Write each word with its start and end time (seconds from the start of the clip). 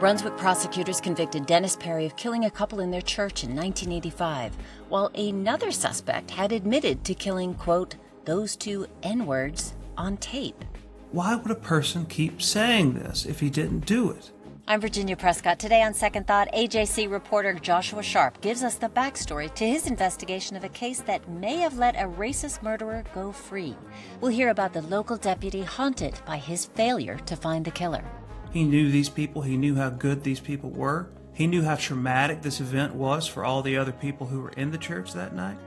Brunswick 0.00 0.36
prosecutors 0.36 1.00
convicted 1.00 1.44
Dennis 1.44 1.74
Perry 1.74 2.06
of 2.06 2.14
killing 2.14 2.44
a 2.44 2.50
couple 2.50 2.78
in 2.78 2.92
their 2.92 3.00
church 3.00 3.42
in 3.42 3.50
1985, 3.50 4.56
while 4.88 5.10
another 5.16 5.72
suspect 5.72 6.30
had 6.30 6.52
admitted 6.52 7.02
to 7.02 7.14
killing, 7.14 7.52
quote, 7.54 7.96
those 8.24 8.54
two 8.54 8.86
N 9.02 9.26
words 9.26 9.74
on 9.96 10.16
tape. 10.18 10.64
Why 11.10 11.34
would 11.34 11.50
a 11.50 11.56
person 11.56 12.06
keep 12.06 12.40
saying 12.40 12.94
this 12.94 13.26
if 13.26 13.40
he 13.40 13.50
didn't 13.50 13.86
do 13.86 14.10
it? 14.10 14.30
I'm 14.68 14.80
Virginia 14.80 15.16
Prescott. 15.16 15.58
Today 15.58 15.82
on 15.82 15.94
Second 15.94 16.28
Thought, 16.28 16.52
AJC 16.52 17.10
reporter 17.10 17.54
Joshua 17.54 18.02
Sharpe 18.04 18.40
gives 18.40 18.62
us 18.62 18.76
the 18.76 18.90
backstory 18.90 19.52
to 19.56 19.66
his 19.66 19.88
investigation 19.88 20.54
of 20.56 20.62
a 20.62 20.68
case 20.68 21.00
that 21.00 21.28
may 21.28 21.56
have 21.56 21.76
let 21.76 21.96
a 21.96 22.06
racist 22.06 22.62
murderer 22.62 23.02
go 23.16 23.32
free. 23.32 23.74
We'll 24.20 24.30
hear 24.30 24.50
about 24.50 24.74
the 24.74 24.82
local 24.82 25.16
deputy 25.16 25.62
haunted 25.62 26.20
by 26.24 26.36
his 26.36 26.66
failure 26.66 27.16
to 27.26 27.34
find 27.34 27.64
the 27.64 27.72
killer. 27.72 28.04
He 28.52 28.64
knew 28.64 28.90
these 28.90 29.08
people, 29.08 29.42
he 29.42 29.56
knew 29.56 29.74
how 29.74 29.90
good 29.90 30.22
these 30.22 30.40
people 30.40 30.70
were, 30.70 31.10
he 31.32 31.46
knew 31.46 31.62
how 31.62 31.76
traumatic 31.76 32.42
this 32.42 32.60
event 32.60 32.94
was 32.94 33.26
for 33.26 33.44
all 33.44 33.62
the 33.62 33.76
other 33.76 33.92
people 33.92 34.26
who 34.26 34.40
were 34.40 34.50
in 34.50 34.70
the 34.70 34.78
church 34.78 35.12
that 35.12 35.34
night. 35.34 35.58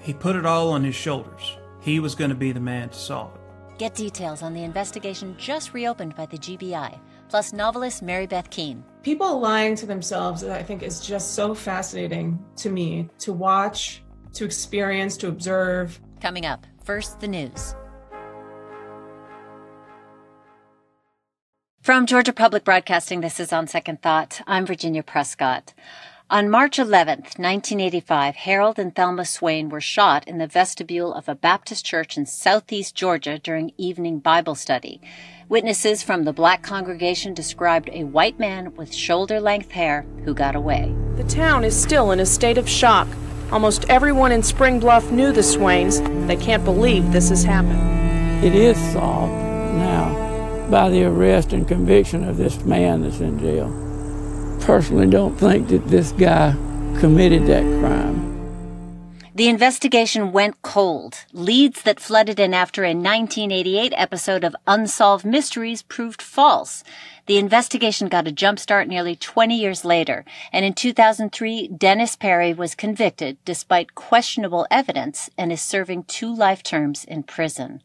He 0.00 0.12
put 0.12 0.36
it 0.36 0.46
all 0.46 0.70
on 0.70 0.84
his 0.84 0.94
shoulders. 0.94 1.56
He 1.80 1.98
was 1.98 2.14
going 2.14 2.30
to 2.30 2.36
be 2.36 2.52
the 2.52 2.60
man 2.60 2.90
to 2.90 2.98
solve 2.98 3.34
it. 3.34 3.78
Get 3.78 3.94
details 3.94 4.42
on 4.42 4.54
the 4.54 4.62
investigation 4.62 5.34
just 5.38 5.74
reopened 5.74 6.14
by 6.14 6.26
the 6.26 6.38
GBI 6.38 6.98
plus 7.28 7.52
novelist 7.52 8.02
Mary 8.02 8.26
Beth 8.26 8.50
Keane. 8.50 8.84
People 9.02 9.40
lying 9.40 9.74
to 9.76 9.86
themselves, 9.86 10.44
I 10.44 10.62
think, 10.62 10.82
is 10.82 11.00
just 11.00 11.34
so 11.34 11.54
fascinating 11.54 12.38
to 12.56 12.70
me 12.70 13.08
to 13.18 13.32
watch, 13.32 14.02
to 14.34 14.44
experience, 14.44 15.16
to 15.18 15.28
observe. 15.28 16.00
Coming 16.20 16.46
up, 16.46 16.66
first, 16.84 17.20
the 17.20 17.28
news. 17.28 17.74
From 21.86 22.06
Georgia 22.06 22.32
Public 22.32 22.64
Broadcasting, 22.64 23.20
this 23.20 23.38
is 23.38 23.52
On 23.52 23.68
Second 23.68 24.02
Thought. 24.02 24.40
I'm 24.44 24.66
Virginia 24.66 25.04
Prescott. 25.04 25.72
On 26.28 26.50
March 26.50 26.80
11, 26.80 27.18
1985, 27.36 28.34
Harold 28.34 28.80
and 28.80 28.92
Thelma 28.92 29.24
Swain 29.24 29.68
were 29.68 29.80
shot 29.80 30.26
in 30.26 30.38
the 30.38 30.48
vestibule 30.48 31.14
of 31.14 31.28
a 31.28 31.36
Baptist 31.36 31.84
church 31.84 32.16
in 32.16 32.26
southeast 32.26 32.96
Georgia 32.96 33.38
during 33.38 33.70
evening 33.78 34.18
Bible 34.18 34.56
study. 34.56 35.00
Witnesses 35.48 36.02
from 36.02 36.24
the 36.24 36.32
black 36.32 36.64
congregation 36.64 37.34
described 37.34 37.88
a 37.92 38.02
white 38.02 38.40
man 38.40 38.74
with 38.74 38.92
shoulder 38.92 39.38
length 39.38 39.70
hair 39.70 40.04
who 40.24 40.34
got 40.34 40.56
away. 40.56 40.92
The 41.14 41.22
town 41.22 41.62
is 41.62 41.80
still 41.80 42.10
in 42.10 42.18
a 42.18 42.26
state 42.26 42.58
of 42.58 42.68
shock. 42.68 43.06
Almost 43.52 43.88
everyone 43.88 44.32
in 44.32 44.42
Spring 44.42 44.80
Bluff 44.80 45.12
knew 45.12 45.30
the 45.30 45.44
Swains. 45.44 46.00
They 46.26 46.34
can't 46.34 46.64
believe 46.64 47.12
this 47.12 47.28
has 47.28 47.44
happened. 47.44 48.44
It 48.44 48.56
is 48.56 48.76
solved 48.92 49.32
now 49.76 50.25
by 50.70 50.88
the 50.90 51.04
arrest 51.04 51.52
and 51.52 51.66
conviction 51.66 52.28
of 52.28 52.36
this 52.36 52.64
man 52.64 53.02
that's 53.02 53.20
in 53.20 53.38
jail. 53.38 53.68
Personally, 54.62 55.06
don't 55.06 55.36
think 55.36 55.68
that 55.68 55.86
this 55.86 56.12
guy 56.12 56.52
committed 56.98 57.46
that 57.46 57.62
crime. 57.80 58.15
The 59.36 59.50
investigation 59.50 60.32
went 60.32 60.62
cold. 60.62 61.26
Leads 61.30 61.82
that 61.82 62.00
flooded 62.00 62.40
in 62.40 62.54
after 62.54 62.84
a 62.84 62.94
1988 62.94 63.92
episode 63.94 64.44
of 64.44 64.56
Unsolved 64.66 65.26
Mysteries 65.26 65.82
proved 65.82 66.22
false. 66.22 66.82
The 67.26 67.38
investigation 67.38 68.06
got 68.06 68.28
a 68.28 68.32
jump 68.32 68.60
start 68.60 68.86
nearly 68.86 69.16
20 69.16 69.58
years 69.58 69.84
later, 69.84 70.24
and 70.52 70.64
in 70.64 70.74
2003, 70.74 71.66
Dennis 71.68 72.14
Perry 72.14 72.54
was 72.54 72.76
convicted 72.76 73.36
despite 73.44 73.96
questionable 73.96 74.64
evidence 74.70 75.28
and 75.36 75.50
is 75.50 75.60
serving 75.60 76.04
two 76.04 76.32
life 76.32 76.62
terms 76.62 77.04
in 77.04 77.24
prison. 77.24 77.82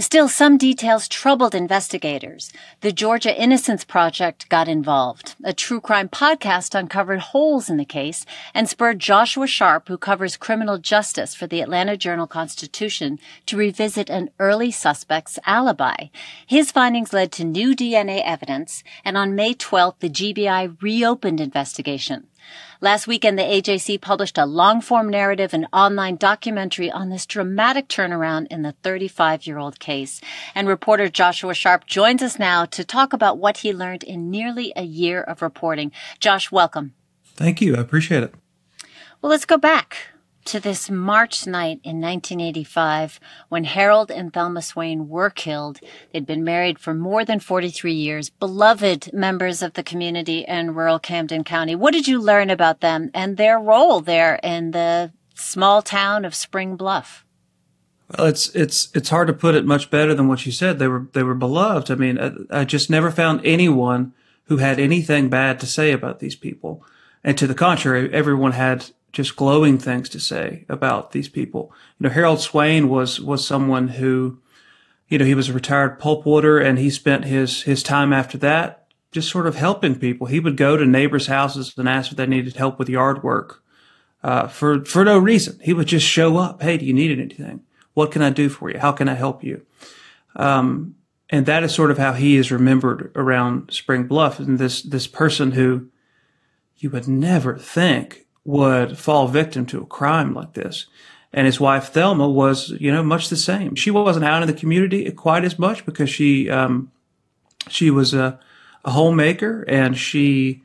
Still, 0.00 0.28
some 0.28 0.58
details 0.58 1.06
troubled 1.06 1.54
investigators. 1.54 2.52
The 2.80 2.90
Georgia 2.90 3.32
Innocence 3.40 3.84
Project 3.84 4.48
got 4.48 4.66
involved. 4.66 5.36
A 5.44 5.54
true 5.54 5.80
crime 5.80 6.08
podcast 6.08 6.76
uncovered 6.76 7.20
holes 7.20 7.70
in 7.70 7.76
the 7.76 7.84
case 7.84 8.26
and 8.52 8.68
spurred 8.68 8.98
Joshua 8.98 9.46
Sharpe, 9.46 9.86
who 9.86 9.98
covers 9.98 10.36
criminal 10.36 10.78
justice 10.90 11.36
for 11.36 11.46
the 11.46 11.60
Atlanta 11.60 11.96
Journal 11.96 12.26
Constitution, 12.26 13.20
to 13.46 13.56
revisit 13.56 14.10
an 14.10 14.28
early 14.40 14.72
suspect's 14.72 15.38
alibi. 15.46 16.08
His 16.44 16.72
findings 16.72 17.12
led 17.12 17.30
to 17.32 17.44
new 17.44 17.76
DNA 17.76 18.20
evidence 18.24 18.82
and 19.04 19.16
on 19.16 19.36
May 19.36 19.54
12th, 19.54 20.00
the 20.00 20.10
GBI 20.10 20.82
reopened 20.82 21.40
investigation. 21.40 22.26
Last 22.80 23.06
weekend, 23.06 23.38
the 23.38 23.44
AJC 23.44 24.00
published 24.00 24.36
a 24.36 24.44
long 24.44 24.80
form 24.80 25.08
narrative 25.08 25.54
and 25.54 25.68
online 25.72 26.16
documentary 26.16 26.90
on 26.90 27.08
this 27.08 27.24
dramatic 27.24 27.86
turnaround 27.86 28.48
in 28.50 28.62
the 28.62 28.74
35 28.82 29.46
year 29.46 29.58
old 29.58 29.78
case. 29.78 30.20
And 30.56 30.66
reporter 30.66 31.08
Joshua 31.08 31.54
Sharpe 31.54 31.86
joins 31.86 32.20
us 32.20 32.36
now 32.36 32.64
to 32.64 32.82
talk 32.82 33.12
about 33.12 33.38
what 33.38 33.58
he 33.58 33.72
learned 33.72 34.02
in 34.02 34.28
nearly 34.28 34.72
a 34.74 34.82
year 34.82 35.22
of 35.22 35.40
reporting. 35.40 35.92
Josh, 36.18 36.50
welcome. 36.50 36.94
Thank 37.36 37.60
you. 37.60 37.76
I 37.76 37.80
appreciate 37.80 38.24
it. 38.24 38.34
Well, 39.22 39.30
let's 39.30 39.44
go 39.44 39.56
back 39.56 40.10
to 40.46 40.60
this 40.60 40.90
March 40.90 41.46
night 41.46 41.80
in 41.84 42.00
1985 42.00 43.20
when 43.48 43.64
Harold 43.64 44.10
and 44.10 44.32
Thelma 44.32 44.62
Swain 44.62 45.08
were 45.08 45.30
killed. 45.30 45.80
They'd 46.12 46.26
been 46.26 46.44
married 46.44 46.78
for 46.78 46.94
more 46.94 47.24
than 47.24 47.40
43 47.40 47.92
years, 47.92 48.30
beloved 48.30 49.12
members 49.12 49.62
of 49.62 49.74
the 49.74 49.82
community 49.82 50.44
in 50.46 50.74
rural 50.74 50.98
Camden 50.98 51.44
County. 51.44 51.74
What 51.74 51.92
did 51.92 52.08
you 52.08 52.20
learn 52.20 52.50
about 52.50 52.80
them 52.80 53.10
and 53.14 53.36
their 53.36 53.58
role 53.58 54.00
there 54.00 54.40
in 54.42 54.70
the 54.70 55.12
small 55.34 55.82
town 55.82 56.24
of 56.24 56.34
Spring 56.34 56.76
Bluff? 56.76 57.24
Well, 58.16 58.26
it's 58.26 58.48
it's 58.56 58.88
it's 58.94 59.10
hard 59.10 59.28
to 59.28 59.32
put 59.32 59.54
it 59.54 59.64
much 59.64 59.90
better 59.90 60.14
than 60.14 60.26
what 60.26 60.44
you 60.44 60.52
said. 60.52 60.78
They 60.78 60.88
were 60.88 61.06
they 61.12 61.22
were 61.22 61.34
beloved. 61.34 61.90
I 61.90 61.94
mean, 61.94 62.18
I, 62.18 62.60
I 62.60 62.64
just 62.64 62.90
never 62.90 63.10
found 63.10 63.40
anyone 63.44 64.14
who 64.44 64.56
had 64.56 64.80
anything 64.80 65.28
bad 65.28 65.60
to 65.60 65.66
say 65.66 65.92
about 65.92 66.18
these 66.18 66.34
people. 66.34 66.84
And 67.22 67.38
to 67.38 67.46
the 67.46 67.54
contrary, 67.54 68.12
everyone 68.12 68.52
had 68.52 68.90
just 69.12 69.36
glowing 69.36 69.78
things 69.78 70.08
to 70.10 70.20
say 70.20 70.64
about 70.68 71.12
these 71.12 71.28
people. 71.28 71.72
You 71.98 72.04
know, 72.04 72.14
Harold 72.14 72.40
Swain 72.40 72.88
was 72.88 73.20
was 73.20 73.46
someone 73.46 73.88
who, 73.88 74.40
you 75.08 75.18
know, 75.18 75.24
he 75.24 75.34
was 75.34 75.48
a 75.48 75.52
retired 75.52 75.98
pulp 75.98 76.26
woodder, 76.26 76.58
and 76.58 76.78
he 76.78 76.90
spent 76.90 77.24
his 77.24 77.62
his 77.62 77.82
time 77.82 78.12
after 78.12 78.38
that 78.38 78.80
just 79.12 79.28
sort 79.28 79.46
of 79.46 79.56
helping 79.56 79.96
people. 79.96 80.26
He 80.26 80.40
would 80.40 80.56
go 80.56 80.76
to 80.76 80.86
neighbors' 80.86 81.26
houses 81.26 81.74
and 81.76 81.88
ask 81.88 82.10
if 82.10 82.16
they 82.16 82.26
needed 82.26 82.56
help 82.56 82.78
with 82.78 82.88
yard 82.88 83.22
work, 83.22 83.62
uh, 84.22 84.46
for 84.46 84.84
for 84.84 85.04
no 85.04 85.18
reason. 85.18 85.58
He 85.62 85.72
would 85.72 85.88
just 85.88 86.06
show 86.06 86.36
up. 86.36 86.62
Hey, 86.62 86.76
do 86.76 86.84
you 86.84 86.94
need 86.94 87.18
anything? 87.18 87.62
What 87.94 88.12
can 88.12 88.22
I 88.22 88.30
do 88.30 88.48
for 88.48 88.70
you? 88.70 88.78
How 88.78 88.92
can 88.92 89.08
I 89.08 89.14
help 89.14 89.42
you? 89.42 89.66
Um, 90.36 90.94
and 91.28 91.46
that 91.46 91.62
is 91.62 91.74
sort 91.74 91.90
of 91.90 91.98
how 91.98 92.12
he 92.12 92.36
is 92.36 92.52
remembered 92.52 93.12
around 93.14 93.72
Spring 93.72 94.04
Bluff. 94.04 94.38
And 94.38 94.58
this 94.58 94.82
this 94.82 95.06
person 95.06 95.52
who 95.52 95.88
you 96.76 96.90
would 96.90 97.08
never 97.08 97.58
think 97.58 98.26
would 98.44 98.98
fall 98.98 99.28
victim 99.28 99.66
to 99.66 99.82
a 99.82 99.86
crime 99.86 100.34
like 100.34 100.54
this. 100.54 100.86
And 101.32 101.46
his 101.46 101.60
wife 101.60 101.92
Thelma 101.92 102.28
was, 102.28 102.70
you 102.70 102.90
know, 102.90 103.02
much 103.02 103.28
the 103.28 103.36
same. 103.36 103.74
She 103.76 103.90
wasn't 103.90 104.24
out 104.24 104.42
in 104.42 104.48
the 104.48 104.54
community 104.54 105.10
quite 105.12 105.44
as 105.44 105.58
much 105.58 105.86
because 105.86 106.10
she, 106.10 106.50
um, 106.50 106.90
she 107.68 107.90
was 107.90 108.12
a, 108.14 108.40
a 108.84 108.90
homemaker 108.90 109.64
and 109.68 109.96
she 109.96 110.62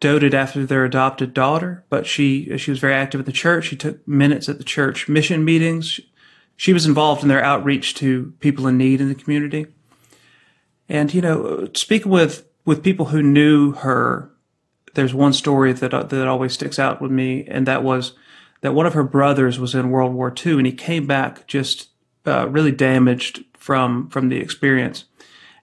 doted 0.00 0.34
after 0.34 0.66
their 0.66 0.84
adopted 0.84 1.32
daughter. 1.32 1.84
But 1.88 2.06
she, 2.06 2.58
she 2.58 2.70
was 2.70 2.80
very 2.80 2.94
active 2.94 3.20
in 3.20 3.24
the 3.24 3.32
church. 3.32 3.66
She 3.66 3.76
took 3.76 4.06
minutes 4.06 4.48
at 4.48 4.58
the 4.58 4.64
church 4.64 5.08
mission 5.08 5.44
meetings. 5.44 6.00
She 6.56 6.74
was 6.74 6.84
involved 6.84 7.22
in 7.22 7.28
their 7.28 7.42
outreach 7.42 7.94
to 7.94 8.34
people 8.40 8.66
in 8.66 8.76
need 8.76 9.00
in 9.00 9.08
the 9.08 9.14
community. 9.14 9.66
And, 10.86 11.14
you 11.14 11.22
know, 11.22 11.70
speaking 11.74 12.12
with, 12.12 12.46
with 12.66 12.82
people 12.82 13.06
who 13.06 13.22
knew 13.22 13.72
her 13.72 14.30
there's 14.94 15.14
one 15.14 15.32
story 15.32 15.72
that 15.72 15.92
uh, 15.92 16.04
that 16.04 16.28
always 16.28 16.52
sticks 16.52 16.78
out 16.78 17.00
with 17.00 17.10
me, 17.10 17.44
and 17.46 17.66
that 17.66 17.82
was 17.82 18.14
that 18.60 18.74
one 18.74 18.86
of 18.86 18.94
her 18.94 19.04
brothers 19.04 19.58
was 19.58 19.74
in 19.74 19.90
World 19.90 20.14
War 20.14 20.32
II, 20.34 20.54
and 20.54 20.66
he 20.66 20.72
came 20.72 21.06
back 21.06 21.46
just 21.46 21.90
uh, 22.26 22.48
really 22.48 22.72
damaged 22.72 23.44
from 23.56 24.08
from 24.08 24.28
the 24.28 24.38
experience. 24.38 25.04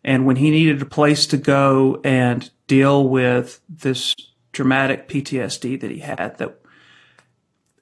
And 0.03 0.25
when 0.25 0.37
he 0.37 0.49
needed 0.49 0.81
a 0.81 0.85
place 0.85 1.27
to 1.27 1.37
go 1.37 2.01
and 2.03 2.49
deal 2.67 3.07
with 3.07 3.61
this 3.69 4.15
dramatic 4.51 5.07
PTSD 5.07 5.79
that 5.79 5.91
he 5.91 5.99
had, 5.99 6.37
that 6.39 6.59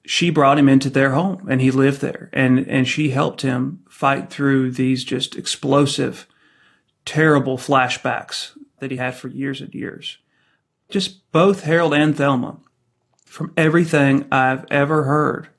she 0.06 0.30
brought 0.30 0.60
him 0.60 0.68
into 0.68 0.90
their 0.90 1.12
home 1.12 1.48
and 1.50 1.62
he 1.62 1.72
lived 1.72 2.02
there 2.02 2.30
and, 2.34 2.68
and 2.68 2.88
she 2.88 3.12
helped 3.12 3.42
him 3.42 3.80
fight 3.90 4.30
through 4.30 4.72
these 4.72 5.04
just 5.04 5.36
explosive, 5.36 6.28
terrible 7.06 7.58
flashbacks 7.58 8.58
that 8.80 8.92
he 8.92 8.98
had 8.98 9.16
for 9.16 9.28
years 9.30 9.62
and 9.62 9.74
years 9.74 10.18
just 10.90 11.32
both 11.32 11.64
Harold 11.64 11.94
and 11.94 12.16
Thelma, 12.18 12.58
from 13.26 13.54
everything 13.56 14.28
I've 14.32 14.66
ever 14.72 15.04
heard, 15.04 15.50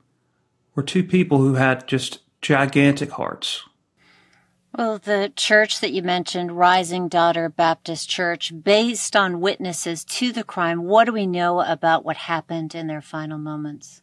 were 0.75 0.83
two 0.83 1.05
people 1.05 1.39
who 1.39 1.55
had 1.55 1.87
just 1.87 2.21
gigantic 2.43 3.13
hearts. 3.13 3.63
Well, 4.77 4.99
the 4.99 5.33
church 5.35 5.81
that 5.81 5.93
you 5.93 6.03
mentioned, 6.03 6.57
Rising 6.57 7.09
Daughter 7.09 7.49
Baptist 7.49 8.09
Church, 8.09 8.53
based 8.63 9.17
on 9.17 9.41
witnesses 9.41 10.05
to 10.05 10.33
the 10.33 10.45
crime, 10.45 10.85
what 10.85 11.05
do 11.05 11.13
we 11.13 11.27
know 11.27 11.61
about 11.61 12.05
what 12.05 12.17
happened 12.17 12.75
in 12.75 12.87
their 12.87 13.03
final 13.03 13.39
moments? 13.39 14.03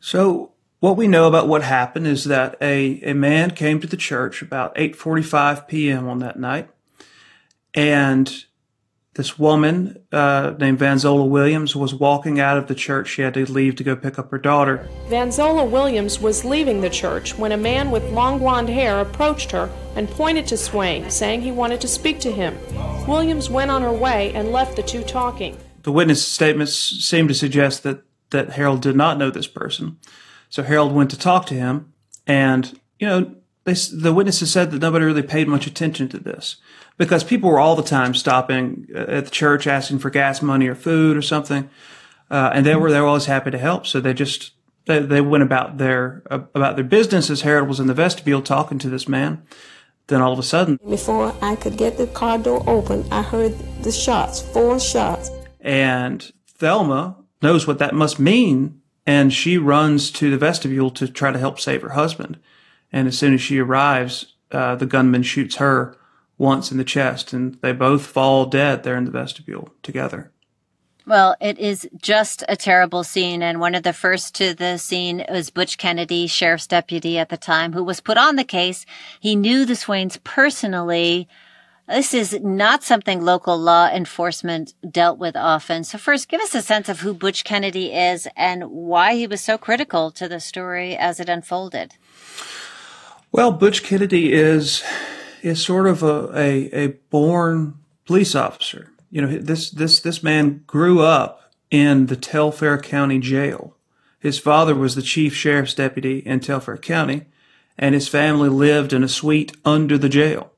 So, 0.00 0.52
what 0.80 0.96
we 0.96 1.06
know 1.06 1.28
about 1.28 1.48
what 1.48 1.62
happened 1.62 2.06
is 2.06 2.24
that 2.24 2.56
a, 2.60 3.00
a 3.02 3.14
man 3.14 3.52
came 3.52 3.80
to 3.80 3.86
the 3.86 3.96
church 3.96 4.42
about 4.42 4.74
8:45 4.74 5.66
p.m. 5.66 6.08
on 6.08 6.18
that 6.18 6.38
night 6.38 6.68
and 7.72 8.44
this 9.14 9.38
woman 9.38 10.02
uh, 10.10 10.54
named 10.58 10.78
Vanzola 10.78 11.28
Williams 11.28 11.76
was 11.76 11.94
walking 11.94 12.40
out 12.40 12.56
of 12.56 12.66
the 12.66 12.74
church. 12.74 13.08
She 13.08 13.22
had 13.22 13.34
to 13.34 13.50
leave 13.50 13.76
to 13.76 13.84
go 13.84 13.94
pick 13.94 14.18
up 14.18 14.30
her 14.30 14.38
daughter. 14.38 14.88
Vanzola 15.08 15.68
Williams 15.68 16.18
was 16.18 16.46
leaving 16.46 16.80
the 16.80 16.88
church 16.88 17.36
when 17.36 17.52
a 17.52 17.56
man 17.56 17.90
with 17.90 18.10
long 18.10 18.38
blonde 18.38 18.70
hair 18.70 19.00
approached 19.00 19.50
her 19.50 19.70
and 19.96 20.08
pointed 20.08 20.46
to 20.46 20.56
Swain, 20.56 21.10
saying 21.10 21.42
he 21.42 21.52
wanted 21.52 21.80
to 21.82 21.88
speak 21.88 22.20
to 22.20 22.32
him. 22.32 22.56
Williams 23.06 23.50
went 23.50 23.70
on 23.70 23.82
her 23.82 23.92
way 23.92 24.32
and 24.32 24.50
left 24.50 24.76
the 24.76 24.82
two 24.82 25.02
talking. 25.02 25.58
The 25.82 25.92
witness 25.92 26.26
statements 26.26 26.74
seem 26.74 27.28
to 27.28 27.34
suggest 27.34 27.82
that, 27.82 28.02
that 28.30 28.50
Harold 28.50 28.80
did 28.80 28.96
not 28.96 29.18
know 29.18 29.30
this 29.30 29.46
person. 29.46 29.98
So 30.48 30.62
Harold 30.62 30.92
went 30.92 31.10
to 31.10 31.18
talk 31.18 31.44
to 31.46 31.54
him, 31.54 31.92
and, 32.26 32.80
you 32.98 33.06
know, 33.06 33.34
they, 33.64 33.74
the 33.74 34.14
witnesses 34.14 34.50
said 34.50 34.70
that 34.70 34.80
nobody 34.80 35.04
really 35.04 35.22
paid 35.22 35.48
much 35.48 35.66
attention 35.66 36.08
to 36.08 36.18
this 36.18 36.56
because 36.98 37.24
people 37.24 37.50
were 37.50 37.60
all 37.60 37.76
the 37.76 37.82
time 37.82 38.14
stopping 38.14 38.88
uh, 38.94 38.98
at 38.98 39.24
the 39.24 39.30
church 39.30 39.66
asking 39.66 39.98
for 39.98 40.10
gas 40.10 40.42
money 40.42 40.66
or 40.66 40.74
food 40.74 41.16
or 41.16 41.22
something, 41.22 41.68
uh, 42.30 42.50
and 42.54 42.66
they 42.66 42.76
were 42.76 42.90
they 42.90 43.00
were 43.00 43.06
always 43.06 43.26
happy 43.26 43.50
to 43.50 43.58
help. 43.58 43.86
So 43.86 44.00
they 44.00 44.14
just 44.14 44.52
they, 44.86 44.98
they 45.00 45.20
went 45.20 45.42
about 45.42 45.78
their 45.78 46.22
uh, 46.30 46.40
about 46.54 46.76
their 46.76 46.84
business 46.84 47.30
as 47.30 47.42
Harold 47.42 47.68
was 47.68 47.80
in 47.80 47.86
the 47.86 47.94
vestibule 47.94 48.42
talking 48.42 48.78
to 48.80 48.88
this 48.88 49.08
man. 49.08 49.42
Then 50.08 50.20
all 50.20 50.32
of 50.32 50.38
a 50.38 50.42
sudden, 50.42 50.78
before 50.88 51.34
I 51.40 51.56
could 51.56 51.76
get 51.76 51.96
the 51.96 52.08
car 52.08 52.38
door 52.38 52.62
open, 52.66 53.06
I 53.10 53.22
heard 53.22 53.56
the 53.82 53.92
shots, 53.92 54.40
four 54.40 54.80
shots, 54.80 55.30
and 55.60 56.30
Thelma 56.46 57.16
knows 57.40 57.66
what 57.66 57.78
that 57.78 57.94
must 57.94 58.18
mean, 58.18 58.80
and 59.06 59.32
she 59.32 59.58
runs 59.58 60.10
to 60.12 60.30
the 60.30 60.38
vestibule 60.38 60.90
to 60.90 61.08
try 61.08 61.32
to 61.32 61.38
help 61.38 61.60
save 61.60 61.82
her 61.82 61.90
husband. 61.90 62.38
And 62.92 63.08
as 63.08 63.18
soon 63.18 63.32
as 63.32 63.40
she 63.40 63.58
arrives, 63.58 64.34
uh, 64.50 64.74
the 64.76 64.86
gunman 64.86 65.22
shoots 65.22 65.56
her 65.56 65.96
once 66.38 66.70
in 66.70 66.78
the 66.78 66.84
chest, 66.84 67.32
and 67.32 67.54
they 67.62 67.72
both 67.72 68.06
fall 68.06 68.46
dead 68.46 68.82
there 68.82 68.96
in 68.96 69.04
the 69.04 69.10
vestibule 69.10 69.70
together. 69.82 70.32
Well, 71.06 71.34
it 71.40 71.58
is 71.58 71.88
just 71.96 72.44
a 72.48 72.56
terrible 72.56 73.02
scene. 73.02 73.42
And 73.42 73.58
one 73.58 73.74
of 73.74 73.82
the 73.82 73.92
first 73.92 74.34
to 74.36 74.54
the 74.54 74.78
scene 74.78 75.24
was 75.28 75.50
Butch 75.50 75.76
Kennedy, 75.76 76.26
sheriff's 76.28 76.66
deputy 76.66 77.18
at 77.18 77.28
the 77.28 77.36
time, 77.36 77.72
who 77.72 77.82
was 77.82 78.00
put 78.00 78.16
on 78.16 78.36
the 78.36 78.44
case. 78.44 78.86
He 79.18 79.34
knew 79.34 79.64
the 79.64 79.74
Swains 79.74 80.18
personally. 80.22 81.28
This 81.88 82.14
is 82.14 82.38
not 82.40 82.84
something 82.84 83.20
local 83.20 83.58
law 83.58 83.88
enforcement 83.88 84.74
dealt 84.88 85.18
with 85.18 85.34
often. 85.34 85.82
So 85.82 85.98
first, 85.98 86.28
give 86.28 86.40
us 86.40 86.54
a 86.54 86.62
sense 86.62 86.88
of 86.88 87.00
who 87.00 87.14
Butch 87.14 87.42
Kennedy 87.42 87.92
is 87.92 88.28
and 88.36 88.70
why 88.70 89.14
he 89.16 89.26
was 89.26 89.40
so 89.40 89.58
critical 89.58 90.12
to 90.12 90.28
the 90.28 90.38
story 90.38 90.96
as 90.96 91.18
it 91.18 91.28
unfolded. 91.28 91.94
Well, 93.32 93.50
Butch 93.50 93.82
Kennedy 93.82 94.32
is 94.32 94.84
is 95.42 95.64
sort 95.64 95.86
of 95.86 96.02
a, 96.02 96.30
a, 96.34 96.84
a 96.84 96.86
born 97.10 97.74
police 98.06 98.34
officer. 98.34 98.90
You 99.10 99.22
know, 99.22 99.38
this 99.38 99.70
this 99.70 100.00
this 100.00 100.22
man 100.22 100.62
grew 100.66 101.00
up 101.00 101.52
in 101.70 102.06
the 102.06 102.16
Telfair 102.16 102.78
County 102.78 103.18
Jail. 103.18 103.76
His 104.18 104.38
father 104.38 104.74
was 104.74 104.94
the 104.94 105.02
chief 105.02 105.34
sheriff's 105.34 105.74
deputy 105.74 106.18
in 106.18 106.40
Telfair 106.40 106.78
County, 106.78 107.26
and 107.76 107.94
his 107.94 108.08
family 108.08 108.48
lived 108.48 108.92
in 108.92 109.02
a 109.02 109.08
suite 109.08 109.56
under 109.64 109.98
the 109.98 110.08
jail. 110.08 110.52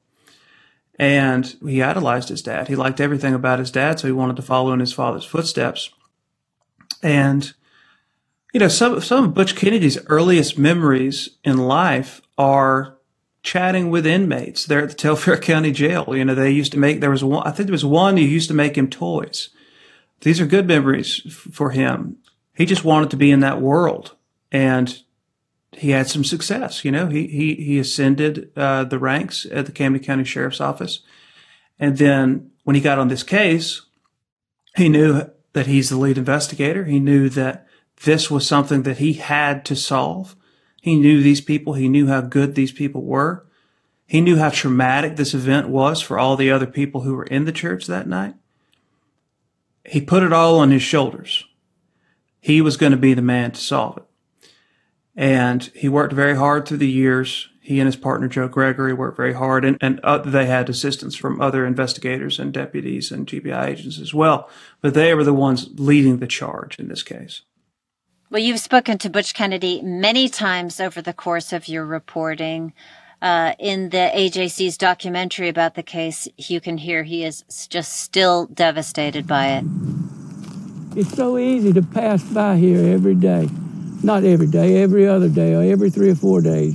And 0.97 1.57
he 1.67 1.83
idolized 1.83 2.29
his 2.29 2.43
dad. 2.43 2.69
He 2.69 2.77
liked 2.77 3.01
everything 3.01 3.35
about 3.35 3.59
his 3.59 3.71
dad, 3.71 3.99
so 3.99 4.07
he 4.07 4.13
wanted 4.13 4.37
to 4.37 4.43
follow 4.43 4.73
in 4.73 4.81
his 4.81 4.93
father's 4.93 5.25
footsteps. 5.25 5.91
And 7.03 7.53
you 8.53 8.61
know, 8.61 8.69
some 8.69 9.01
some 9.01 9.25
of 9.25 9.35
Butch 9.35 9.57
Kennedy's 9.57 9.99
earliest 10.07 10.57
memories 10.57 11.31
in 11.43 11.59
life 11.59 12.23
are 12.39 12.99
chatting 13.45 13.91
with 13.91 14.07
inmates 14.07 14.65
there 14.65 14.81
at 14.81 14.89
the 14.89 14.95
Telfair 14.95 15.37
County 15.37 15.71
Jail. 15.71 16.17
You 16.17 16.25
know, 16.25 16.35
they 16.35 16.51
used 16.51 16.73
to 16.73 16.79
make 16.79 17.01
there 17.01 17.11
was 17.11 17.23
one. 17.23 17.47
I 17.47 17.53
think 17.53 17.69
there 17.69 17.73
was 17.73 17.85
one 17.85 18.17
who 18.17 18.25
used 18.25 18.49
to 18.49 18.55
make 18.55 18.77
him 18.77 18.91
toys. 18.91 19.51
These 20.23 20.41
are 20.41 20.47
good 20.47 20.67
memories 20.67 21.23
f- 21.27 21.33
for 21.33 21.71
him. 21.71 22.17
He 22.55 22.67
just 22.67 22.85
wanted 22.85 23.11
to 23.11 23.17
be 23.17 23.31
in 23.31 23.41
that 23.41 23.61
world, 23.61 24.17
and 24.51 24.99
he 25.73 25.91
had 25.91 26.09
some 26.09 26.25
success. 26.25 26.85
You 26.85 26.91
know, 26.91 27.07
he 27.07 27.27
he 27.29 27.55
he 27.55 27.79
ascended 27.79 28.51
uh, 28.57 28.85
the 28.85 28.99
ranks 28.99 29.47
at 29.53 29.67
the 29.67 29.73
Camden 29.73 30.03
County 30.03 30.25
Sheriff's 30.25 30.61
Office, 30.61 31.01
and 31.79 31.99
then 31.99 32.51
when 32.65 32.75
he 32.75 32.83
got 32.83 32.99
on 32.99 33.09
this 33.09 33.23
case, 33.23 33.83
he 34.75 34.89
knew 34.89 35.31
that 35.53 35.67
he's 35.67 35.91
the 35.91 35.99
lead 35.99 36.17
investigator. 36.17 36.85
He 36.85 36.99
knew 36.99 37.29
that 37.29 37.67
this 38.05 38.31
was 38.31 38.47
something 38.47 38.83
that 38.85 38.99
he 38.99 39.13
had 39.15 39.65
to 39.67 39.77
solve. 39.77 40.35
He 40.85 40.97
knew 40.97 41.23
these 41.23 41.41
people. 41.41 41.73
He 41.73 41.89
knew 41.89 42.09
how 42.09 42.21
good 42.21 42.55
these 42.55 42.71
people 42.71 43.05
were. 43.05 43.47
He 44.05 44.21
knew 44.21 44.37
how 44.37 44.51
traumatic 44.51 45.17
this 45.17 45.33
event 45.33 45.71
was 45.71 46.03
for 46.03 46.19
all 46.19 46.37
the 46.37 46.51
other 46.51 46.67
people 46.67 47.01
who 47.01 47.15
were 47.15 47.25
in 47.25 47.47
the 47.47 47.53
church 47.53 47.87
that 47.87 48.07
night. 48.07 48.35
He 49.87 50.03
put 50.03 50.23
it 50.23 50.31
all 50.31 50.59
on 50.59 50.71
his 50.71 50.83
shoulders. 50.83 51.47
He 52.39 52.61
was 52.61 52.77
going 52.77 52.93
to 52.93 52.99
be 52.99 53.15
the 53.15 53.23
man 53.23 53.53
to 53.53 53.61
solve 53.63 53.97
it. 53.97 54.05
And 55.17 55.63
he 55.75 55.89
worked 55.89 56.13
very 56.13 56.37
hard 56.37 56.69
through 56.69 56.77
the 56.77 56.87
years. 56.87 57.49
He 57.63 57.81
and 57.81 57.87
his 57.87 57.97
partner, 57.97 58.29
Joe 58.29 58.49
Gregory, 58.49 58.93
worked 58.93 59.17
very 59.17 59.33
hard 59.33 59.65
and, 59.65 59.79
and 59.81 60.01
uh, 60.01 60.19
they 60.19 60.45
had 60.45 60.69
assistance 60.69 61.17
from 61.17 61.41
other 61.41 61.65
investigators 61.65 62.39
and 62.39 62.53
deputies 62.53 63.11
and 63.11 63.27
GBI 63.27 63.69
agents 63.69 63.99
as 63.99 64.13
well. 64.13 64.51
But 64.83 64.93
they 64.93 65.15
were 65.15 65.25
the 65.25 65.33
ones 65.33 65.67
leading 65.77 66.19
the 66.19 66.27
charge 66.27 66.79
in 66.79 66.89
this 66.89 67.03
case. 67.03 67.41
Well, 68.35 68.43
you've 68.43 68.59
spoken 68.59 68.99
to 68.99 69.09
Butch 69.09 69.33
Kennedy 69.33 69.81
many 69.81 70.29
times 70.29 70.81
over 70.81 71.01
the 71.01 71.13
course 71.13 71.53
of 71.53 71.69
your 71.69 71.87
reporting. 71.87 72.73
Uh, 73.23 73.55
in 73.61 73.91
the 73.91 74.11
AJC's 74.13 74.77
documentary 74.77 75.49
about 75.49 75.77
the 75.77 75.85
case, 75.85 76.27
you 76.37 76.61
can 76.61 76.79
hear 76.79 77.05
he 77.05 77.23
is 77.23 77.45
just 77.69 77.93
still 77.93 78.47
devastated 78.47 79.29
by 79.29 79.51
it. 79.51 79.65
It's 80.97 81.15
so 81.15 81.39
easy 81.39 81.73
to 81.75 81.83
pass 81.83 82.25
by 82.25 82.57
here 82.57 82.93
every 82.93 83.15
day. 83.15 83.49
Not 84.03 84.25
every 84.25 84.49
day, 84.49 84.83
every 84.83 85.07
other 85.07 85.29
day, 85.29 85.55
or 85.55 85.63
every 85.63 85.91
three 85.91 86.11
or 86.11 86.17
four 86.17 86.41
days. 86.41 86.75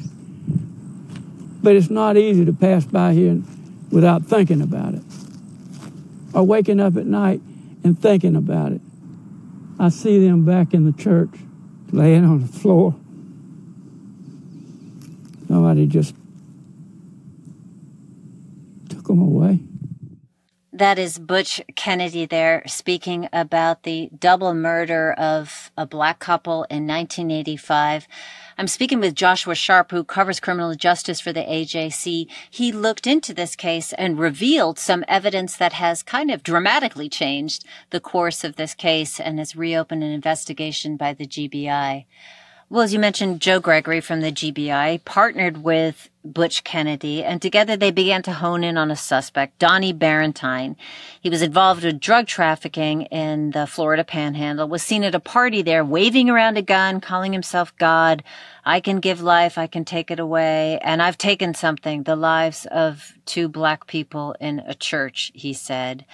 But 1.61 1.75
it's 1.75 1.89
not 1.89 2.15
easy 2.15 2.45
to 2.45 2.53
pass 2.53 2.85
by 2.85 3.11
here 3.11 3.41
without 3.91 4.23
thinking 4.23 4.61
about 4.61 4.93
it. 4.93 5.03
Or 6.33 6.43
waking 6.43 6.79
up 6.79 6.95
at 6.95 7.05
night 7.05 7.41
and 7.83 8.01
thinking 8.01 8.37
about 8.37 8.71
it. 8.71 8.81
I 9.77 9.89
see 9.89 10.25
them 10.25 10.45
back 10.45 10.73
in 10.73 10.85
the 10.85 10.93
church 10.93 11.31
laying 11.91 12.25
on 12.25 12.41
the 12.41 12.47
floor. 12.47 12.95
Somebody 15.47 15.87
just 15.87 16.15
took 18.89 19.07
them 19.07 19.21
away. 19.21 19.59
That 20.71 20.97
is 20.97 21.19
Butch 21.19 21.61
Kennedy 21.75 22.25
there 22.25 22.63
speaking 22.65 23.27
about 23.33 23.83
the 23.83 24.09
double 24.17 24.53
murder 24.53 25.11
of 25.11 25.71
a 25.75 25.85
black 25.85 26.19
couple 26.19 26.63
in 26.69 26.87
1985. 26.87 28.07
I'm 28.59 28.67
speaking 28.67 28.99
with 28.99 29.15
Joshua 29.15 29.55
Sharpe, 29.55 29.91
who 29.91 30.03
covers 30.03 30.41
criminal 30.41 30.75
justice 30.75 31.21
for 31.21 31.31
the 31.31 31.43
AJC. 31.43 32.27
He 32.51 32.71
looked 32.73 33.07
into 33.07 33.33
this 33.33 33.55
case 33.55 33.93
and 33.93 34.19
revealed 34.19 34.77
some 34.77 35.05
evidence 35.07 35.55
that 35.55 35.71
has 35.71 36.03
kind 36.03 36.29
of 36.29 36.43
dramatically 36.43 37.07
changed 37.07 37.63
the 37.91 38.01
course 38.01 38.43
of 38.43 38.57
this 38.57 38.73
case 38.73 39.17
and 39.17 39.39
has 39.39 39.55
reopened 39.55 40.03
an 40.03 40.11
investigation 40.11 40.97
by 40.97 41.13
the 41.13 41.25
GBI. 41.25 42.03
Well, 42.71 42.83
as 42.83 42.93
you 42.93 42.99
mentioned, 42.99 43.41
Joe 43.41 43.59
Gregory 43.59 43.99
from 43.99 44.21
the 44.21 44.31
GBI 44.31 45.03
partnered 45.03 45.63
with 45.63 46.07
Butch 46.23 46.63
Kennedy, 46.63 47.23
and 47.23 47.41
together 47.41 47.75
they 47.75 47.89
began 47.89 48.21
to 48.21 48.31
hone 48.31 48.63
in 48.63 48.77
on 48.77 48.91
a 48.91 48.95
suspect, 48.95 49.57
Donnie 49.57 49.91
Barentine. 49.91 50.75
He 51.19 51.31
was 51.31 51.41
involved 51.41 51.83
with 51.83 51.99
drug 51.99 52.27
trafficking 52.27 53.03
in 53.03 53.49
the 53.51 53.65
Florida 53.65 54.03
Panhandle, 54.03 54.67
was 54.67 54.83
seen 54.83 55.03
at 55.03 55.15
a 55.15 55.19
party 55.19 55.63
there 55.63 55.83
waving 55.83 56.29
around 56.29 56.57
a 56.57 56.61
gun, 56.61 57.01
calling 57.01 57.33
himself 57.33 57.75
God. 57.77 58.21
I 58.63 58.81
can 58.81 58.99
give 58.99 59.19
life, 59.19 59.57
I 59.57 59.65
can 59.65 59.83
take 59.83 60.11
it 60.11 60.19
away, 60.19 60.77
and 60.83 61.01
I've 61.01 61.17
taken 61.17 61.55
something, 61.55 62.03
the 62.03 62.15
lives 62.15 62.67
of 62.69 63.15
two 63.25 63.49
black 63.49 63.87
people 63.87 64.35
in 64.39 64.59
a 64.59 64.75
church, 64.75 65.31
he 65.33 65.53
said. 65.53 66.05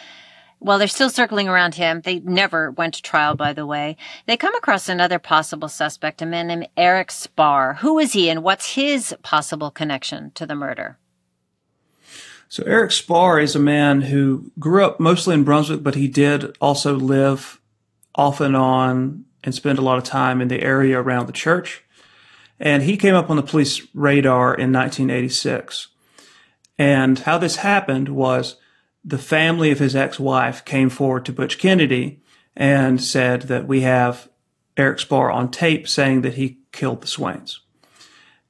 Well, 0.60 0.80
they're 0.80 0.88
still 0.88 1.10
circling 1.10 1.48
around 1.48 1.76
him. 1.76 2.02
They 2.02 2.20
never 2.20 2.72
went 2.72 2.96
to 2.96 3.02
trial, 3.02 3.36
by 3.36 3.54
the 3.54 3.66
way. 3.66 3.98
They 4.26 4.38
come 4.38 4.56
across 4.56 4.90
another 4.90 5.20
possible 5.20 5.68
suspect, 5.68 6.22
a 6.22 6.26
man 6.26 6.48
named 6.48 6.68
Eric 6.76 7.12
Sparre. 7.12 7.76
Who 7.76 8.00
is 8.00 8.14
he 8.14 8.30
and 8.30 8.44
what's 8.44 8.74
his 8.74 9.16
possible 9.22 9.70
connection 9.70 10.32
to 10.32 10.46
the 10.46 10.56
murder? 10.56 10.98
So 12.48 12.64
Eric 12.64 12.92
Sparre 12.92 13.40
is 13.40 13.56
a 13.56 13.60
man 13.60 14.02
who 14.02 14.52
grew 14.58 14.86
up 14.86 15.00
mostly 15.00 15.34
in 15.34 15.44
Brunswick, 15.44 15.84
but 15.84 15.96
he 15.96 16.08
did 16.08 16.56
also 16.62 16.96
live 16.96 17.60
off 18.16 18.40
and 18.40 18.56
on 18.56 19.26
and 19.44 19.54
spend 19.54 19.78
a 19.78 19.82
lot 19.82 19.98
of 19.98 20.04
time 20.04 20.42
in 20.42 20.48
the 20.48 20.62
area 20.62 21.00
around 21.00 21.28
the 21.28 21.34
church. 21.34 21.84
And 22.60 22.84
he 22.84 22.98
came 22.98 23.16
up 23.16 23.30
on 23.30 23.36
the 23.36 23.44
police 23.44 23.86
radar 23.94 24.56
in 24.56 24.72
1986. 24.72 25.90
And 26.78 27.20
how 27.20 27.38
this 27.38 27.58
happened 27.58 28.10
was 28.10 28.56
the 29.06 29.20
family 29.20 29.70
of 29.70 29.80
his 29.80 29.96
ex-wife 29.96 30.66
came 30.66 30.90
forward 30.90 31.26
to 31.26 31.34
Butch 31.34 31.60
Kennedy 31.60 32.22
and 32.56 33.02
said 33.02 33.44
that 33.44 33.68
we 33.68 33.82
have 33.82 34.30
Eric 34.76 35.00
Sparre 35.00 35.32
on 35.32 35.52
tape 35.52 35.88
saying 35.88 36.22
that 36.22 36.34
he 36.34 36.60
killed 36.72 37.02
the 37.02 37.08
Swains. 37.08 37.62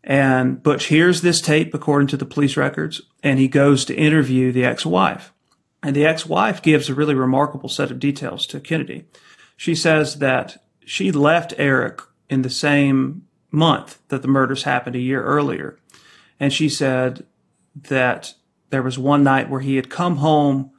And 0.04 0.64
Butch 0.64 0.86
hears 0.86 1.22
this 1.22 1.42
tape 1.42 1.74
according 1.74 2.08
to 2.10 2.18
the 2.18 2.26
police 2.26 2.56
records 2.56 3.02
and 3.22 3.38
he 3.38 3.48
goes 3.48 3.84
to 3.86 3.96
interview 3.96 4.52
the 4.52 4.64
ex-wife. 4.64 5.34
And 5.84 5.96
the 5.96 6.06
ex-wife 6.06 6.62
gives 6.62 6.90
a 6.90 6.96
really 6.96 7.16
remarkable 7.16 7.70
set 7.70 7.92
of 7.92 8.00
details 8.00 8.48
to 8.48 8.60
Kennedy. 8.60 9.06
She 9.58 9.76
says 9.76 10.20
that 10.20 10.64
she 10.86 11.12
left 11.12 11.54
Eric 11.58 12.02
in 12.30 12.44
the 12.44 12.50
same 12.50 13.28
month 13.52 14.00
that 14.08 14.22
the 14.22 14.28
murders 14.28 14.64
happened 14.64 14.96
a 14.96 15.00
year 15.00 15.24
earlier. 15.24 15.78
And 16.40 16.54
she 16.54 16.70
said 16.70 17.26
that 17.76 18.36
there 18.76 18.84
was 18.84 19.00
one 19.00 19.24
night 19.24 19.50
where 19.50 19.62
he 19.62 19.78
had 19.78 19.90
come 19.90 20.18
home 20.18 20.70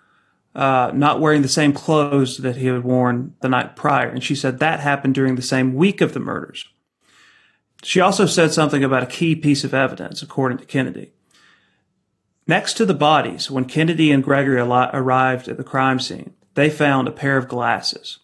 uh, 0.55 0.91
not 0.95 1.19
wearing 1.19 1.41
the 1.41 1.49
same 1.49 1.73
clothes 1.73 2.37
that 2.37 2.57
he 2.57 2.67
had 2.67 2.85
worn 2.85 3.35
the 3.41 3.49
night 3.49 3.75
prior. 3.75 4.07
And 4.07 4.23
she 4.23 4.35
said 4.35 4.59
that 4.59 4.81
happened 4.81 5.15
during 5.15 5.37
the 5.37 5.41
same 5.41 5.73
week 5.73 6.03
of 6.03 6.13
the 6.13 6.21
murders. 6.21 6.69
She 7.83 7.99
also 7.99 8.27
said 8.27 8.53
something 8.53 8.85
about 8.85 9.03
a 9.03 9.07
key 9.07 9.35
piece 9.35 9.65
of 9.65 9.73
evidence, 9.73 10.21
according 10.21 10.59
to 10.59 10.67
Kennedy. 10.67 11.13
Next 12.47 12.75
to 12.75 12.85
the 12.85 12.93
bodies, 12.93 13.51
when 13.51 13.65
Kennedy 13.65 14.13
and 14.13 14.23
Gregory 14.23 14.61
arrived 14.61 15.49
at 15.49 15.57
the 15.57 15.65
crime 15.65 15.99
scene, 15.99 16.35
they 16.53 16.69
found 16.69 17.09
a 17.09 17.13
pair 17.13 17.39
of 17.39 17.49
glasses. 17.49 18.19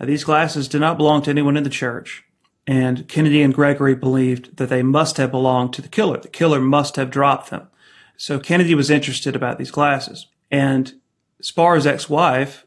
Now, 0.00 0.06
these 0.06 0.24
glasses 0.24 0.66
did 0.66 0.80
not 0.80 0.96
belong 0.96 1.22
to 1.22 1.30
anyone 1.30 1.56
in 1.56 1.62
the 1.62 1.70
church, 1.70 2.24
and 2.66 3.06
Kennedy 3.06 3.42
and 3.42 3.54
Gregory 3.54 3.94
believed 3.94 4.56
that 4.56 4.70
they 4.70 4.82
must 4.82 5.18
have 5.18 5.30
belonged 5.30 5.72
to 5.74 5.82
the 5.82 5.88
killer. 5.88 6.18
The 6.18 6.26
killer 6.26 6.60
must 6.60 6.96
have 6.96 7.12
dropped 7.12 7.50
them. 7.50 7.68
So 8.16 8.38
Kennedy 8.38 8.74
was 8.74 8.90
interested 8.90 9.34
about 9.34 9.58
these 9.58 9.70
glasses. 9.70 10.26
And 10.50 10.94
Sparre's 11.40 11.86
ex-wife 11.86 12.66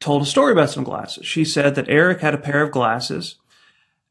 told 0.00 0.22
a 0.22 0.26
story 0.26 0.52
about 0.52 0.70
some 0.70 0.84
glasses. 0.84 1.26
She 1.26 1.44
said 1.44 1.74
that 1.74 1.88
Eric 1.88 2.20
had 2.20 2.34
a 2.34 2.38
pair 2.38 2.62
of 2.62 2.70
glasses 2.70 3.36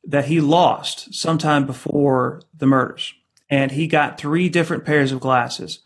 that 0.04 0.26
he 0.26 0.42
lost 0.42 1.14
sometime 1.14 1.66
before 1.66 2.42
the 2.58 2.68
murders. 2.68 3.14
And 3.50 3.72
he 3.72 3.88
got 3.88 4.18
three 4.18 4.50
different 4.50 4.86
pairs 4.86 5.12
of 5.12 5.20
glasses 5.20 5.80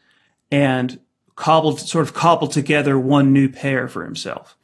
and 0.51 1.00
cobbled, 1.36 1.80
sort 1.80 2.08
of 2.08 2.13
cobbled 2.13 2.51
together 2.51 2.98
one 2.98 3.34
new 3.34 3.50
pair 3.50 3.88
for 3.88 4.04
himself. 4.04 4.58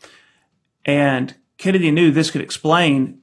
And 0.85 1.35
Kennedy 1.57 1.91
knew 1.91 2.11
this 2.11 2.31
could 2.31 2.41
explain 2.41 3.19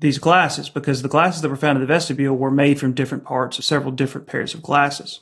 these 0.00 0.18
glasses 0.18 0.68
because 0.68 1.02
the 1.02 1.08
glasses 1.08 1.42
that 1.42 1.48
were 1.48 1.56
found 1.56 1.76
in 1.76 1.80
the 1.80 1.86
vestibule 1.86 2.36
were 2.36 2.50
made 2.50 2.80
from 2.80 2.92
different 2.92 3.24
parts 3.24 3.58
of 3.58 3.64
several 3.64 3.92
different 3.92 4.26
pairs 4.26 4.52
of 4.52 4.62
glasses. 4.62 5.20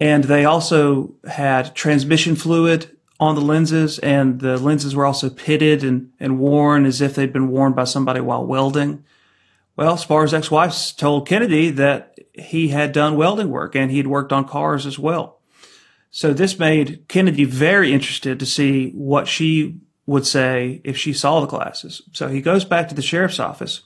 And 0.00 0.24
they 0.24 0.44
also 0.44 1.14
had 1.26 1.74
transmission 1.74 2.36
fluid 2.36 2.96
on 3.20 3.36
the 3.36 3.40
lenses, 3.40 3.98
and 4.00 4.40
the 4.40 4.58
lenses 4.58 4.96
were 4.96 5.06
also 5.06 5.30
pitted 5.30 5.84
and, 5.84 6.10
and 6.18 6.38
worn 6.38 6.84
as 6.84 7.00
if 7.00 7.14
they'd 7.14 7.32
been 7.32 7.48
worn 7.48 7.72
by 7.72 7.84
somebody 7.84 8.20
while 8.20 8.44
welding. 8.44 9.04
Well, 9.76 9.96
Sparre's 9.96 10.34
ex-wife 10.34 10.96
told 10.96 11.28
Kennedy 11.28 11.70
that 11.70 12.18
he 12.32 12.68
had 12.68 12.92
done 12.92 13.16
welding 13.16 13.50
work 13.50 13.74
and 13.74 13.90
he'd 13.90 14.06
worked 14.06 14.32
on 14.32 14.46
cars 14.46 14.86
as 14.86 14.98
well. 14.98 15.40
So 16.10 16.32
this 16.32 16.58
made 16.58 17.08
Kennedy 17.08 17.44
very 17.44 17.92
interested 17.92 18.38
to 18.38 18.46
see 18.46 18.90
what 18.90 19.26
she 19.26 19.80
would 20.06 20.26
say 20.26 20.80
if 20.84 20.96
she 20.96 21.12
saw 21.12 21.40
the 21.40 21.46
glasses. 21.46 22.02
So 22.12 22.28
he 22.28 22.40
goes 22.40 22.64
back 22.64 22.88
to 22.88 22.94
the 22.94 23.02
sheriff's 23.02 23.40
office 23.40 23.82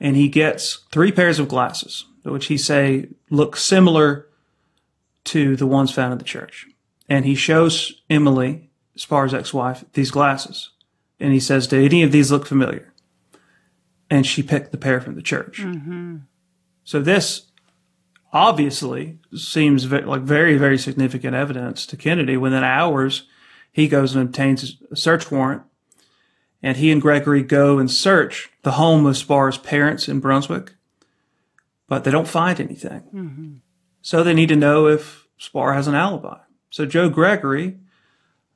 and 0.00 0.16
he 0.16 0.28
gets 0.28 0.84
three 0.90 1.12
pairs 1.12 1.38
of 1.38 1.48
glasses, 1.48 2.04
which 2.24 2.46
he 2.46 2.56
say 2.56 3.08
look 3.30 3.56
similar 3.56 4.28
to 5.24 5.56
the 5.56 5.66
ones 5.66 5.92
found 5.92 6.12
in 6.12 6.18
the 6.18 6.24
church 6.24 6.66
and 7.08 7.24
he 7.24 7.34
shows 7.34 8.02
Emily, 8.08 8.70
Sparre's 8.96 9.34
ex-wife, 9.34 9.84
these 9.92 10.10
glasses. 10.10 10.70
And 11.20 11.32
he 11.32 11.40
says, 11.40 11.66
do 11.66 11.82
any 11.82 12.02
of 12.02 12.10
these 12.10 12.32
look 12.32 12.46
familiar? 12.46 12.92
And 14.10 14.26
she 14.26 14.42
picked 14.42 14.72
the 14.72 14.78
pair 14.78 15.00
from 15.00 15.14
the 15.14 15.22
church. 15.22 15.60
Mm-hmm. 15.60 16.16
So 16.84 17.00
this 17.00 17.46
obviously 18.32 19.18
seems 19.34 19.90
like 19.90 20.22
very, 20.22 20.56
very 20.56 20.78
significant 20.78 21.34
evidence 21.34 21.86
to 21.86 21.96
Kennedy. 21.96 22.36
Within 22.36 22.64
hours, 22.64 23.28
he 23.70 23.88
goes 23.88 24.14
and 24.14 24.26
obtains 24.26 24.76
a 24.90 24.96
search 24.96 25.30
warrant 25.30 25.62
and 26.62 26.76
he 26.76 26.90
and 26.90 27.02
Gregory 27.02 27.42
go 27.42 27.78
and 27.78 27.90
search 27.90 28.50
the 28.62 28.72
home 28.72 29.04
of 29.06 29.16
Sparre's 29.16 29.58
parents 29.58 30.08
in 30.08 30.20
Brunswick, 30.20 30.74
but 31.88 32.04
they 32.04 32.10
don't 32.10 32.28
find 32.28 32.60
anything. 32.60 33.02
Mm-hmm. 33.14 33.52
So 34.02 34.22
they 34.22 34.34
need 34.34 34.48
to 34.48 34.56
know 34.56 34.88
if 34.88 35.26
Sparre 35.38 35.74
has 35.74 35.86
an 35.86 35.94
alibi. 35.94 36.38
So 36.70 36.84
Joe 36.86 37.08
Gregory 37.08 37.78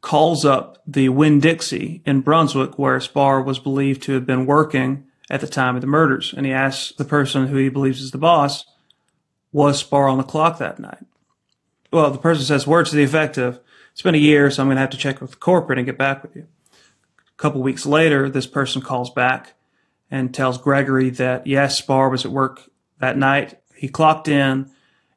calls 0.01 0.45
up 0.45 0.83
the 0.87 1.09
Winn 1.09 1.41
Dixie 1.41 2.03
in 2.05 2.21
Brunswick 2.21 2.79
where 2.79 3.01
Sparre 3.01 3.43
was 3.43 3.59
believed 3.59 4.03
to 4.03 4.13
have 4.13 4.27
been 4.27 4.47
working 4.47 5.05
at 5.31 5.41
the 5.41 5.47
time 5.47 5.75
of 5.75 5.81
the 5.81 5.87
murders. 5.87 6.35
And 6.37 6.47
he 6.47 6.53
asks 6.53 6.93
the 6.97 7.05
person 7.05 7.47
who 7.47 7.57
he 7.57 7.69
believes 7.69 8.01
is 8.01 8.11
the 8.11 8.19
boss, 8.19 8.67
was 9.53 9.83
Sparre 9.83 10.09
on 10.09 10.19
the 10.19 10.25
clock 10.25 10.59
that 10.59 10.79
night? 10.79 11.05
Well, 11.93 12.11
the 12.11 12.19
person 12.19 12.45
says 12.45 12.67
words 12.67 12.91
to 12.91 12.97
the 12.97 13.05
effect 13.05 13.39
of, 13.39 13.61
it's 13.93 14.03
been 14.03 14.15
a 14.15 14.19
year, 14.19 14.51
so 14.51 14.63
I'm 14.63 14.69
going 14.69 14.77
to 14.77 14.83
have 14.83 14.91
to 14.91 14.99
check 14.99 15.21
with 15.21 15.41
corporate 15.41 15.79
and 15.79 15.87
get 15.87 15.97
back 15.97 16.23
with 16.23 16.37
you. 16.37 16.47
A 16.73 17.37
couple 17.37 17.63
weeks 17.63 17.87
later, 17.87 18.29
this 18.29 18.47
person 18.47 18.83
calls 18.83 19.11
back 19.11 19.55
and 20.11 20.35
tells 20.35 20.59
Gregory 20.59 21.11
that 21.11 21.47
yes, 21.47 21.81
Sparre 21.81 22.11
was 22.11 22.25
at 22.25 22.31
work 22.31 22.69
that 22.99 23.17
night. 23.17 23.59
He 23.75 23.89
clocked 23.89 24.29
in 24.29 24.71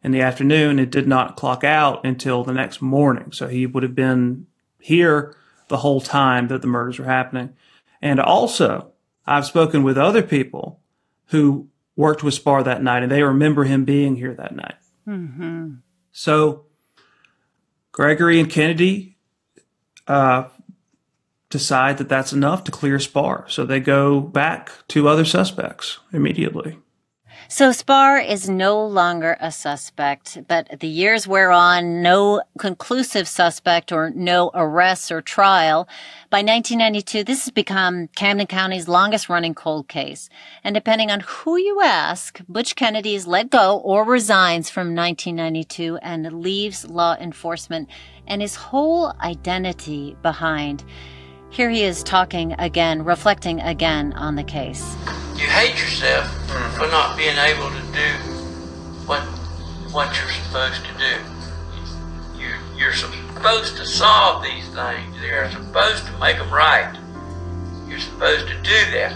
in 0.03 0.11
the 0.11 0.21
afternoon. 0.21 0.79
It 0.79 0.91
did 0.91 1.07
not 1.07 1.35
clock 1.37 1.63
out 1.63 2.05
until 2.05 2.43
the 2.43 2.53
next 2.53 2.81
morning. 2.81 3.31
So 3.31 3.47
he 3.47 3.65
would 3.65 3.83
have 3.83 3.95
been 3.95 4.47
here 4.79 5.35
the 5.67 5.77
whole 5.77 6.01
time 6.01 6.47
that 6.47 6.61
the 6.61 6.67
murders 6.67 6.99
were 6.99 7.05
happening. 7.05 7.55
And 8.01 8.19
also, 8.19 8.91
I've 9.25 9.45
spoken 9.45 9.83
with 9.83 9.97
other 9.97 10.23
people 10.23 10.79
who 11.27 11.69
worked 11.95 12.23
with 12.23 12.33
Sparre 12.33 12.63
that 12.63 12.81
night 12.81 13.03
and 13.03 13.11
they 13.11 13.23
remember 13.23 13.65
him 13.65 13.85
being 13.85 14.15
here 14.15 14.33
that 14.33 14.55
night. 14.55 14.75
Mm-hmm. 15.07 15.73
So 16.11 16.65
Gregory 17.91 18.39
and 18.39 18.49
Kennedy 18.49 19.17
uh, 20.07 20.45
decide 21.49 21.97
that 21.97 22.09
that's 22.09 22.33
enough 22.33 22.63
to 22.63 22.71
clear 22.71 22.99
Sparre. 22.99 23.45
So 23.49 23.65
they 23.65 23.79
go 23.79 24.21
back 24.21 24.71
to 24.89 25.07
other 25.07 25.25
suspects 25.25 25.99
immediately. 26.13 26.79
So 27.51 27.71
Sparre 27.71 28.19
is 28.19 28.47
no 28.47 28.85
longer 28.85 29.35
a 29.41 29.51
suspect, 29.51 30.37
but 30.47 30.81
the 30.81 30.87
years 30.87 31.27
wear 31.27 31.51
on, 31.51 32.03
no 32.03 32.43
conclusive 32.59 33.27
suspect 33.27 33.91
or 33.91 34.11
no 34.11 34.51
arrests 34.53 35.11
or 35.11 35.23
trial. 35.23 35.89
By 36.29 36.43
1992, 36.43 37.23
this 37.23 37.45
has 37.45 37.51
become 37.51 38.07
Camden 38.09 38.45
County's 38.45 38.87
longest 38.87 39.29
running 39.29 39.55
cold 39.55 39.87
case. 39.87 40.29
And 40.63 40.75
depending 40.75 41.09
on 41.09 41.21
who 41.21 41.57
you 41.57 41.81
ask, 41.81 42.39
Butch 42.47 42.75
Kennedy 42.75 43.15
is 43.15 43.25
let 43.25 43.49
go 43.49 43.79
or 43.79 44.03
resigns 44.03 44.69
from 44.69 44.93
1992 44.93 45.97
and 46.03 46.31
leaves 46.43 46.87
law 46.87 47.15
enforcement 47.19 47.89
and 48.27 48.43
his 48.43 48.53
whole 48.53 49.11
identity 49.21 50.15
behind. 50.21 50.83
Here 51.51 51.69
he 51.69 51.83
is 51.83 52.03
talking 52.03 52.53
again, 52.59 53.03
reflecting 53.03 53.59
again 53.59 54.13
on 54.13 54.35
the 54.35 54.43
case. 54.43 54.95
You 55.35 55.47
hate 55.47 55.79
yourself 55.79 56.27
mm-hmm. 56.27 56.77
for 56.77 56.87
not 56.87 57.17
being 57.17 57.37
able 57.37 57.69
to 57.69 57.81
do 57.91 58.09
what 59.07 59.21
what 59.91 60.15
you're 60.15 60.29
supposed 60.29 60.85
to 60.85 60.93
do. 60.99 62.39
You, 62.39 62.53
you're 62.77 62.93
supposed 62.93 63.77
to 63.77 63.85
solve 63.85 64.43
these 64.43 64.67
things. 64.69 65.21
You're 65.23 65.49
supposed 65.49 66.05
to 66.05 66.17
make 66.19 66.37
them 66.37 66.53
right. 66.53 66.95
You're 67.87 67.99
supposed 67.99 68.47
to 68.47 68.53
do 68.61 68.91
that. 68.91 69.13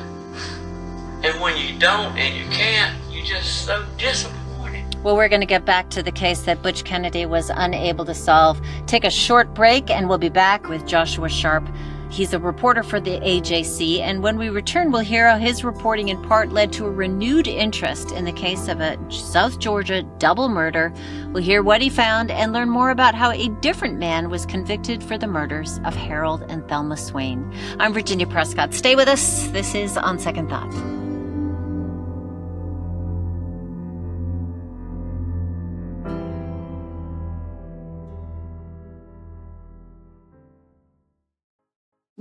And 1.24 1.40
when 1.40 1.56
you 1.56 1.78
don't 1.78 2.18
and 2.18 2.36
you 2.36 2.50
can't, 2.52 3.00
you're 3.12 3.26
just 3.26 3.66
so 3.66 3.86
disappointed. 4.00 4.84
Well, 5.04 5.16
we're 5.16 5.30
going 5.30 5.42
to 5.42 5.48
get 5.48 5.66
back 5.66 5.92
to 5.92 6.02
the 6.02 6.12
case 6.12 6.42
that 6.42 6.64
Butch 6.64 6.84
Kennedy 6.84 7.28
was 7.28 7.52
unable 7.52 8.06
to 8.06 8.16
solve. 8.16 8.60
Take 8.88 9.04
a 9.04 9.12
short 9.12 9.54
break, 9.54 9.92
and 9.92 10.10
we'll 10.10 10.18
be 10.18 10.30
back 10.30 10.68
with 10.68 10.88
Joshua 10.88 11.30
Sharpe 11.30 11.70
He's 12.14 12.32
a 12.32 12.38
reporter 12.38 12.84
for 12.84 13.00
the 13.00 13.20
AJC, 13.22 14.00
and 14.00 14.22
when 14.22 14.38
we 14.38 14.50
return, 14.50 14.92
we'll 14.92 15.02
hear 15.02 15.28
how 15.28 15.40
his 15.40 15.64
reporting 15.64 16.10
in 16.10 16.22
part 16.22 16.52
led 16.52 16.72
to 16.74 16.86
a 16.86 16.92
renewed 16.92 17.48
interest 17.48 18.12
in 18.12 18.24
the 18.24 18.32
case 18.32 18.68
of 18.68 18.82
a 18.82 19.00
South 19.10 19.58
Georgia 19.58 20.04
double 20.20 20.48
murder. 20.48 20.94
We'll 21.32 21.42
hear 21.42 21.64
what 21.64 21.82
he 21.82 21.90
found 21.90 22.30
and 22.30 22.54
learn 22.54 22.70
more 22.70 22.92
about 22.92 23.16
how 23.16 23.32
a 23.32 23.50
different 23.62 23.98
man 23.98 24.30
was 24.30 24.46
convicted 24.46 25.04
for 25.04 25.18
the 25.18 25.26
murders 25.26 25.80
of 25.86 25.96
Harold 25.96 26.44
and 26.50 26.68
Thelma 26.70 26.98
Swain. 26.98 27.52
I'm 27.80 27.94
Virginia 27.94 28.28
Prescott. 28.28 28.76
Stay 28.76 28.96
with 28.96 29.08
us. 29.08 29.48
This 29.48 29.74
is 29.74 29.98
On 29.98 30.20
Second 30.20 30.50
Thought. 30.50 31.03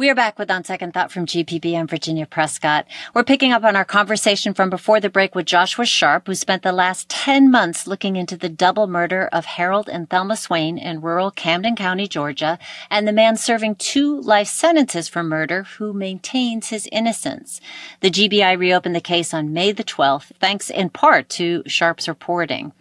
We 0.02 0.10
are 0.10 0.16
back 0.16 0.36
with 0.36 0.50
On 0.50 0.64
Second 0.64 0.94
Thought 0.94 1.12
from 1.12 1.26
GPB 1.26 1.74
and 1.74 1.88
Virginia 1.88 2.26
Prescott. 2.26 2.88
We're 3.14 3.22
picking 3.22 3.52
up 3.52 3.62
on 3.62 3.76
our 3.76 3.84
conversation 3.84 4.52
from 4.52 4.68
before 4.68 4.98
the 4.98 5.08
break 5.08 5.36
with 5.36 5.46
Joshua 5.46 5.86
Sharpe, 5.86 6.26
who 6.26 6.34
spent 6.34 6.64
the 6.64 6.72
last 6.72 7.08
10 7.08 7.52
months 7.52 7.86
looking 7.86 8.16
into 8.16 8.36
the 8.36 8.48
double 8.48 8.88
murder 8.88 9.28
of 9.32 9.44
Harold 9.44 9.88
and 9.88 10.10
Thelma 10.10 10.34
Swain 10.34 10.76
in 10.76 11.02
rural 11.02 11.30
Camden 11.30 11.76
County, 11.76 12.08
Georgia, 12.08 12.58
and 12.90 13.06
the 13.06 13.12
man 13.12 13.36
serving 13.36 13.76
two 13.76 14.20
life 14.20 14.48
sentences 14.48 15.08
for 15.08 15.22
murder 15.22 15.62
who 15.78 15.92
maintains 15.92 16.70
his 16.70 16.88
innocence. 16.90 17.60
The 18.00 18.10
GBI 18.10 18.58
reopened 18.58 18.96
the 18.96 19.00
case 19.00 19.32
on 19.32 19.52
May 19.52 19.70
the 19.70 19.84
12th, 19.84 20.32
thanks 20.40 20.68
in 20.68 20.90
part 20.90 21.28
to 21.28 21.62
Sharpe's 21.68 22.08
reporting. 22.08 22.72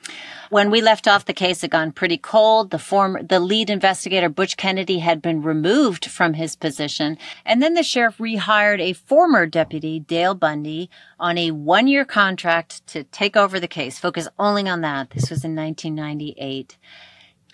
When 0.51 0.69
we 0.69 0.81
left 0.81 1.07
off, 1.07 1.23
the 1.23 1.33
case 1.33 1.61
had 1.61 1.71
gone 1.71 1.93
pretty 1.93 2.17
cold. 2.17 2.71
The 2.71 2.77
former, 2.77 3.23
the 3.23 3.39
lead 3.39 3.69
investigator, 3.69 4.27
Butch 4.27 4.57
Kennedy, 4.57 4.99
had 4.99 5.21
been 5.21 5.41
removed 5.41 6.07
from 6.07 6.33
his 6.33 6.57
position. 6.57 7.17
And 7.45 7.63
then 7.63 7.73
the 7.73 7.83
sheriff 7.83 8.17
rehired 8.17 8.81
a 8.81 8.91
former 8.91 9.45
deputy, 9.45 10.01
Dale 10.01 10.35
Bundy, 10.35 10.89
on 11.17 11.37
a 11.37 11.51
one 11.51 11.87
year 11.87 12.03
contract 12.03 12.85
to 12.87 13.05
take 13.05 13.37
over 13.37 13.61
the 13.61 13.67
case, 13.69 13.97
focus 13.97 14.27
only 14.37 14.67
on 14.67 14.81
that. 14.81 15.11
This 15.11 15.29
was 15.29 15.45
in 15.45 15.55
1998. 15.55 16.77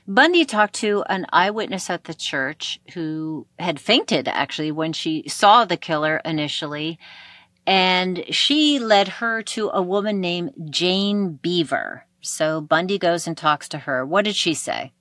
Bundy 0.07 0.43
talked 0.43 0.73
to 0.77 1.03
an 1.07 1.27
eyewitness 1.31 1.91
at 1.91 2.05
the 2.05 2.15
church 2.15 2.79
who 2.95 3.45
had 3.59 3.79
fainted 3.79 4.27
actually 4.27 4.71
when 4.71 4.91
she 4.91 5.23
saw 5.27 5.65
the 5.65 5.77
killer 5.77 6.19
initially. 6.25 6.97
And 7.67 8.23
she 8.31 8.79
led 8.79 9.07
her 9.07 9.43
to 9.43 9.69
a 9.71 9.83
woman 9.83 10.19
named 10.19 10.53
Jane 10.71 11.33
Beaver. 11.33 12.06
So 12.27 12.62
Bundy 12.62 12.98
goes 12.98 13.27
and 13.27 13.38
talks 13.38 13.67
to 13.69 13.79
her. 13.79 14.05
What 14.05 14.25
did 14.25 14.36
she 14.36 14.53
say? 14.53 14.91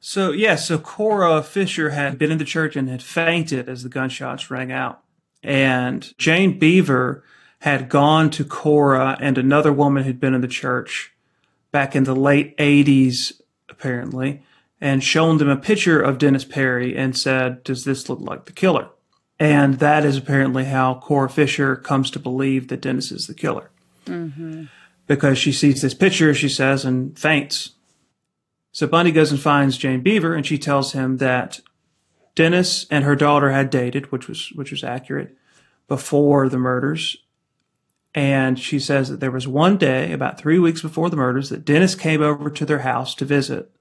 So, 0.00 0.32
yes, 0.32 0.40
yeah, 0.40 0.54
so 0.56 0.78
Cora 0.78 1.42
Fisher 1.42 1.90
had 1.90 2.18
been 2.18 2.30
in 2.30 2.38
the 2.38 2.44
church 2.44 2.76
and 2.76 2.90
had 2.90 3.02
fainted 3.02 3.68
as 3.68 3.82
the 3.82 3.88
gunshots 3.88 4.50
rang 4.50 4.70
out. 4.70 5.00
And 5.42 6.16
Jane 6.18 6.58
Beaver 6.58 7.24
had 7.60 7.88
gone 7.88 8.28
to 8.30 8.44
Cora 8.44 9.16
and 9.20 9.38
another 9.38 9.72
woman 9.72 10.04
who'd 10.04 10.20
been 10.20 10.34
in 10.34 10.42
the 10.42 10.48
church 10.48 11.14
back 11.72 11.96
in 11.96 12.04
the 12.04 12.14
late 12.14 12.54
80s, 12.58 13.40
apparently, 13.70 14.42
and 14.80 15.02
shown 15.02 15.38
them 15.38 15.48
a 15.48 15.56
picture 15.56 16.00
of 16.00 16.18
Dennis 16.18 16.44
Perry 16.44 16.94
and 16.94 17.16
said, 17.16 17.64
Does 17.64 17.84
this 17.84 18.08
look 18.10 18.20
like 18.20 18.44
the 18.44 18.52
killer? 18.52 18.90
And 19.40 19.78
that 19.78 20.04
is 20.04 20.18
apparently 20.18 20.64
how 20.64 20.96
Cora 20.96 21.30
Fisher 21.30 21.76
comes 21.76 22.10
to 22.10 22.18
believe 22.18 22.68
that 22.68 22.82
Dennis 22.82 23.10
is 23.10 23.26
the 23.26 23.34
killer. 23.34 23.70
Mm-hmm. 24.04 24.64
Because 25.06 25.38
she 25.38 25.52
sees 25.52 25.82
this 25.82 25.94
picture, 25.94 26.32
she 26.32 26.48
says, 26.48 26.84
and 26.84 27.18
faints. 27.18 27.72
So 28.72 28.86
Bundy 28.86 29.12
goes 29.12 29.30
and 29.30 29.40
finds 29.40 29.76
Jane 29.76 30.00
Beaver, 30.00 30.34
and 30.34 30.46
she 30.46 30.58
tells 30.58 30.92
him 30.92 31.18
that 31.18 31.60
Dennis 32.34 32.86
and 32.90 33.04
her 33.04 33.14
daughter 33.14 33.50
had 33.50 33.70
dated, 33.70 34.10
which 34.10 34.28
was 34.28 34.50
which 34.54 34.70
was 34.70 34.82
accurate, 34.82 35.36
before 35.86 36.48
the 36.48 36.58
murders. 36.58 37.16
And 38.14 38.58
she 38.58 38.78
says 38.78 39.08
that 39.08 39.20
there 39.20 39.30
was 39.30 39.46
one 39.46 39.76
day, 39.76 40.12
about 40.12 40.38
three 40.38 40.58
weeks 40.58 40.80
before 40.80 41.10
the 41.10 41.16
murders, 41.16 41.50
that 41.50 41.64
Dennis 41.64 41.94
came 41.94 42.22
over 42.22 42.48
to 42.48 42.64
their 42.64 42.80
house 42.80 43.14
to 43.16 43.24
visit 43.24 43.74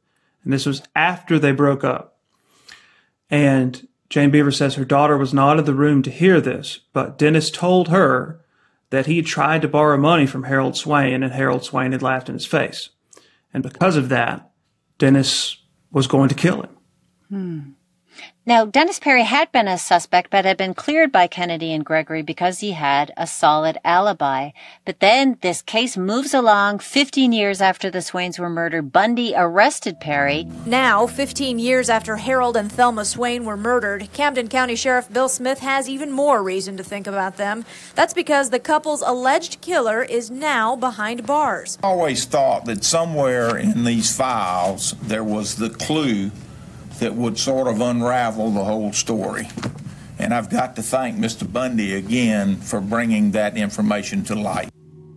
and 0.43 0.51
this 0.51 0.65
was 0.65 0.83
after 0.95 1.39
they 1.39 1.51
broke 1.51 1.83
up. 1.83 2.17
And 3.29 3.87
Jane 4.09 4.29
Beaver 4.29 4.51
says 4.51 4.75
her 4.75 4.85
daughter 4.85 5.17
was 5.17 5.33
not 5.33 5.57
in 5.57 5.65
the 5.65 5.73
room 5.73 6.03
to 6.03 6.11
hear 6.11 6.39
this, 6.41 6.81
but 6.91 7.17
Dennis 7.17 7.49
told 7.49 7.87
her 7.87 8.42
that 8.93 9.07
he 9.07 9.15
had 9.15 9.25
tried 9.25 9.63
to 9.63 9.67
borrow 9.67 9.97
money 9.97 10.27
from 10.27 10.43
Harold 10.43 10.77
Swain 10.77 11.23
and 11.23 11.33
Harold 11.33 11.63
Swain 11.63 11.93
had 11.93 12.03
laughed 12.03 12.29
in 12.29 12.35
his 12.35 12.45
face. 12.45 12.91
And 13.51 13.63
because 13.63 13.95
of 13.95 14.09
that, 14.09 14.51
Dennis 14.99 15.57
was 15.91 16.05
going 16.05 16.29
to 16.29 16.35
kill 16.35 16.61
him. 16.61 16.77
Hmm. 17.27 17.59
Now, 18.45 18.65
Dennis 18.65 18.99
Perry 18.99 19.23
had 19.23 19.53
been 19.53 19.69
a 19.69 19.77
suspect, 19.77 20.29
but 20.29 20.43
had 20.43 20.57
been 20.57 20.73
cleared 20.73 21.13
by 21.13 21.27
Kennedy 21.27 21.71
and 21.71 21.85
Gregory 21.85 22.21
because 22.21 22.59
he 22.59 22.73
had 22.73 23.13
a 23.15 23.25
solid 23.25 23.77
alibi. 23.85 24.49
But 24.83 24.99
then 24.99 25.37
this 25.39 25.61
case 25.61 25.95
moves 25.95 26.33
along. 26.33 26.79
15 26.79 27.31
years 27.31 27.61
after 27.61 27.89
the 27.89 28.01
Swains 28.01 28.37
were 28.37 28.49
murdered, 28.49 28.91
Bundy 28.91 29.33
arrested 29.33 30.01
Perry. 30.01 30.45
Now, 30.65 31.07
15 31.07 31.57
years 31.57 31.89
after 31.89 32.17
Harold 32.17 32.57
and 32.57 32.69
Thelma 32.69 33.05
Swain 33.05 33.45
were 33.45 33.55
murdered, 33.55 34.09
Camden 34.11 34.49
County 34.49 34.75
Sheriff 34.75 35.11
Bill 35.11 35.29
Smith 35.29 35.59
has 35.59 35.87
even 35.87 36.11
more 36.11 36.43
reason 36.43 36.75
to 36.75 36.83
think 36.83 37.07
about 37.07 37.37
them. 37.37 37.63
That's 37.95 38.13
because 38.13 38.49
the 38.49 38.59
couple's 38.59 39.01
alleged 39.03 39.61
killer 39.61 40.03
is 40.03 40.29
now 40.29 40.75
behind 40.75 41.25
bars. 41.25 41.77
I 41.81 41.87
always 41.87 42.25
thought 42.25 42.65
that 42.65 42.83
somewhere 42.83 43.55
in 43.55 43.85
these 43.85 44.13
files 44.13 44.95
there 45.01 45.23
was 45.23 45.55
the 45.55 45.69
clue 45.69 46.31
that 46.99 47.15
would 47.15 47.37
sort 47.37 47.67
of 47.67 47.81
unravel 47.81 48.51
the 48.51 48.63
whole 48.63 48.93
story. 48.93 49.47
And 50.19 50.33
I've 50.33 50.49
got 50.49 50.75
to 50.75 50.83
thank 50.83 51.17
Mr. 51.17 51.51
Bundy 51.51 51.95
again 51.95 52.57
for 52.57 52.79
bringing 52.79 53.31
that 53.31 53.57
information 53.57 54.23
to 54.25 54.35
light. 54.35 54.69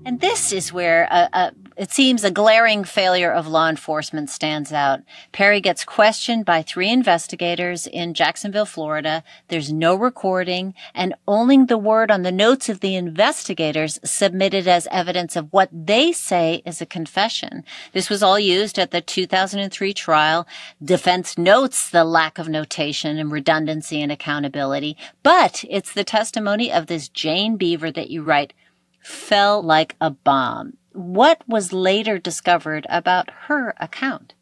And 0.05 0.21
this 0.21 0.53
is 0.53 0.73
where 0.73 1.09
uh, 1.11 1.29
uh, 1.33 1.51
it 1.77 1.93
seems 1.93 2.25
a 2.25 2.31
glaring 2.31 2.85
failure 2.85 3.31
of 3.31 3.47
law 3.47 3.69
enforcement 3.69 4.31
stands 4.31 4.73
out. 4.73 5.01
Perry 5.33 5.61
gets 5.61 5.85
questioned 5.85 6.45
by 6.45 6.62
three 6.62 6.91
investigators 6.91 7.87
in 7.87 8.15
Jacksonville, 8.15 8.65
Florida. 8.65 9.23
There's 9.49 9.73
no 9.73 9.95
recording 9.95 10.75
and 10.95 11.15
only 11.29 11.57
the 11.65 11.79
word 11.79 12.11
on 12.11 12.23
the 12.23 12.33
notes 12.33 12.69
of 12.69 12.81
the 12.81 12.95
investigators 12.95 13.99
submitted 14.05 14.67
as 14.67 14.89
evidence 14.91 15.37
of 15.37 15.53
what 15.53 15.69
they 15.73 16.12
say 16.12 16.62
is 16.65 16.81
a 16.81 16.87
confession. 16.87 17.65
This 17.93 18.09
was 18.09 18.23
all 18.23 18.39
used 18.39 18.79
at 18.79 18.91
the 18.91 19.01
2003 19.01 19.93
trial. 19.93 20.47
Defense 20.83 21.37
notes 21.37 21.91
the 21.91 22.05
lack 22.05 22.39
of 22.39 22.49
notation 22.49 23.19
and 23.19 23.31
redundancy 23.31 24.01
and 24.01 24.11
accountability, 24.11 24.97
but 25.23 25.65
it's 25.69 25.93
the 25.93 26.05
testimony 26.05 26.73
of 26.73 26.87
this 26.87 27.09
Jane 27.09 27.57
Beaver 27.57 27.91
that 27.93 28.11
you 28.11 28.23
write 28.23 28.53
fell 29.01 29.62
like 29.62 29.95
a 30.01 30.11
bomb. 30.11 30.77
What 30.97 31.43
was 31.47 31.75
later 31.75 32.17
discovered 32.17 32.87
about 32.89 33.31
her 33.49 33.75
account? 33.79 34.33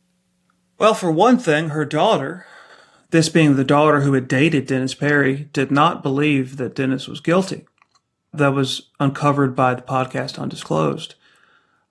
Well, 0.79 0.95
for 0.95 1.11
one 1.11 1.37
thing, 1.37 1.71
her 1.71 1.85
daughter, 1.85 2.47
this 3.11 3.29
being 3.29 3.57
the 3.57 3.65
daughter 3.65 4.03
who 4.03 4.13
had 4.13 4.29
dated 4.29 4.67
Dennis 4.67 4.95
Perry, 4.95 5.49
did 5.53 5.73
not 5.73 6.05
believe 6.05 6.57
that 6.59 6.77
Dennis 6.77 7.09
was 7.09 7.19
guilty. 7.19 7.67
That 8.33 8.55
was 8.55 8.91
uncovered 9.01 9.57
by 9.57 9.75
the 9.75 9.83
podcast 9.83 10.39
Undisclosed. 10.39 11.17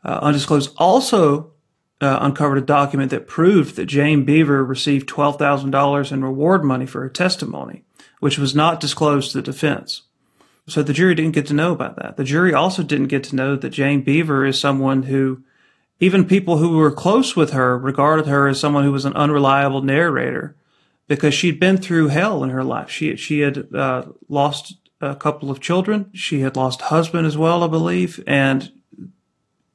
Uh, 0.01 0.19
Undisclosed 0.21 0.73
also 0.77 1.51
uh, 1.99 2.19
uncovered 2.21 2.57
a 2.59 2.61
document 2.61 3.11
that 3.11 3.27
proved 3.27 3.75
that 3.75 3.87
Jane 3.87 4.23
Beaver 4.23 4.63
received 4.63 5.09
$12,000 5.09 6.09
in 6.09 6.23
reward 6.23 6.63
money 6.63 6.85
for 6.85 7.01
her 7.01 7.09
testimony, 7.09 7.83
which 8.21 8.37
was 8.37 8.55
not 8.55 8.79
disclosed 8.79 9.33
to 9.33 9.39
the 9.39 9.41
defense. 9.41 10.03
So 10.67 10.81
the 10.81 10.93
jury 10.93 11.15
didn't 11.15 11.33
get 11.33 11.45
to 11.47 11.53
know 11.53 11.73
about 11.73 11.97
that. 11.97 12.15
The 12.15 12.23
jury 12.23 12.53
also 12.53 12.83
didn't 12.83 13.07
get 13.07 13.23
to 13.25 13.35
know 13.35 13.55
that 13.55 13.69
Jane 13.69 14.01
Beaver 14.01 14.45
is 14.45 14.59
someone 14.59 15.03
who, 15.03 15.43
even 15.99 16.25
people 16.25 16.57
who 16.57 16.77
were 16.77 16.91
close 16.91 17.35
with 17.35 17.51
her 17.51 17.77
regarded 17.77 18.27
her 18.27 18.47
as 18.47 18.59
someone 18.59 18.83
who 18.83 18.91
was 18.91 19.05
an 19.05 19.13
unreliable 19.13 19.81
narrator 19.81 20.55
because 21.07 21.33
she'd 21.33 21.59
been 21.59 21.77
through 21.77 22.07
hell 22.07 22.43
in 22.43 22.49
her 22.49 22.63
life. 22.63 22.89
She, 22.89 23.15
she 23.17 23.41
had 23.41 23.73
uh, 23.75 24.05
lost 24.29 24.77
a 25.01 25.15
couple 25.15 25.51
of 25.51 25.59
children. 25.59 26.09
She 26.13 26.39
had 26.39 26.55
lost 26.55 26.81
husband 26.83 27.27
as 27.27 27.37
well, 27.37 27.63
I 27.63 27.67
believe. 27.67 28.23
And 28.25 28.71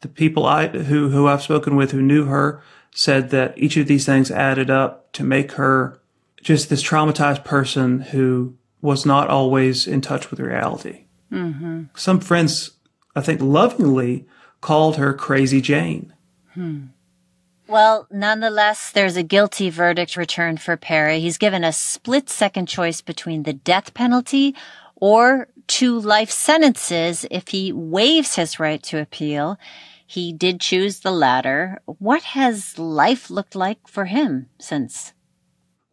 the 0.00 0.08
people 0.08 0.46
I, 0.46 0.68
who, 0.68 1.10
who 1.10 1.28
I've 1.28 1.42
spoken 1.42 1.76
with 1.76 1.90
who 1.90 2.00
knew 2.00 2.24
her 2.24 2.62
said 2.94 3.28
that 3.30 3.58
each 3.58 3.76
of 3.76 3.86
these 3.86 4.06
things 4.06 4.30
added 4.30 4.70
up 4.70 5.12
to 5.12 5.22
make 5.24 5.52
her 5.52 6.00
just 6.42 6.70
this 6.70 6.82
traumatized 6.82 7.44
person 7.44 8.00
who 8.00 8.56
was 8.80 9.04
not 9.04 9.28
always 9.28 9.86
in 9.86 10.00
touch 10.00 10.30
with 10.30 10.40
reality. 10.40 11.04
Mm-hmm. 11.32 11.84
Some 11.94 12.20
friends, 12.20 12.72
I 13.14 13.20
think, 13.20 13.40
lovingly 13.40 14.26
called 14.60 14.96
her 14.96 15.12
Crazy 15.14 15.60
Jane. 15.60 16.14
Hmm. 16.54 16.86
Well, 17.66 18.06
nonetheless, 18.10 18.92
there's 18.92 19.16
a 19.16 19.22
guilty 19.22 19.68
verdict 19.68 20.16
returned 20.16 20.62
for 20.62 20.76
Perry. 20.76 21.20
He's 21.20 21.36
given 21.36 21.64
a 21.64 21.72
split 21.72 22.30
second 22.30 22.66
choice 22.66 23.02
between 23.02 23.42
the 23.42 23.52
death 23.52 23.92
penalty 23.92 24.56
or 24.96 25.48
two 25.66 26.00
life 26.00 26.30
sentences 26.30 27.26
if 27.30 27.48
he 27.48 27.72
waives 27.72 28.36
his 28.36 28.58
right 28.58 28.82
to 28.84 29.00
appeal. 29.00 29.58
He 30.06 30.32
did 30.32 30.60
choose 30.60 31.00
the 31.00 31.10
latter. 31.10 31.80
What 31.84 32.22
has 32.22 32.78
life 32.78 33.28
looked 33.28 33.54
like 33.54 33.86
for 33.86 34.06
him 34.06 34.48
since? 34.58 35.12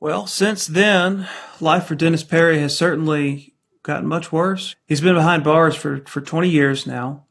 Well, 0.05 0.27
since 0.27 0.67
then, 0.67 1.27
life 1.59 1.85
for 1.85 1.95
Dennis 1.95 2.21
Perry 2.21 2.59
has 2.59 2.77
certainly 2.77 3.55
gotten 3.81 4.05
much 4.05 4.31
worse. 4.31 4.75
He's 4.85 5.01
been 5.01 5.15
behind 5.15 5.43
bars 5.43 5.75
for, 5.75 6.01
for 6.05 6.21
20 6.21 6.47
years 6.47 6.85
now, 6.85 7.25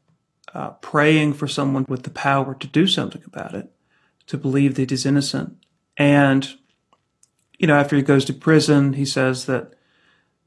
uh, 0.53 0.71
praying 0.81 1.35
for 1.35 1.47
someone 1.47 1.85
with 1.87 2.03
the 2.03 2.09
power 2.09 2.53
to 2.53 2.67
do 2.67 2.85
something 2.85 3.23
about 3.25 3.53
it, 3.53 3.71
to 4.27 4.37
believe 4.37 4.75
that 4.75 4.89
he's 4.89 5.05
innocent. 5.05 5.55
And, 5.95 6.53
you 7.57 7.65
know, 7.65 7.77
after 7.77 7.95
he 7.95 8.01
goes 8.01 8.25
to 8.25 8.33
prison, 8.33 8.91
he 8.91 9.05
says 9.05 9.45
that 9.45 9.73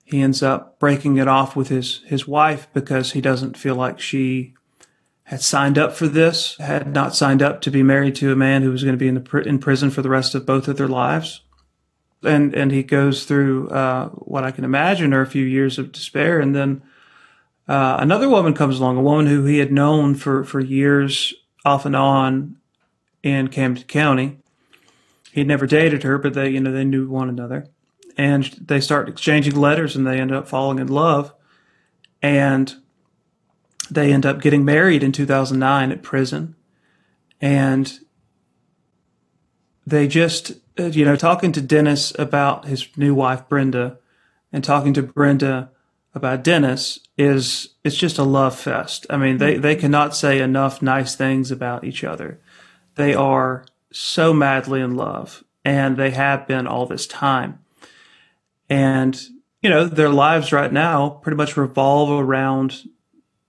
he 0.04 0.20
ends 0.20 0.42
up 0.42 0.78
breaking 0.78 1.16
it 1.16 1.28
off 1.28 1.56
with 1.56 1.68
his, 1.68 2.02
his 2.08 2.28
wife 2.28 2.68
because 2.74 3.12
he 3.12 3.22
doesn't 3.22 3.56
feel 3.56 3.74
like 3.74 4.00
she 4.00 4.52
had 5.22 5.40
signed 5.40 5.78
up 5.78 5.94
for 5.94 6.08
this, 6.08 6.58
had 6.58 6.92
not 6.92 7.16
signed 7.16 7.40
up 7.40 7.62
to 7.62 7.70
be 7.70 7.82
married 7.82 8.16
to 8.16 8.32
a 8.32 8.36
man 8.36 8.60
who 8.60 8.70
was 8.70 8.84
going 8.84 8.92
to 8.92 8.98
be 8.98 9.08
in, 9.08 9.14
the, 9.14 9.42
in 9.46 9.58
prison 9.58 9.88
for 9.88 10.02
the 10.02 10.10
rest 10.10 10.34
of 10.34 10.44
both 10.44 10.68
of 10.68 10.76
their 10.76 10.88
lives 10.88 11.40
and 12.22 12.54
and 12.54 12.70
he 12.72 12.82
goes 12.82 13.24
through 13.24 13.68
uh, 13.68 14.08
what 14.10 14.44
I 14.44 14.50
can 14.50 14.64
imagine 14.64 15.12
are 15.12 15.20
a 15.20 15.26
few 15.26 15.44
years 15.44 15.78
of 15.78 15.92
despair, 15.92 16.40
and 16.40 16.54
then 16.54 16.82
uh, 17.68 17.96
another 18.00 18.28
woman 18.28 18.54
comes 18.54 18.78
along, 18.78 18.96
a 18.96 19.02
woman 19.02 19.26
who 19.26 19.44
he 19.44 19.58
had 19.58 19.72
known 19.72 20.14
for 20.14 20.44
for 20.44 20.60
years 20.60 21.34
off 21.64 21.86
and 21.86 21.96
on 21.96 22.56
in 23.22 23.48
Camden 23.48 23.84
County. 23.84 24.38
He'd 25.32 25.46
never 25.46 25.66
dated 25.66 26.02
her, 26.02 26.18
but 26.18 26.34
they 26.34 26.50
you 26.50 26.60
know 26.60 26.72
they 26.72 26.84
knew 26.84 27.08
one 27.08 27.28
another, 27.28 27.66
and 28.16 28.44
they 28.60 28.80
start 28.80 29.08
exchanging 29.08 29.56
letters, 29.56 29.94
and 29.94 30.06
they 30.06 30.20
end 30.20 30.32
up 30.32 30.48
falling 30.48 30.78
in 30.78 30.88
love, 30.88 31.32
and 32.22 32.74
they 33.90 34.12
end 34.12 34.26
up 34.26 34.40
getting 34.40 34.64
married 34.64 35.02
in 35.02 35.12
2009 35.12 35.92
at 35.92 36.02
prison, 36.02 36.56
and 37.40 38.00
they 39.88 40.06
just, 40.06 40.52
uh, 40.78 40.84
you 40.84 41.04
know, 41.04 41.16
talking 41.16 41.52
to 41.52 41.60
Dennis 41.60 42.12
about 42.18 42.66
his 42.66 42.88
new 42.96 43.14
wife, 43.14 43.48
Brenda, 43.48 43.98
and 44.52 44.62
talking 44.62 44.92
to 44.94 45.02
Brenda 45.02 45.70
about 46.14 46.44
Dennis 46.44 47.00
is, 47.16 47.70
it's 47.84 47.96
just 47.96 48.18
a 48.18 48.22
love 48.22 48.58
fest. 48.58 49.06
I 49.08 49.16
mean, 49.16 49.38
they, 49.38 49.56
they 49.56 49.76
cannot 49.76 50.14
say 50.14 50.40
enough 50.40 50.82
nice 50.82 51.14
things 51.14 51.50
about 51.50 51.84
each 51.84 52.04
other. 52.04 52.40
They 52.96 53.14
are 53.14 53.64
so 53.90 54.32
madly 54.32 54.80
in 54.80 54.96
love 54.96 55.44
and 55.64 55.96
they 55.96 56.10
have 56.10 56.46
been 56.46 56.66
all 56.66 56.86
this 56.86 57.06
time. 57.06 57.60
And, 58.68 59.20
you 59.62 59.70
know, 59.70 59.86
their 59.86 60.10
lives 60.10 60.52
right 60.52 60.72
now 60.72 61.20
pretty 61.22 61.36
much 61.36 61.56
revolve 61.56 62.10
around 62.10 62.88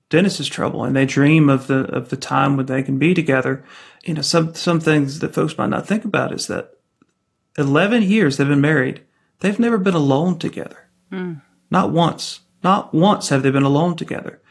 Dennis's 0.09 0.47
trouble 0.47 0.83
and 0.83 0.95
they 0.95 1.05
dream 1.05 1.49
of 1.49 1.67
the, 1.67 1.85
of 1.85 2.09
the 2.09 2.17
time 2.17 2.55
when 2.55 2.67
they 2.67 2.83
can 2.83 2.97
be 2.97 3.13
together. 3.13 3.63
You 4.03 4.13
know, 4.13 4.21
some, 4.21 4.55
some 4.55 4.79
things 4.79 5.19
that 5.19 5.33
folks 5.33 5.57
might 5.57 5.69
not 5.69 5.87
think 5.87 6.05
about 6.05 6.31
is 6.31 6.47
that 6.47 6.73
11 7.57 8.03
years 8.03 8.37
they've 8.37 8.47
been 8.47 8.61
married. 8.61 9.01
They've 9.39 9.59
never 9.59 9.77
been 9.77 9.93
alone 9.93 10.39
together. 10.39 10.89
Mm. 11.11 11.41
Not 11.69 11.91
once. 11.91 12.41
Not 12.63 12.93
once 12.93 13.29
have 13.29 13.43
they 13.43 13.51
been 13.51 13.63
alone 13.63 13.95
together. 13.95 14.41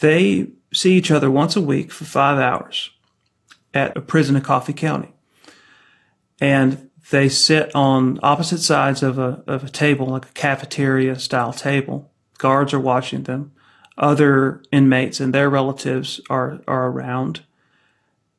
They 0.00 0.48
see 0.72 0.94
each 0.94 1.10
other 1.10 1.30
once 1.30 1.56
a 1.56 1.60
week 1.60 1.90
for 1.90 2.04
five 2.04 2.38
hours 2.38 2.90
at 3.74 3.96
a 3.96 4.00
prison 4.00 4.36
in 4.36 4.42
Coffee 4.42 4.72
County. 4.72 5.12
And 6.40 6.90
they 7.10 7.28
sit 7.28 7.74
on 7.74 8.20
opposite 8.22 8.58
sides 8.58 9.02
of 9.02 9.18
a, 9.18 9.42
of 9.46 9.64
a 9.64 9.70
table, 9.70 10.06
like 10.06 10.26
a 10.26 10.32
cafeteria 10.32 11.18
style 11.18 11.52
table. 11.52 12.12
Guards 12.38 12.72
are 12.72 12.80
watching 12.80 13.24
them. 13.24 13.52
Other 13.96 14.62
inmates 14.70 15.18
and 15.18 15.34
their 15.34 15.50
relatives 15.50 16.20
are, 16.30 16.60
are 16.68 16.88
around. 16.88 17.40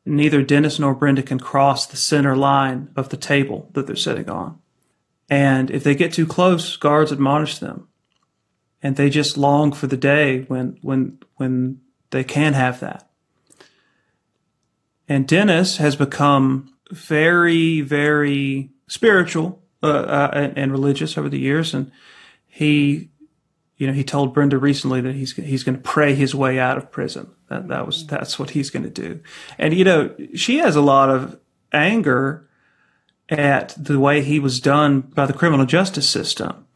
Neither 0.06 0.42
Dennis 0.42 0.80
nor 0.80 0.96
Brenda 0.96 1.22
can 1.22 1.40
cross 1.40 1.86
the 1.86 1.98
center 1.98 2.36
line 2.36 2.90
of 2.96 3.10
the 3.10 3.18
table 3.18 3.70
that 3.74 3.86
they're 3.88 3.96
sitting 3.96 4.30
on. 4.30 4.60
And 5.30 5.70
if 5.70 5.84
they 5.84 5.94
get 5.94 6.14
too 6.14 6.26
close, 6.26 6.76
guards 6.78 7.12
admonish 7.12 7.60
them. 7.60 7.88
And 8.82 8.96
they 8.96 9.10
just 9.10 9.38
long 9.38 9.72
for 9.72 9.88
the 9.88 9.98
day 9.98 10.44
when, 10.44 10.80
when, 10.82 11.20
when 11.36 11.82
they 12.12 12.24
can 12.24 12.54
have 12.54 12.80
that. 12.80 13.10
And 15.08 15.28
Dennis 15.28 15.78
has 15.78 15.96
become 15.96 16.74
very, 16.92 17.82
very 17.82 18.70
spiritual 18.88 19.62
uh, 19.84 19.88
uh, 19.88 20.52
and 20.56 20.72
religious 20.72 21.18
over 21.18 21.30
the 21.30 21.40
years, 21.40 21.74
and 21.74 21.92
he, 22.48 23.09
you 23.80 23.88
know, 23.88 23.94
he 23.94 24.04
told 24.04 24.34
Brenda 24.34 24.58
recently 24.58 25.02
that 25.02 25.16
he's 25.16 25.36
he's 25.36 25.64
going 25.64 25.78
to 25.78 25.82
pray 25.82 26.14
his 26.14 26.36
way 26.36 26.60
out 26.60 26.78
of 26.78 26.92
prison. 26.92 27.32
That 27.48 27.70
that 27.70 27.86
was 27.86 28.06
that's 28.06 28.38
what 28.38 28.52
he's 28.52 28.70
going 28.70 28.84
to 28.84 28.90
do. 28.90 29.22
And 29.58 29.74
you 29.74 29.84
know, 29.84 30.14
she 30.36 30.58
has 30.58 30.76
a 30.76 30.82
lot 30.82 31.10
of 31.10 31.40
anger 31.72 32.48
at 33.30 33.74
the 33.78 34.00
way 34.00 34.22
he 34.22 34.38
was 34.38 34.60
done 34.60 35.00
by 35.00 35.26
the 35.26 35.34
criminal 35.34 35.66
justice 35.66 36.10
system, 36.10 36.68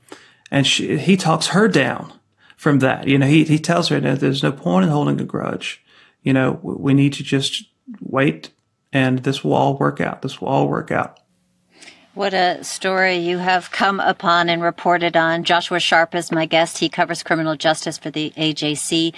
and 0.50 0.66
she, 0.66 0.98
he 0.98 1.18
talks 1.18 1.48
her 1.48 1.68
down 1.68 2.14
from 2.56 2.80
that. 2.80 3.06
You 3.06 3.18
know, 3.18 3.28
he 3.28 3.44
he 3.44 3.60
tells 3.60 3.90
her 3.90 4.00
that 4.00 4.22
there's 4.22 4.42
no 4.42 4.54
point 4.54 4.86
in 4.86 4.92
holding 4.92 5.20
a 5.20 5.26
grudge. 5.26 5.84
You 6.22 6.32
know, 6.32 6.58
we 6.64 6.94
need 6.94 7.14
to 7.14 7.24
just 7.24 7.66
wait 8.00 8.50
and 8.94 9.20
this 9.20 9.44
will 9.44 9.54
all 9.54 9.76
work 9.76 10.00
out. 10.00 10.22
This 10.22 10.40
will 10.40 10.48
all 10.48 10.70
work 10.70 10.92
out. 10.92 11.20
What 12.16 12.36
a 12.36 12.64
story 12.64 13.16
you 13.18 13.40
have 13.40 13.72
come 13.72 14.00
upon 14.00 14.48
and 14.48 14.62
reported 14.62 15.18
on. 15.18 15.44
Joshua 15.44 15.80
Sharpe 15.80 16.14
is 16.14 16.32
my 16.32 16.46
guest. 16.46 16.78
He 16.78 16.88
covers 16.88 17.24
criminal 17.24 17.56
justice 17.56 17.98
for 17.98 18.12
the 18.12 18.32
AJC 18.38 19.16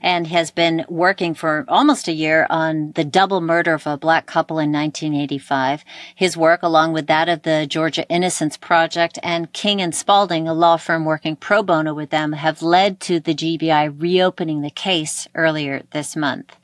and 0.00 0.28
has 0.28 0.52
been 0.52 0.84
working 0.88 1.34
for 1.34 1.64
almost 1.66 2.06
a 2.06 2.12
year 2.12 2.46
on 2.48 2.92
the 2.92 3.02
double 3.02 3.40
murder 3.40 3.74
of 3.74 3.84
a 3.84 3.96
black 3.96 4.26
couple 4.26 4.60
in 4.60 4.70
1985. 4.70 5.84
His 6.14 6.36
work, 6.36 6.62
along 6.62 6.92
with 6.92 7.08
that 7.08 7.28
of 7.28 7.42
the 7.42 7.66
Georgia 7.66 8.08
Innocence 8.08 8.56
Project 8.56 9.18
and 9.24 9.52
King 9.52 9.82
and 9.82 9.92
Spalding, 9.92 10.46
a 10.46 10.54
law 10.54 10.76
firm 10.76 11.04
working 11.04 11.34
pro 11.34 11.64
bono 11.64 11.94
with 11.94 12.10
them, 12.10 12.34
have 12.34 12.62
led 12.62 13.00
to 13.00 13.18
the 13.18 13.34
GBI 13.34 14.00
reopening 14.00 14.60
the 14.60 14.70
case 14.70 15.26
earlier 15.34 15.82
this 15.90 16.14
month. 16.14 16.54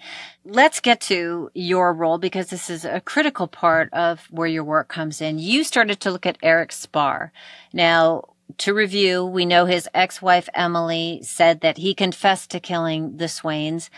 Let's 0.45 0.81
get 0.81 1.01
to 1.03 1.53
your 1.55 1.95
role 1.95 2.19
because 2.19 2.49
this 2.49 2.69
is 2.69 2.85
a 2.85 3.01
critical 3.01 3.47
part 3.47 3.93
of 3.93 4.27
where 4.31 4.49
your 4.49 4.65
work 4.65 4.89
comes 4.89 5.21
in. 5.21 5.39
You 5.39 5.63
started 5.63 6.01
to 6.01 6.11
look 6.11 6.27
at 6.27 6.39
Eric 6.43 6.73
Sparre. 6.73 7.31
Now, 7.73 8.25
to 8.59 8.75
review, 8.75 9.25
we 9.25 9.47
know 9.47 9.67
his 9.67 9.89
ex-wife 9.95 10.49
Emily 10.53 11.21
said 11.23 11.61
that 11.61 11.79
he 11.79 11.95
confessed 11.95 12.51
to 12.51 12.61
killing 12.61 13.19
the 13.19 13.29
Swains. 13.29 13.89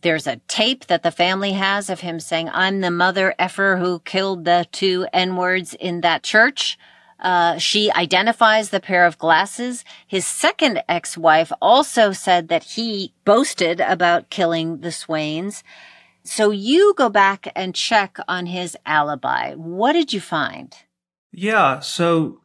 There's 0.00 0.26
a 0.26 0.40
tape 0.48 0.88
that 0.88 1.04
the 1.04 1.12
family 1.12 1.52
has 1.52 1.88
of 1.88 2.00
him 2.00 2.18
saying, 2.18 2.50
I'm 2.52 2.80
the 2.80 2.90
mother 2.90 3.36
effer 3.38 3.76
who 3.76 4.00
killed 4.00 4.44
the 4.44 4.66
two 4.72 5.06
N-words 5.12 5.72
in 5.74 6.00
that 6.00 6.24
church. 6.24 6.76
Uh, 7.20 7.58
she 7.58 7.92
identifies 7.92 8.70
the 8.70 8.80
pair 8.80 9.06
of 9.06 9.18
glasses. 9.18 9.84
His 10.04 10.26
second 10.26 10.82
ex-wife 10.88 11.52
also 11.62 12.10
said 12.10 12.48
that 12.48 12.64
he 12.64 13.12
boasted 13.24 13.78
about 13.78 14.30
killing 14.30 14.80
the 14.80 14.90
Swains. 14.90 15.62
So 16.24 16.50
you 16.50 16.94
go 16.96 17.08
back 17.08 17.50
and 17.56 17.74
check 17.74 18.18
on 18.28 18.46
his 18.46 18.76
alibi. 18.86 19.54
What 19.54 19.92
did 19.92 20.12
you 20.12 20.20
find? 20.20 20.74
Yeah. 21.32 21.80
So 21.80 22.40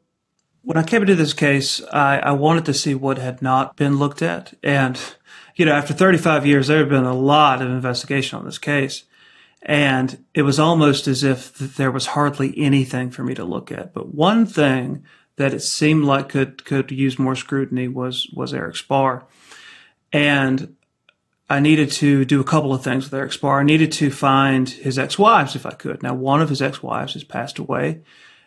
when 0.64 0.78
I 0.78 0.84
came 0.84 1.02
into 1.02 1.16
this 1.16 1.34
case, 1.34 1.82
I, 1.92 2.20
I 2.20 2.32
wanted 2.32 2.66
to 2.66 2.74
see 2.74 2.96
what 2.96 3.18
had 3.18 3.42
not 3.42 3.76
been 3.76 4.00
looked 4.00 4.22
at. 4.22 4.54
And, 4.64 5.00
you 5.56 5.66
know, 5.66 5.74
after 5.74 5.94
35 5.94 6.46
years, 6.46 6.68
there 6.68 6.80
had 6.80 6.90
been 6.90 7.06
a 7.06 7.14
lot 7.14 7.62
of 7.62 7.70
investigation 7.70 8.40
on 8.40 8.46
this 8.46 8.58
case. 8.58 9.04
And 9.62 10.24
it 10.34 10.44
was 10.44 10.60
almost 10.60 11.08
as 11.08 11.24
if 11.24 11.58
there 11.58 11.92
was 11.92 12.08
hardly 12.08 12.54
anything 12.58 13.12
for 13.12 13.24
me 13.24 13.36
to 13.36 13.44
look 13.44 13.72
at. 13.72 13.94
But 13.94 14.14
one 14.14 14.46
thing 14.46 15.04
that 15.36 15.54
it 15.54 15.62
seemed 15.62 16.06
like 16.06 16.30
could, 16.30 16.66
could 16.66 16.92
use 16.92 17.20
more 17.20 17.36
scrutiny 17.36 17.88
was, 17.88 18.30
was 18.34 18.54
Eric 18.54 18.76
Sparre. 18.76 19.26
And 20.14 20.76
I 21.50 21.60
needed 21.62 21.92
to 21.94 22.26
do 22.26 22.42
a 22.42 22.46
couple 22.46 22.74
of 22.74 22.84
things 22.84 23.06
with 23.06 23.14
Eric 23.14 23.32
Sparre. 23.32 23.62
I 23.62 23.64
needed 23.64 23.92
to 23.94 24.12
find 24.12 24.70
his 24.70 25.00
ex-wives 25.00 25.56
if 25.56 25.66
I 25.66 25.72
could. 25.72 26.04
Now, 26.04 26.14
one 26.14 26.42
of 26.42 26.50
his 26.50 26.62
ex-wives 26.62 27.14
has 27.14 27.24
passed 27.24 27.58
away 27.58 28.02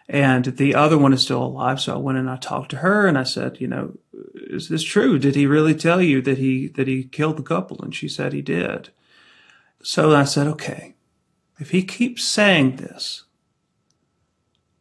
and 0.06 0.44
the 0.44 0.74
other 0.74 0.98
one 0.98 1.14
is 1.14 1.22
still 1.22 1.42
alive. 1.42 1.80
So 1.80 1.94
I 1.94 1.98
went 1.98 2.18
and 2.18 2.28
I 2.28 2.36
talked 2.36 2.70
to 2.72 2.78
her 2.78 3.06
and 3.06 3.16
I 3.16 3.22
said, 3.22 3.60
you 3.60 3.68
know, 3.68 3.96
is 4.34 4.68
this 4.68 4.82
true? 4.82 5.18
Did 5.18 5.34
he 5.34 5.46
really 5.46 5.74
tell 5.74 6.02
you 6.02 6.20
that 6.22 6.36
he, 6.36 6.68
that 6.68 6.88
he 6.88 7.04
killed 7.04 7.38
the 7.38 7.42
couple? 7.42 7.80
And 7.80 7.94
she 7.94 8.08
said 8.08 8.32
he 8.32 8.42
did. 8.42 8.90
So 9.82 10.14
I 10.14 10.24
said, 10.24 10.46
okay, 10.48 10.94
if 11.58 11.70
he 11.70 11.82
keeps 11.82 12.22
saying 12.22 12.76
this, 12.76 13.24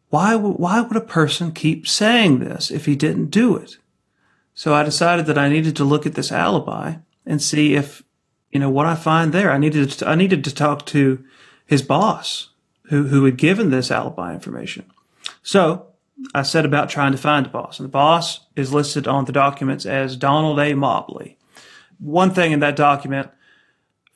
why, 0.10 0.36
why 0.36 0.82
would 0.82 0.98
a 0.98 1.02
person 1.02 1.54
keep 1.54 1.88
saying 1.88 2.40
this 2.40 2.70
if 2.70 2.86
he 2.86 2.98
didn't 2.98 3.28
do 3.28 3.56
it? 3.56 3.78
So 4.56 4.74
I 4.74 4.84
decided 4.84 5.26
that 5.28 5.38
I 5.38 5.48
needed 5.48 5.78
to 5.78 5.86
look 5.86 6.06
at 6.06 6.16
this 6.16 6.34
alibi 6.34 6.96
and 7.26 7.42
see 7.42 7.76
if 7.76 8.04
you 8.52 8.60
know, 8.60 8.70
what 8.70 8.86
I 8.86 8.96
find 8.96 9.32
there, 9.32 9.52
I 9.52 9.58
needed 9.58 9.92
to, 9.92 10.08
I 10.08 10.16
needed 10.16 10.44
to 10.44 10.54
talk 10.54 10.86
to 10.88 11.24
his 11.66 11.82
boss 11.82 12.50
who, 12.90 13.08
who 13.08 13.26
had 13.26 13.38
given 13.38 13.70
this 13.70 13.92
alibi 13.92 14.34
information. 14.34 14.86
So 15.44 15.88
I 16.34 16.42
set 16.42 16.66
about 16.66 16.90
trying 16.90 17.12
to 17.12 17.18
find 17.18 17.46
the 17.46 17.50
boss 17.50 17.80
and 17.80 17.86
the 17.86 17.92
boss 17.92 18.42
is 18.56 18.74
listed 18.74 19.08
on 19.08 19.26
the 19.26 19.32
documents 19.32 19.86
as 19.86 20.16
Donald 20.16 20.60
A. 20.60 20.74
Mobley. 20.74 21.38
One 22.00 22.32
thing 22.32 22.52
in 22.52 22.60
that 22.62 22.76
document 22.76 23.30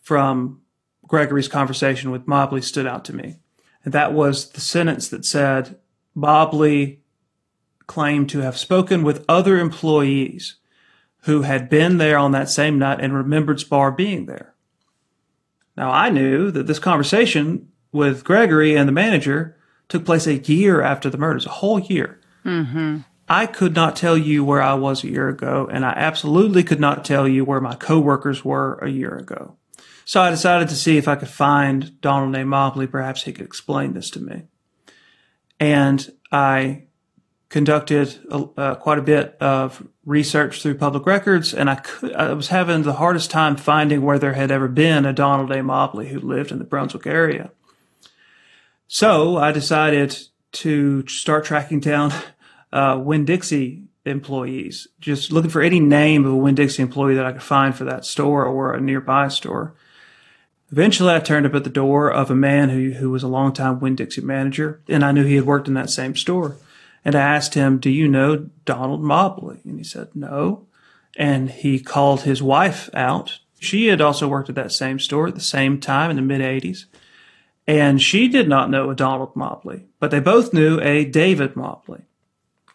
from 0.01 0.61
Gregory's 1.07 1.47
conversation 1.47 2.11
with 2.11 2.27
Mobley 2.27 2.61
stood 2.61 2.87
out 2.87 3.05
to 3.05 3.15
me. 3.15 3.37
And 3.85 3.93
that 3.93 4.13
was 4.13 4.49
the 4.51 4.61
sentence 4.61 5.09
that 5.09 5.25
said 5.25 5.77
Mobley 6.15 7.01
claimed 7.87 8.29
to 8.29 8.39
have 8.39 8.57
spoken 8.57 9.03
with 9.03 9.25
other 9.27 9.57
employees 9.59 10.55
who 11.23 11.43
had 11.43 11.69
been 11.69 11.97
there 11.97 12.17
on 12.17 12.31
that 12.31 12.49
same 12.49 12.77
night 12.77 12.99
and 12.99 13.13
remembered 13.13 13.59
Sparre 13.59 13.91
being 13.91 14.25
there. 14.25 14.53
Now 15.75 15.91
I 15.91 16.09
knew 16.09 16.51
that 16.51 16.67
this 16.67 16.79
conversation 16.79 17.69
with 17.91 18.23
Gregory 18.23 18.75
and 18.75 18.87
the 18.87 18.93
manager 18.93 19.57
took 19.87 20.05
place 20.05 20.27
a 20.27 20.35
year 20.35 20.81
after 20.81 21.09
the 21.09 21.17
murders, 21.17 21.45
a 21.45 21.49
whole 21.49 21.79
year. 21.79 22.19
Mm-hmm. 22.45 22.99
I 23.29 23.45
could 23.45 23.73
not 23.73 23.95
tell 23.95 24.17
you 24.17 24.43
where 24.43 24.61
I 24.61 24.73
was 24.73 25.03
a 25.03 25.09
year 25.09 25.29
ago, 25.29 25.69
and 25.71 25.85
I 25.85 25.91
absolutely 25.91 26.63
could 26.63 26.79
not 26.79 27.05
tell 27.05 27.27
you 27.27 27.45
where 27.45 27.61
my 27.61 27.75
coworkers 27.75 28.43
were 28.43 28.77
a 28.79 28.89
year 28.89 29.15
ago. 29.15 29.55
So 30.05 30.21
I 30.21 30.29
decided 30.29 30.67
to 30.69 30.75
see 30.75 30.97
if 30.97 31.07
I 31.07 31.15
could 31.15 31.29
find 31.29 31.99
Donald 32.01 32.35
A. 32.35 32.43
Mobley. 32.43 32.87
Perhaps 32.87 33.23
he 33.23 33.31
could 33.31 33.45
explain 33.45 33.93
this 33.93 34.09
to 34.11 34.19
me. 34.19 34.43
And 35.59 36.11
I 36.31 36.83
conducted 37.53 38.19
uh, 38.31 38.73
quite 38.73 38.97
a 38.97 39.03
bit 39.03 39.37
of 39.39 39.87
research 40.07 40.63
through 40.63 40.73
public 40.73 41.05
records, 41.05 41.53
and 41.53 41.69
I 41.69 41.75
could, 41.75 42.11
I 42.15 42.33
was 42.33 42.47
having 42.47 42.81
the 42.81 42.93
hardest 42.93 43.29
time 43.29 43.57
finding 43.57 44.01
where 44.01 44.17
there 44.17 44.33
had 44.33 44.49
ever 44.49 44.67
been 44.67 45.05
a 45.05 45.13
Donald 45.13 45.51
A. 45.51 45.61
Mobley 45.61 46.09
who 46.09 46.19
lived 46.19 46.51
in 46.51 46.57
the 46.57 46.63
Brunswick 46.63 47.05
area. 47.05 47.51
So 48.87 49.37
I 49.37 49.51
decided 49.51 50.17
to 50.63 51.07
start 51.07 51.45
tracking 51.45 51.79
down 51.79 52.11
uh, 52.71 52.99
Winn-Dixie 52.99 53.83
employees, 54.03 54.87
just 54.99 55.31
looking 55.31 55.51
for 55.51 55.61
any 55.61 55.79
name 55.79 56.25
of 56.25 56.33
a 56.33 56.35
Winn-Dixie 56.35 56.81
employee 56.81 57.13
that 57.13 57.25
I 57.27 57.33
could 57.33 57.43
find 57.43 57.75
for 57.75 57.83
that 57.83 58.03
store 58.03 58.45
or 58.47 58.73
a 58.73 58.81
nearby 58.81 59.27
store. 59.27 59.75
Eventually, 60.71 61.13
I 61.13 61.19
turned 61.19 61.45
up 61.45 61.53
at 61.53 61.65
the 61.65 61.69
door 61.69 62.11
of 62.11 62.31
a 62.31 62.35
man 62.35 62.69
who, 62.69 62.93
who 62.93 63.11
was 63.11 63.21
a 63.21 63.27
longtime 63.27 63.79
Winn 63.79 63.95
Dixie 63.95 64.21
manager, 64.21 64.81
and 64.89 65.05
I 65.05 65.11
knew 65.11 65.23
he 65.23 65.35
had 65.35 65.45
worked 65.45 65.67
in 65.67 65.75
that 65.75 65.91
same 65.91 66.15
store. 66.15 66.55
And 67.05 67.15
I 67.15 67.21
asked 67.21 67.53
him, 67.53 67.79
Do 67.79 67.89
you 67.89 68.07
know 68.07 68.49
Donald 68.65 69.01
Mobley? 69.01 69.59
And 69.65 69.77
he 69.77 69.83
said, 69.83 70.09
No. 70.15 70.65
And 71.15 71.49
he 71.49 71.79
called 71.79 72.21
his 72.21 72.41
wife 72.41 72.89
out. 72.93 73.39
She 73.59 73.87
had 73.87 74.01
also 74.01 74.27
worked 74.27 74.49
at 74.49 74.55
that 74.55 74.71
same 74.71 74.99
store 74.99 75.27
at 75.27 75.35
the 75.35 75.41
same 75.41 75.79
time 75.79 76.09
in 76.09 76.15
the 76.15 76.21
mid 76.21 76.41
80s. 76.41 76.85
And 77.65 78.01
she 78.01 78.27
did 78.27 78.49
not 78.49 78.69
know 78.69 78.89
a 78.89 78.95
Donald 78.95 79.35
Mobley, 79.35 79.85
but 79.99 80.11
they 80.11 80.19
both 80.19 80.53
knew 80.53 80.79
a 80.81 81.05
David 81.05 81.55
Mobley. 81.55 82.01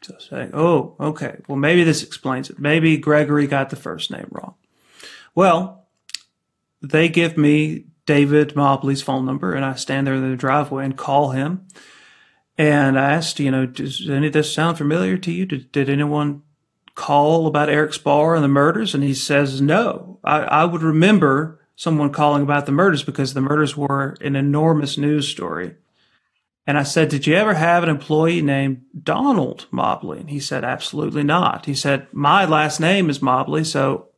So 0.00 0.14
saying, 0.18 0.50
oh, 0.54 0.94
okay, 0.98 1.38
well, 1.48 1.58
maybe 1.58 1.84
this 1.84 2.02
explains 2.02 2.48
it. 2.48 2.58
Maybe 2.58 2.96
Gregory 2.96 3.46
got 3.46 3.70
the 3.70 3.76
first 3.76 4.10
name 4.10 4.28
wrong. 4.30 4.54
Well, 5.34 5.86
they 6.80 7.08
give 7.08 7.36
me 7.36 7.84
David 8.06 8.56
Mobley's 8.56 9.02
phone 9.02 9.26
number, 9.26 9.52
and 9.52 9.64
I 9.64 9.74
stand 9.74 10.06
there 10.06 10.14
in 10.14 10.30
the 10.30 10.36
driveway 10.36 10.84
and 10.84 10.96
call 10.96 11.30
him. 11.30 11.66
And 12.58 12.98
I 12.98 13.12
asked, 13.12 13.38
you 13.38 13.52
know, 13.52 13.64
does 13.66 14.10
any 14.10 14.26
of 14.26 14.32
this 14.32 14.52
sound 14.52 14.76
familiar 14.76 15.16
to 15.16 15.30
you? 15.32 15.46
Did, 15.46 15.70
did 15.70 15.88
anyone 15.88 16.42
call 16.96 17.46
about 17.46 17.68
Eric 17.68 17.92
Sparre 17.92 18.34
and 18.34 18.42
the 18.42 18.48
murders? 18.48 18.94
And 18.94 19.04
he 19.04 19.14
says, 19.14 19.60
no. 19.60 20.18
I, 20.24 20.40
I 20.40 20.64
would 20.64 20.82
remember 20.82 21.60
someone 21.76 22.10
calling 22.10 22.42
about 22.42 22.66
the 22.66 22.72
murders 22.72 23.04
because 23.04 23.32
the 23.32 23.40
murders 23.40 23.76
were 23.76 24.16
an 24.20 24.34
enormous 24.34 24.98
news 24.98 25.28
story. 25.28 25.76
And 26.66 26.76
I 26.76 26.82
said, 26.82 27.08
Did 27.08 27.26
you 27.26 27.34
ever 27.34 27.54
have 27.54 27.82
an 27.82 27.88
employee 27.88 28.42
named 28.42 28.82
Donald 29.02 29.66
Mobley? 29.70 30.18
And 30.18 30.28
he 30.28 30.38
said, 30.38 30.64
Absolutely 30.64 31.22
not. 31.22 31.64
He 31.64 31.74
said, 31.74 32.08
My 32.12 32.44
last 32.44 32.78
name 32.78 33.08
is 33.08 33.22
Mobley, 33.22 33.64
so 33.64 34.08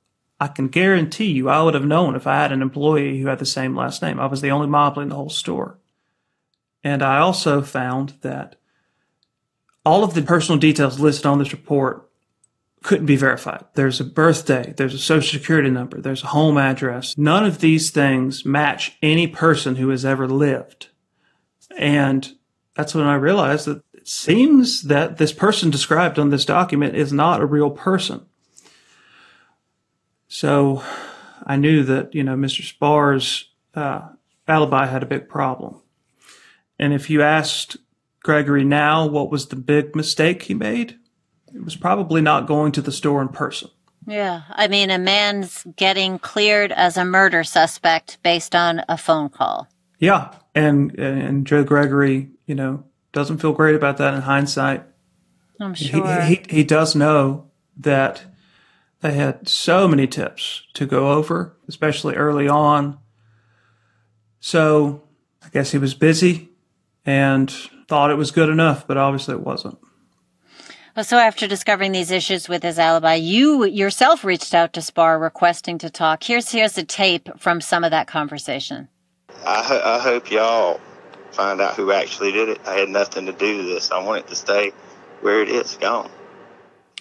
I 0.41 0.49
can 0.49 0.67
guarantee 0.67 1.31
you 1.31 1.49
I 1.49 1.63
would 1.63 1.75
have 1.75 1.85
known 1.85 2.17
if 2.17 2.27
I 2.27 2.37
had 2.37 2.51
an 2.51 2.61
employee 2.61 3.21
who 3.21 3.29
had 3.29 3.39
the 3.39 3.47
same 3.47 3.77
last 3.77 4.03
name. 4.03 4.19
I 4.19 4.27
was 4.27 4.41
the 4.41 4.51
only 4.51 4.67
Mobley 4.67 5.05
in 5.05 5.11
the 5.11 5.15
whole 5.15 5.29
store. 5.29 5.79
And 6.83 7.03
I 7.03 7.19
also 7.19 7.63
found 7.63 8.15
that 8.23 8.57
all 9.85 10.05
of 10.05 10.15
the 10.15 10.23
personal 10.23 10.59
details 10.59 11.01
listed 11.01 11.27
on 11.27 11.39
this 11.39 11.53
report 11.53 12.11
couldn't 12.83 13.07
be 13.07 13.17
verified. 13.17 13.65
There's 13.75 14.01
a 14.01 14.05
birthday, 14.05 14.73
there's 14.77 14.95
a 14.95 14.99
social 14.99 15.39
security 15.39 15.71
number, 15.71 16.01
there's 16.01 16.23
a 16.23 16.29
home 16.29 16.57
address. 16.57 17.17
None 17.19 17.45
of 17.45 17.61
these 17.61 17.91
things 17.91 18.45
match 18.45 18.97
any 19.03 19.27
person 19.27 19.77
who 19.77 19.91
has 19.91 20.05
ever 20.05 20.27
lived. 20.27 20.89
And 21.77 22.33
that's 22.75 22.95
when 22.95 23.07
I 23.07 23.15
realized 23.17 23.67
that 23.67 23.83
it 23.93 24.09
seems 24.09 24.83
that 24.83 25.19
this 25.19 25.33
person 25.33 25.71
described 25.71 26.19
on 26.19 26.31
this 26.31 26.47
document 26.47 26.97
is 26.97 27.13
not 27.13 27.43
a 27.43 27.47
real 27.47 27.71
person. 27.71 28.25
So 30.29 30.83
I 31.45 31.57
knew 31.57 31.83
that, 31.85 32.15
you 32.15 32.25
know, 32.25 32.35
Mr. 32.35 32.63
Sparre's 32.63 33.51
uh, 33.75 34.09
alibi 34.49 34.87
had 34.87 35.03
a 35.03 35.07
big 35.07 35.29
problem. 35.29 35.81
And 36.81 36.95
if 36.95 37.11
you 37.11 37.21
asked 37.21 37.77
Gregory 38.23 38.65
now 38.65 39.07
what 39.07 39.31
was 39.31 39.49
the 39.49 39.57
big 39.57 39.95
mistake 39.95 40.45
he 40.45 40.55
made, 40.55 40.99
it 41.55 41.63
was 41.63 41.77
probably 41.77 42.23
not 42.23 42.47
going 42.47 42.73
to 42.73 42.81
the 42.81 42.91
store 42.91 43.21
in 43.21 43.29
person. 43.29 43.69
Yeah. 44.07 44.43
I 44.51 44.67
mean, 44.67 44.91
a 44.91 44.99
man's 44.99 45.67
getting 45.77 46.19
cleared 46.19 46.73
as 46.73 46.97
a 46.97 47.05
murder 47.05 47.45
suspect 47.45 48.19
based 48.23 48.55
on 48.55 48.83
a 48.89 48.97
phone 48.97 49.29
call. 49.29 49.69
Yeah. 49.99 50.35
And, 50.55 50.99
and 50.99 51.47
Joe 51.47 51.65
Gregory, 51.65 52.31
you 52.47 52.55
know, 52.55 52.85
doesn't 53.13 53.39
feel 53.39 53.53
great 53.53 53.75
about 53.75 53.99
that 53.99 54.15
in 54.15 54.23
hindsight. 54.23 54.83
I'm 55.61 55.75
sure. 55.75 56.23
He, 56.23 56.37
he, 56.37 56.57
he 56.57 56.65
does 56.65 56.97
know 56.97 57.51
that 57.77 58.23
they 59.03 59.13
had 59.13 59.49
so 59.49 59.87
many 59.87 60.07
tips 60.07 60.63
to 60.75 60.87
go 60.87 61.11
over, 61.13 61.59
especially 61.69 62.15
early 62.15 62.49
on. 62.49 62.99
So 64.41 65.03
I 65.43 65.51
guess 65.51 65.73
he 65.73 65.79
was 65.79 65.93
busy 65.93 66.50
and 67.11 67.51
thought 67.89 68.11
it 68.11 68.15
was 68.17 68.31
good 68.31 68.49
enough, 68.49 68.87
but 68.87 68.97
obviously 68.97 69.35
it 69.35 69.41
wasn't. 69.41 69.77
So 71.03 71.19
after 71.19 71.47
discovering 71.47 71.93
these 71.93 72.11
issues 72.11 72.49
with 72.49 72.63
his 72.63 72.79
alibi, 72.79 73.15
you 73.15 73.65
yourself 73.65 74.25
reached 74.25 74.55
out 74.55 74.73
to 74.75 74.83
Sparre 74.83 75.19
requesting 75.19 75.79
to 75.79 75.91
talk. 75.91 76.23
Here's 76.23 76.51
here's 76.51 76.79
a 76.79 76.85
tape 76.85 77.29
from 77.39 77.61
some 77.61 77.85
of 77.85 77.91
that 77.91 78.07
conversation. 78.07 78.89
I, 79.45 79.63
ho- 79.63 79.83
I 79.85 79.99
hope 79.99 80.31
y'all 80.31 80.81
find 81.33 81.61
out 81.61 81.75
who 81.75 81.91
actually 81.93 82.33
did 82.33 82.49
it. 82.51 82.61
I 82.67 82.75
had 82.75 82.89
nothing 82.89 83.27
to 83.27 83.33
do 83.33 83.59
with 83.59 83.67
this. 83.67 83.91
I 83.91 84.03
want 84.03 84.25
it 84.25 84.29
to 84.29 84.37
stay 84.37 84.73
where 85.21 85.43
it 85.43 85.49
is, 85.49 85.77
gone. 85.77 86.11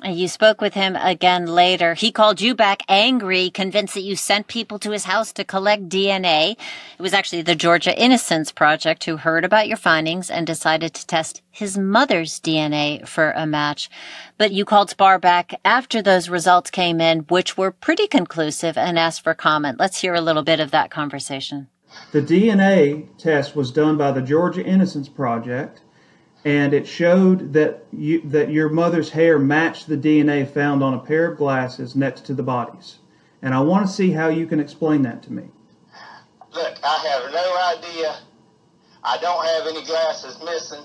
You 0.03 0.29
spoke 0.29 0.62
with 0.62 0.75
him 0.75 0.95
again 0.95 1.45
later. 1.45 1.93
He 1.93 2.13
called 2.13 2.39
you 2.39 2.55
back 2.55 2.83
angry, 2.88 3.49
convinced 3.49 3.95
that 3.95 4.01
you 4.01 4.15
sent 4.15 4.47
people 4.47 4.79
to 4.79 4.91
his 4.91 5.03
house 5.03 5.33
to 5.33 5.43
collect 5.43 5.89
DNA. 5.89 6.51
It 6.51 7.01
was 7.01 7.13
actually 7.13 7.41
the 7.41 7.55
Georgia 7.55 7.97
Innocence 8.01 8.49
Project 8.53 9.03
who 9.03 9.17
heard 9.17 9.43
about 9.43 9.67
your 9.67 9.75
findings 9.75 10.29
and 10.29 10.47
decided 10.47 10.93
to 10.93 11.05
test 11.05 11.41
his 11.51 11.77
mother's 11.77 12.39
DNA 12.39 13.05
for 13.05 13.31
a 13.31 13.45
match. 13.45 13.89
But 14.38 14.53
you 14.53 14.63
called 14.63 14.89
Sparre 14.89 15.19
back 15.19 15.59
after 15.65 16.01
those 16.01 16.29
results 16.29 16.71
came 16.71 17.01
in, 17.01 17.19
which 17.27 17.57
were 17.57 17.71
pretty 17.71 18.07
conclusive, 18.07 18.77
and 18.77 18.97
asked 18.97 19.21
for 19.21 19.33
comment. 19.33 19.79
Let's 19.79 19.99
hear 19.99 20.13
a 20.13 20.21
little 20.21 20.43
bit 20.43 20.62
of 20.62 20.71
that 20.71 20.91
conversation. 20.91 21.67
The 22.13 22.21
DNA 22.21 23.17
test 23.17 23.53
was 23.53 23.69
done 23.69 23.97
by 23.97 24.12
the 24.12 24.21
Georgia 24.21 24.63
Innocence 24.63 25.09
Project 25.09 25.81
and 26.45 26.73
it 26.73 26.88
showed 26.88 27.54
that 27.54 27.86
you, 27.91 28.21
that 28.25 28.49
your 28.52 28.69
mother's 28.69 29.10
hair 29.10 29.38
matched 29.38 29.88
the 29.88 29.97
DNA 29.97 30.47
found 30.49 30.84
on 30.84 30.93
a 30.93 30.99
pair 30.99 31.32
of 31.32 31.38
glasses 31.38 31.95
next 31.95 32.25
to 32.25 32.34
the 32.34 32.43
bodies. 32.43 32.99
And 33.41 33.54
I 33.54 33.60
want 33.60 33.88
to 33.88 33.91
see 33.91 34.12
how 34.12 34.30
you 34.30 34.47
can 34.47 34.60
explain 34.60 35.02
that 35.04 35.23
to 35.23 35.34
me. 35.34 35.43
Look, 36.54 36.78
I 36.84 36.97
have 37.08 37.32
no 37.34 37.78
idea. 37.78 38.17
I 39.04 39.17
don't 39.17 39.45
have 39.45 39.67
any 39.67 39.86
glasses 39.86 40.38
missing. 40.43 40.84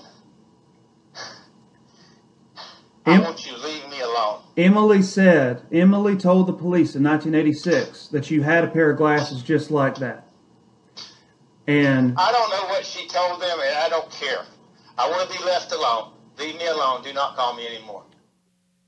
I 3.05 3.13
Em- 3.13 3.21
want 3.21 3.45
you 3.45 3.53
to 3.53 3.59
leave 3.59 3.87
me 3.89 4.01
alone. 4.01 4.41
Emily 4.57 5.01
said, 5.01 5.61
Emily 5.71 6.15
told 6.15 6.47
the 6.47 6.53
police 6.53 6.95
in 6.95 7.03
1986 7.03 8.07
that 8.07 8.31
you 8.31 8.41
had 8.41 8.63
a 8.63 8.67
pair 8.67 8.89
of 8.89 8.97
glasses 8.97 9.43
just 9.43 9.69
like 9.69 9.95
that. 9.97 10.27
And 11.67 12.15
I 12.17 12.31
don't 12.31 12.49
know 12.49 12.69
what 12.69 12.85
she 12.85 13.07
told 13.07 13.41
them, 13.41 13.59
and 13.59 13.77
I 13.77 13.89
don't 13.89 14.09
care. 14.11 14.45
I 14.97 15.09
want 15.09 15.29
to 15.29 15.37
be 15.37 15.43
left 15.43 15.71
alone. 15.71 16.13
Leave 16.37 16.57
me 16.57 16.67
alone. 16.67 17.03
Do 17.03 17.13
not 17.13 17.35
call 17.35 17.55
me 17.55 17.67
anymore. 17.67 18.03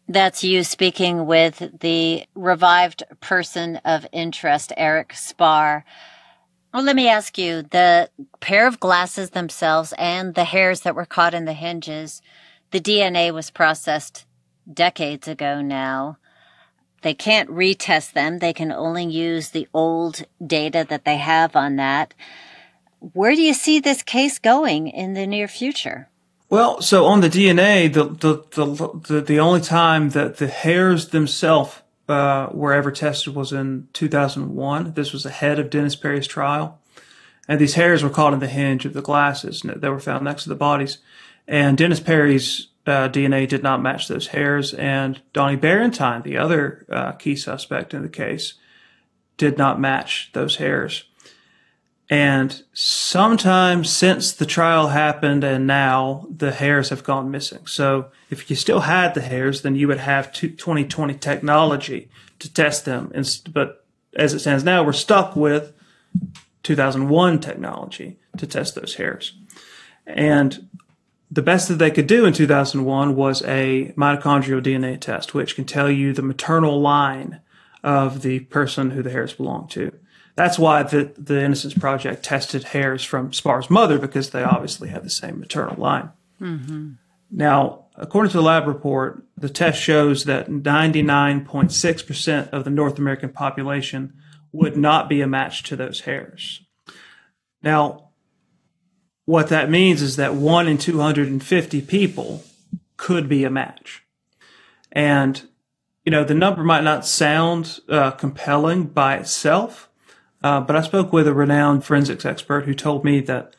That's 0.08 0.44
you 0.44 0.64
speaking 0.64 1.26
with 1.26 1.80
the 1.82 2.26
revived 2.34 3.04
person 3.20 3.78
of 3.84 4.08
interest, 4.14 4.72
Eric 4.78 5.14
Sparre. 5.14 5.84
Well, 6.74 6.84
let 6.84 6.96
me 6.96 7.10
ask 7.10 7.38
you 7.38 7.62
the 7.62 8.10
pair 8.40 8.68
of 8.68 8.80
glasses 8.80 9.32
themselves 9.32 9.94
and 9.98 10.34
the 10.34 10.46
hairs 10.46 10.82
that 10.82 10.96
were 10.96 11.06
caught 11.06 11.34
in 11.34 11.46
the 11.46 11.54
hinges, 11.54 12.22
the 12.72 12.80
DNA 12.80 13.34
was 13.34 13.50
processed 13.50 14.26
decades 14.72 15.28
ago 15.28 15.62
now. 15.62 16.18
They 17.02 17.14
can't 17.14 17.50
retest 17.50 18.14
them. 18.14 18.40
They 18.40 18.54
can 18.54 18.72
only 18.72 19.06
use 19.06 19.50
the 19.50 19.68
old 19.74 20.24
data 20.46 20.86
that 20.90 21.06
they 21.06 21.18
have 21.18 21.56
on 21.56 21.76
that. 21.78 22.14
Where 23.00 23.36
do 23.36 23.42
you 23.42 23.54
see 23.54 23.80
this 23.80 24.04
case 24.04 24.40
going 24.40 24.88
in 24.88 25.14
the 25.14 25.28
near 25.28 25.48
future? 25.48 26.10
Well, 26.50 26.82
so 26.82 27.06
on 27.06 27.22
the 27.22 27.30
DNA, 27.30 27.92
the 27.92 28.06
the 28.06 28.44
the 28.52 29.00
the, 29.08 29.22
the 29.22 29.40
only 29.40 29.62
time 29.62 30.12
that 30.12 30.38
the 30.38 30.48
hairs 30.48 31.10
themselves 31.10 31.82
uh, 32.08 32.48
were 32.52 32.74
ever 32.74 32.92
tested 32.92 33.36
was 33.36 33.52
in 33.52 33.90
2001. 33.94 34.94
This 34.94 35.12
was 35.12 35.26
ahead 35.26 35.60
of 35.60 35.70
Dennis 35.70 35.96
Perry's 35.96 36.28
trial, 36.28 36.80
and 37.48 37.60
these 37.60 37.74
hairs 37.74 38.02
were 38.02 38.10
caught 38.10 38.34
in 38.34 38.40
the 38.40 38.48
hinge 38.48 38.86
of 38.86 38.94
the 38.94 39.02
glasses 39.02 39.62
that 39.62 39.92
were 39.92 40.00
found 40.00 40.24
next 40.24 40.44
to 40.44 40.50
the 40.50 40.56
bodies. 40.56 41.00
And 41.48 41.78
Dennis 41.78 42.00
Perry's 42.00 42.68
uh, 42.86 43.10
DNA 43.10 43.48
did 43.48 43.64
not 43.64 43.82
match 43.82 44.08
those 44.08 44.28
hairs, 44.28 44.74
and 44.74 45.22
Donnie 45.34 45.58
Barentine, 45.58 46.24
the 46.24 46.38
other 46.38 46.86
uh, 46.90 47.12
key 47.14 47.36
suspect 47.36 47.94
in 47.94 48.04
the 48.04 48.10
case, 48.10 48.54
did 49.36 49.58
not 49.58 49.80
match 49.80 50.30
those 50.34 50.56
hairs. 50.56 51.04
And 52.10 52.64
sometime 52.74 53.84
since 53.84 54.32
the 54.32 54.46
trial 54.46 54.88
happened 54.88 55.44
and 55.44 55.68
now 55.68 56.26
the 56.30 56.52
hairs 56.52 56.90
have 56.90 57.04
gone 57.04 57.30
missing. 57.32 57.68
So 57.68 58.12
if 58.30 58.50
you 58.50 58.56
still 58.56 58.82
had 58.82 59.14
the 59.14 59.22
hairs, 59.22 59.62
then 59.62 59.76
you 59.76 59.90
would 59.90 60.00
have 60.00 60.32
2020 60.32 61.16
technology 61.16 62.10
to 62.40 62.54
test 62.54 62.86
them. 62.86 63.12
But 63.52 63.86
as 64.16 64.34
it 64.34 64.40
stands 64.40 64.64
now, 64.64 64.84
we're 64.84 64.94
stuck 64.94 65.36
with 65.36 65.74
2001 66.64 67.40
technology 67.40 68.18
to 68.38 68.48
test 68.48 68.76
those 68.76 68.96
hairs. 68.96 69.34
And 70.06 70.70
the 71.30 71.42
best 71.42 71.68
that 71.68 71.76
they 71.76 71.92
could 71.92 72.08
do 72.08 72.24
in 72.26 72.32
2001 72.32 73.16
was 73.18 73.42
a 73.44 73.94
mitochondrial 73.98 74.64
DNA 74.64 74.98
test, 75.00 75.34
which 75.34 75.56
can 75.56 75.66
tell 75.66 75.92
you 75.92 76.14
the 76.14 76.22
maternal 76.22 76.80
line 76.80 77.42
of 77.84 78.22
the 78.22 78.40
person 78.40 78.92
who 78.92 79.04
the 79.04 79.12
hairs 79.12 79.34
belong 79.34 79.68
to. 79.70 79.92
That's 80.38 80.60
why 80.60 80.84
the, 80.84 81.12
the 81.18 81.44
Innocence 81.44 81.74
Project 81.74 82.24
tested 82.24 82.66
hairs 82.66 83.04
from 83.04 83.34
Sparre's 83.34 83.72
mother 83.72 83.98
because 83.98 84.30
they 84.30 84.44
obviously 84.44 84.90
have 84.90 85.04
the 85.04 85.10
same 85.10 85.40
maternal 85.40 85.82
line. 85.82 86.12
Mm-hmm. 86.40 86.92
Now, 87.32 87.86
according 87.96 88.30
to 88.34 88.38
the 88.38 88.44
lab 88.44 88.68
report, 88.68 89.24
the 89.36 89.50
test 89.50 89.82
shows 89.82 90.26
that 90.26 90.48
99.6% 90.48 92.50
of 92.50 92.66
the 92.66 92.70
North 92.70 93.00
American 93.00 93.30
population 93.30 94.14
would 94.52 94.78
not 94.78 95.10
be 95.10 95.22
a 95.22 95.28
match 95.28 95.64
to 95.64 95.76
those 95.76 96.02
hairs. 96.02 96.62
Now, 97.64 98.12
what 99.26 99.50
that 99.50 99.72
means 99.72 100.04
is 100.04 100.18
that 100.18 100.36
one 100.36 100.68
in 100.68 100.78
250 100.78 101.82
people 101.82 102.44
could 102.96 103.28
be 103.28 103.44
a 103.44 103.50
match. 103.50 104.04
And, 104.92 105.48
you 106.06 106.12
know, 106.12 106.24
the 106.24 106.36
number 106.36 106.64
might 106.64 106.84
not 106.84 107.08
sound 107.08 107.80
uh, 107.90 108.12
compelling 108.12 108.84
by 108.84 109.18
itself, 109.18 109.90
uh, 110.44 110.62
but 110.62 110.76
I 110.76 110.82
spoke 110.82 111.12
with 111.12 111.28
a 111.28 111.34
renowned 111.34 111.84
forensics 111.84 112.26
expert 112.26 112.66
who 112.66 112.74
told 112.74 113.04
me 113.04 113.22
that 113.22 113.56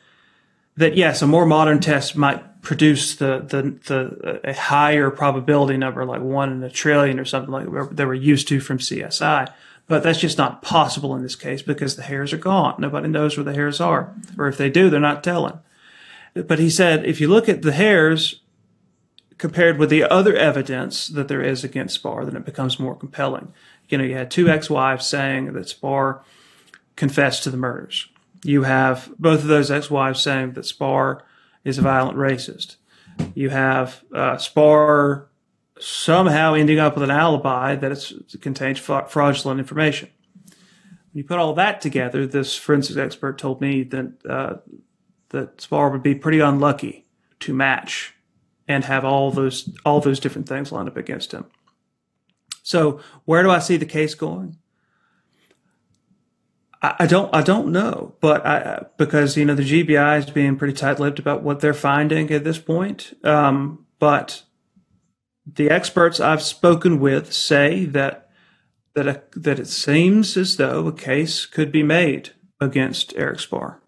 that 0.77 0.95
yes, 0.95 1.21
a 1.21 1.27
more 1.27 1.45
modern 1.45 1.79
test 1.81 2.15
might 2.15 2.61
produce 2.61 3.15
the 3.15 3.39
the, 3.39 3.77
the 3.87 4.49
a 4.49 4.53
higher 4.53 5.09
probability 5.09 5.77
number, 5.77 6.05
like 6.05 6.21
one 6.21 6.51
in 6.51 6.63
a 6.63 6.69
trillion 6.69 7.19
or 7.19 7.25
something 7.25 7.51
like 7.51 7.67
they 7.91 8.05
were 8.05 8.13
used 8.13 8.47
to 8.47 8.59
from 8.59 8.77
CSI. 8.77 9.51
But 9.87 10.03
that's 10.03 10.19
just 10.19 10.37
not 10.37 10.61
possible 10.61 11.15
in 11.15 11.23
this 11.23 11.35
case 11.35 11.63
because 11.63 11.95
the 11.95 12.03
hairs 12.03 12.31
are 12.31 12.37
gone. 12.37 12.75
Nobody 12.77 13.07
knows 13.07 13.35
where 13.35 13.43
the 13.43 13.55
hairs 13.55 13.81
are, 13.81 14.13
or 14.37 14.47
if 14.47 14.57
they 14.57 14.69
do, 14.69 14.89
they're 14.89 14.99
not 14.99 15.23
telling. 15.23 15.59
But 16.33 16.59
he 16.59 16.69
said 16.69 17.05
if 17.05 17.19
you 17.19 17.27
look 17.27 17.49
at 17.49 17.63
the 17.63 17.71
hairs 17.71 18.41
compared 19.37 19.77
with 19.77 19.89
the 19.89 20.03
other 20.03 20.35
evidence 20.35 21.07
that 21.07 21.27
there 21.27 21.41
is 21.41 21.63
against 21.63 21.95
Sparre, 21.95 22.25
then 22.25 22.35
it 22.35 22.45
becomes 22.45 22.79
more 22.79 22.95
compelling. 22.95 23.51
You 23.87 23.97
know, 23.97 24.03
you 24.03 24.13
had 24.13 24.29
two 24.29 24.47
ex-wives 24.47 25.07
saying 25.07 25.53
that 25.53 25.69
Sparre 25.69 26.21
confessed 26.99 27.43
to 27.43 27.49
the 27.49 27.57
murders. 27.57 28.07
You 28.43 28.63
have 28.63 29.09
both 29.17 29.39
of 29.39 29.47
those 29.47 29.71
ex-wives 29.71 30.21
saying 30.21 30.53
that 30.53 30.65
Sparre 30.65 31.23
is 31.63 31.77
a 31.77 31.81
violent 31.81 32.17
racist. 32.17 32.75
You 33.33 33.49
have 33.49 34.03
uh, 34.13 34.37
Sparre 34.37 35.29
somehow 35.79 36.53
ending 36.53 36.77
up 36.77 36.95
with 36.95 37.03
an 37.03 37.11
alibi 37.11 37.75
that 37.75 37.91
it 37.91 38.41
contains 38.41 38.79
fraudulent 38.79 39.59
information. 39.59 40.09
When 40.45 41.17
you 41.19 41.23
put 41.23 41.39
all 41.39 41.53
that 41.53 41.81
together, 41.81 42.27
this 42.27 42.55
forensics 42.55 42.97
expert 42.97 43.37
told 43.37 43.61
me 43.61 43.83
that 43.83 44.25
uh, 44.29 44.53
that 45.29 45.61
Sparre 45.61 45.91
would 45.91 46.03
be 46.03 46.15
pretty 46.15 46.39
unlucky 46.39 47.05
to 47.41 47.53
match 47.53 48.13
and 48.67 48.83
have 48.85 49.05
all 49.05 49.31
those 49.31 49.69
all 49.85 50.01
those 50.01 50.19
different 50.19 50.47
things 50.47 50.71
lined 50.71 50.89
up 50.89 50.97
against 50.97 51.31
him. 51.31 51.45
So 52.61 52.99
where 53.25 53.41
do 53.41 53.49
I 53.49 53.59
see 53.59 53.77
the 53.77 53.85
case 53.85 54.15
going? 54.15 54.57
I, 56.81 57.07
don't 57.07 57.33
I 57.35 57.41
don't 57.41 57.71
know, 57.71 58.15
but 58.21 58.45
I 58.45 58.85
because 58.97 59.35
you 59.35 59.43
know 59.43 59.55
the 59.55 59.63
GBI 59.63 60.19
is 60.19 60.29
being 60.29 60.55
pretty 60.55 60.73
tight-lipped 60.73 61.19
about 61.19 61.43
what 61.43 61.59
they're 61.59 61.73
finding 61.73 62.31
at 62.31 62.45
this 62.45 62.57
point. 62.57 63.13
Um, 63.23 63.85
but 63.99 64.43
the 65.45 65.69
experts 65.69 66.19
I've 66.19 66.41
spoken 66.41 66.99
with 66.99 67.33
say 67.33 67.85
that 67.85 68.29
that 68.95 69.07
a, 69.07 69.21
that 69.35 69.59
it 69.59 69.67
seems 69.67 70.37
as 70.37 70.55
though 70.55 70.87
a 70.87 70.93
case 70.93 71.45
could 71.45 71.71
be 71.71 71.83
made 71.83 72.31
against 72.61 73.15
Erik 73.17 73.39
Sparre. 73.39 73.81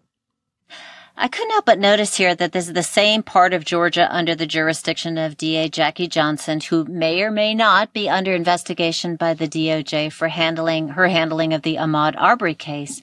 I 1.16 1.28
couldn't 1.28 1.50
help 1.50 1.66
but 1.66 1.78
notice 1.78 2.16
here 2.16 2.34
that 2.34 2.52
this 2.52 2.68
is 2.68 2.72
the 2.72 2.82
same 2.82 3.22
part 3.22 3.52
of 3.52 3.64
Georgia 3.64 4.08
under 4.10 4.34
the 4.34 4.46
jurisdiction 4.46 5.18
of 5.18 5.36
DA 5.36 5.68
Jackie 5.68 6.08
Johnson, 6.08 6.60
who 6.60 6.84
may 6.84 7.22
or 7.22 7.30
may 7.30 7.54
not 7.54 7.92
be 7.92 8.08
under 8.08 8.32
investigation 8.32 9.16
by 9.16 9.34
the 9.34 9.46
DOJ 9.46 10.10
for 10.10 10.28
handling 10.28 10.88
her 10.88 11.08
handling 11.08 11.52
of 11.52 11.62
the 11.62 11.76
Ahmaud 11.76 12.14
Arbery 12.16 12.54
case. 12.54 13.02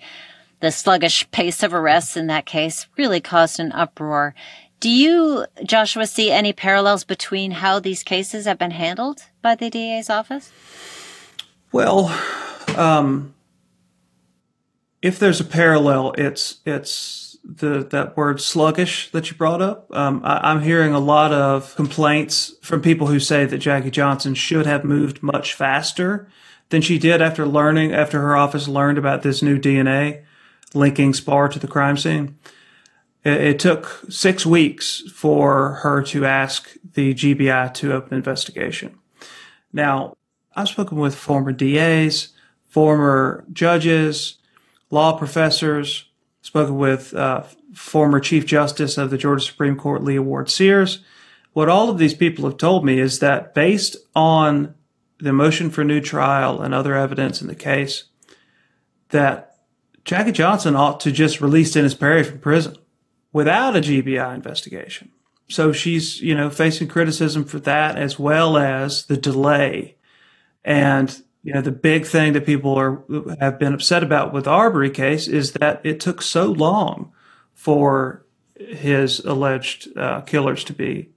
The 0.60 0.72
sluggish 0.72 1.30
pace 1.32 1.62
of 1.64 1.74
arrests 1.74 2.18
in 2.18 2.28
that 2.28 2.46
case 2.46 2.88
really 2.98 3.22
caused 3.22 3.60
an 3.60 3.72
uproar. 3.72 4.34
Do 4.80 4.90
you, 4.90 5.46
Joshua, 5.64 6.08
see 6.08 6.32
any 6.32 6.52
parallels 6.52 7.04
between 7.04 7.52
how 7.52 7.80
these 7.80 8.02
cases 8.02 8.46
have 8.46 8.58
been 8.58 8.72
handled 8.72 9.24
by 9.42 9.56
the 9.56 9.70
DA's 9.70 10.10
office? 10.10 10.52
Well, 11.72 12.08
um, 12.76 13.36
if 15.02 15.20
there's 15.20 15.40
a 15.40 15.46
parallel, 15.46 16.14
it's 16.18 16.60
it's 16.66 17.29
the 17.58 17.88
that 17.92 18.16
word 18.16 18.40
sluggish 18.40 19.12
that 19.12 19.30
you 19.30 19.38
brought 19.38 19.62
up. 19.62 19.88
Um, 19.96 20.22
I, 20.24 20.52
am 20.52 20.62
hearing 20.62 20.94
a 20.94 21.00
lot 21.00 21.32
of 21.34 21.76
complaints 21.76 22.54
from 22.62 22.82
people 22.82 23.08
who 23.08 23.20
say 23.20 23.46
that 23.46 23.58
Jackie 23.58 23.92
Johnson 23.92 24.36
should 24.36 24.66
have 24.66 24.84
moved 24.84 25.24
much 25.24 25.54
faster 25.54 26.30
than 26.70 26.82
she 26.82 27.00
did 27.00 27.22
after 27.22 27.46
learning 27.46 27.94
after 27.94 28.22
her 28.22 28.36
office 28.36 28.68
learned 28.68 28.98
about 28.98 29.24
this 29.24 29.42
new 29.42 29.60
DNA 29.60 30.24
linking 30.74 31.14
Sparre 31.14 31.50
to 31.50 31.60
the 31.60 31.68
crime 31.68 31.98
scene. 31.98 32.38
It, 33.24 33.42
it 33.42 33.60
took 33.60 34.06
six 34.10 34.46
weeks 34.46 35.02
for 35.12 35.74
her 35.82 36.04
to 36.04 36.26
ask 36.26 36.70
the 36.94 37.14
GBI 37.14 37.74
to 37.76 37.94
open 37.94 38.16
investigation. 38.16 38.98
Now, 39.74 40.16
I've 40.56 40.70
spoken 40.70 41.00
with 41.00 41.16
former 41.16 41.52
DAs, 41.52 42.30
former 42.68 43.46
judges, 43.52 44.38
law 44.92 45.18
professors, 45.18 46.09
spoken 46.50 46.78
with 46.78 47.14
uh, 47.14 47.44
former 47.76 48.20
Chief 48.20 48.44
Justice 48.44 48.98
of 48.98 49.12
the 49.12 49.20
Georgia 49.20 49.46
Supreme 49.46 49.76
Court, 49.76 50.04
Leah 50.04 50.24
Ward 50.24 50.50
Sears. 50.50 51.04
What 51.54 51.70
all 51.70 51.92
of 51.92 52.00
these 52.00 52.16
people 52.16 52.46
have 52.46 52.58
told 52.58 52.84
me 52.84 53.00
is 53.00 53.20
that 53.20 53.54
based 53.54 53.96
on 54.16 54.74
the 55.20 55.32
motion 55.32 55.70
for 55.70 55.84
new 55.84 56.02
trial 56.02 56.60
and 56.60 56.74
other 56.74 56.96
evidence 56.96 57.40
in 57.40 57.48
the 57.48 57.54
case, 57.54 58.06
that 59.10 59.60
Jackie 60.04 60.32
Johnson 60.32 60.76
ought 60.76 61.00
to 61.02 61.12
just 61.12 61.40
release 61.40 61.72
Dennis 61.72 61.94
Perry 61.94 62.24
from 62.24 62.40
prison 62.40 62.78
without 63.32 63.76
a 63.76 63.80
GBI 63.80 64.34
investigation. 64.34 65.12
So 65.50 65.72
she's, 65.72 66.20
you 66.20 66.34
know, 66.34 66.50
facing 66.50 66.88
criticism 66.88 67.46
for 67.46 67.60
that 67.60 67.96
as 67.96 68.18
well 68.18 68.58
as 68.58 69.06
the 69.06 69.18
delay. 69.18 69.98
And 70.66 71.22
you 71.44 71.54
know, 71.54 71.62
the 71.62 71.72
big 71.72 72.06
thing 72.06 72.34
that 72.34 72.46
people 72.46 72.78
are 72.78 73.04
have 73.40 73.60
been 73.60 73.74
upset 73.74 74.04
about 74.04 74.34
with 74.34 74.46
the 74.46 74.52
Arbery 74.52 74.90
case 74.90 75.28
is 75.28 75.54
that 75.54 75.82
it 75.84 76.00
took 76.00 76.22
so 76.22 76.46
long 76.46 77.12
for 77.54 78.26
his 78.56 79.20
alleged 79.20 79.98
uh, 79.98 80.22
killers 80.22 80.64
to 80.66 80.74
be 80.74 81.10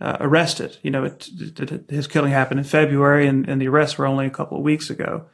uh, 0.00 0.16
arrested. 0.20 0.78
You 0.82 0.90
know, 0.92 1.04
it, 1.04 1.28
it, 1.38 1.90
his 1.90 2.06
killing 2.06 2.30
happened 2.30 2.60
in 2.60 2.64
February, 2.64 3.26
and, 3.26 3.48
and 3.48 3.60
the 3.60 3.68
arrests 3.68 3.98
were 3.98 4.06
only 4.06 4.26
a 4.26 4.30
couple 4.30 4.56
of 4.56 4.62
weeks 4.62 4.88
ago. 4.88 5.26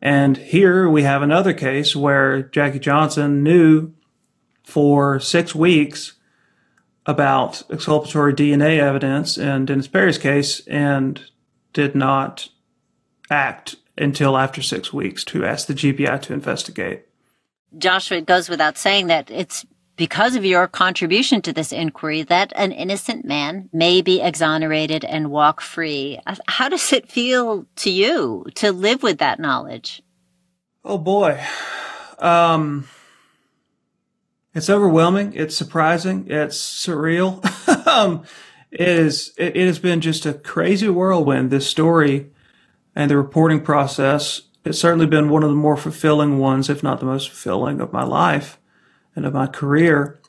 And 0.00 0.36
here 0.36 0.88
we 0.88 1.02
have 1.02 1.22
another 1.22 1.52
case 1.52 1.94
where 1.94 2.42
Jackie 2.42 2.78
Johnson 2.78 3.42
knew 3.42 3.92
for 4.64 5.18
six 5.18 5.54
weeks 5.54 6.14
about 7.06 7.62
exculpatory 7.70 8.34
DNA 8.34 8.78
evidence 8.78 9.38
in 9.38 9.64
Dennis 9.64 9.88
Perry's 9.88 10.18
case 10.18 10.66
and 10.66 11.20
did 11.72 11.94
not 11.94 12.48
act 13.30 13.76
until 13.96 14.36
after 14.36 14.62
six 14.62 14.92
weeks 14.92 15.24
to 15.24 15.44
ask 15.44 15.66
the 15.66 15.74
GBI 15.74 16.22
to 16.22 16.32
investigate. 16.32 17.06
Joshua, 17.76 18.18
it 18.18 18.26
goes 18.26 18.48
without 18.48 18.78
saying 18.78 19.08
that 19.08 19.30
it's 19.30 19.66
because 19.96 20.36
of 20.36 20.44
your 20.44 20.68
contribution 20.68 21.42
to 21.42 21.52
this 21.52 21.72
inquiry 21.72 22.22
that 22.22 22.52
an 22.54 22.72
innocent 22.72 23.24
man 23.24 23.68
may 23.72 24.00
be 24.00 24.22
exonerated 24.22 25.04
and 25.04 25.30
walk 25.30 25.60
free. 25.60 26.18
How 26.46 26.68
does 26.68 26.92
it 26.92 27.10
feel 27.10 27.66
to 27.76 27.90
you 27.90 28.46
to 28.54 28.72
live 28.72 29.02
with 29.02 29.18
that 29.18 29.40
knowledge? 29.40 30.00
Oh 30.84 30.98
boy. 30.98 31.40
Um, 32.18 32.88
it's 34.54 34.70
overwhelming. 34.70 35.32
It's 35.34 35.56
surprising. 35.56 36.26
It's 36.28 36.58
surreal. 36.58 37.44
um, 37.86 38.22
it 38.70 38.88
is, 38.88 39.34
it, 39.36 39.56
it 39.56 39.66
has 39.66 39.78
been 39.80 40.00
just 40.00 40.24
a 40.24 40.32
crazy 40.32 40.88
whirlwind. 40.88 41.50
This 41.50 41.66
story 41.66 42.30
and 42.94 43.10
the 43.10 43.16
reporting 43.16 43.60
process. 43.60 44.42
It's 44.64 44.78
certainly 44.78 45.06
been 45.06 45.30
one 45.30 45.42
of 45.42 45.50
the 45.50 45.56
more 45.56 45.76
fulfilling 45.76 46.38
ones, 46.38 46.68
if 46.68 46.82
not 46.82 47.00
the 47.00 47.06
most 47.06 47.28
fulfilling 47.28 47.80
of 47.80 47.92
my 47.92 48.04
life 48.04 48.58
and 49.14 49.24
of 49.24 49.34
my 49.34 49.46
career. 49.46 50.20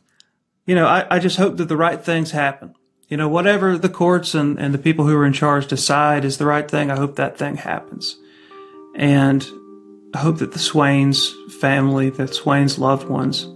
You 0.65 0.76
know, 0.76 0.86
I, 0.86 1.06
I 1.10 1.19
just 1.19 1.38
hope 1.38 1.58
that 1.58 1.65
the 1.65 1.78
right 1.78 2.04
things 2.04 2.32
happen. 2.32 2.76
You 3.08 3.17
know, 3.17 3.28
whatever 3.28 3.78
the 3.78 3.89
courts 3.89 4.36
and, 4.36 4.60
and 4.60 4.74
the 4.74 4.78
people 4.78 5.06
who 5.06 5.15
are 5.17 5.26
in 5.26 5.34
charge 5.34 5.67
decide 5.67 6.24
is 6.24 6.38
the 6.38 6.45
right 6.45 6.69
thing, 6.69 6.91
I 6.91 6.98
hope 6.98 7.15
that 7.15 7.38
thing 7.38 7.58
happens. 7.58 8.15
And 8.95 9.45
I 10.13 10.19
hope 10.19 10.38
that 10.38 10.52
the 10.52 10.60
Swains 10.60 11.34
family, 11.60 12.10
the 12.10 12.28
Swains 12.28 12.78
loved 12.78 13.10
ones, 13.10 13.48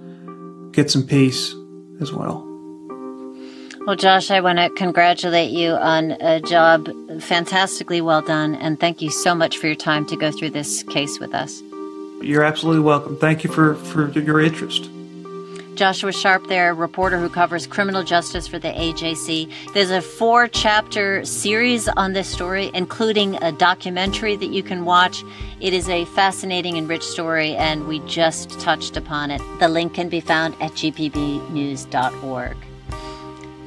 get 0.71 0.89
some 0.89 1.05
peace 1.05 1.53
as 2.01 2.11
well. 2.11 2.52
Well, 3.85 3.97
Josh, 3.97 4.31
I 4.31 4.39
want 4.39 4.59
to 4.59 4.69
congratulate 4.69 5.51
you 5.51 5.71
on 5.71 6.11
a 6.21 6.39
job 6.39 6.89
fantastically 7.19 7.99
well 7.99 8.21
done, 8.21 8.55
and 8.55 8.79
thank 8.79 9.01
you 9.01 9.11
so 9.11 9.35
much 9.35 9.57
for 9.57 9.67
your 9.67 9.75
time 9.75 10.05
to 10.05 10.15
go 10.15 10.31
through 10.31 10.51
this 10.51 10.83
case 10.83 11.19
with 11.19 11.33
us. 11.33 11.61
You're 12.21 12.45
absolutely 12.45 12.81
welcome. 12.81 13.17
Thank 13.17 13.43
you 13.43 13.51
for, 13.51 13.75
for 13.75 14.09
your 14.11 14.39
interest. 14.39 14.89
Joshua 15.75 16.13
Sharpe, 16.13 16.47
there, 16.47 16.69
a 16.69 16.73
reporter 16.73 17.19
who 17.19 17.27
covers 17.27 17.67
criminal 17.67 18.03
justice 18.03 18.47
for 18.47 18.57
the 18.57 18.69
AJC. 18.69 19.51
There's 19.73 19.91
a 19.91 20.01
four 20.01 20.47
chapter 20.47 21.25
series 21.25 21.89
on 21.89 22.13
this 22.13 22.29
story, 22.29 22.71
including 22.73 23.35
a 23.43 23.51
documentary 23.51 24.37
that 24.37 24.51
you 24.51 24.63
can 24.63 24.85
watch. 24.85 25.25
It 25.59 25.73
is 25.73 25.89
a 25.89 26.05
fascinating 26.05 26.77
and 26.77 26.87
rich 26.87 27.03
story, 27.03 27.53
and 27.57 27.85
we 27.85 27.99
just 28.01 28.61
touched 28.61 28.95
upon 28.95 29.29
it. 29.29 29.41
The 29.59 29.67
link 29.67 29.93
can 29.95 30.07
be 30.07 30.21
found 30.21 30.53
at 30.61 30.71
gpbnews.org. 30.71 32.55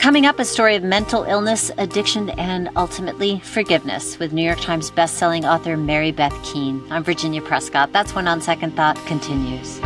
Coming 0.06 0.24
up, 0.24 0.38
a 0.38 0.44
story 0.44 0.76
of 0.76 0.84
mental 0.84 1.24
illness, 1.24 1.72
addiction, 1.78 2.30
and 2.30 2.70
ultimately 2.76 3.40
forgiveness 3.40 4.20
with 4.20 4.32
New 4.32 4.44
York 4.44 4.60
Times 4.60 4.88
bestselling 4.88 5.42
author 5.42 5.76
Mary 5.76 6.12
Beth 6.12 6.32
Keane. 6.44 6.80
I'm 6.90 7.02
Virginia 7.02 7.42
Prescott. 7.42 7.92
That's 7.92 8.14
when 8.14 8.28
On 8.28 8.40
Second 8.40 8.76
Thought 8.76 8.94
continues. 9.06 9.80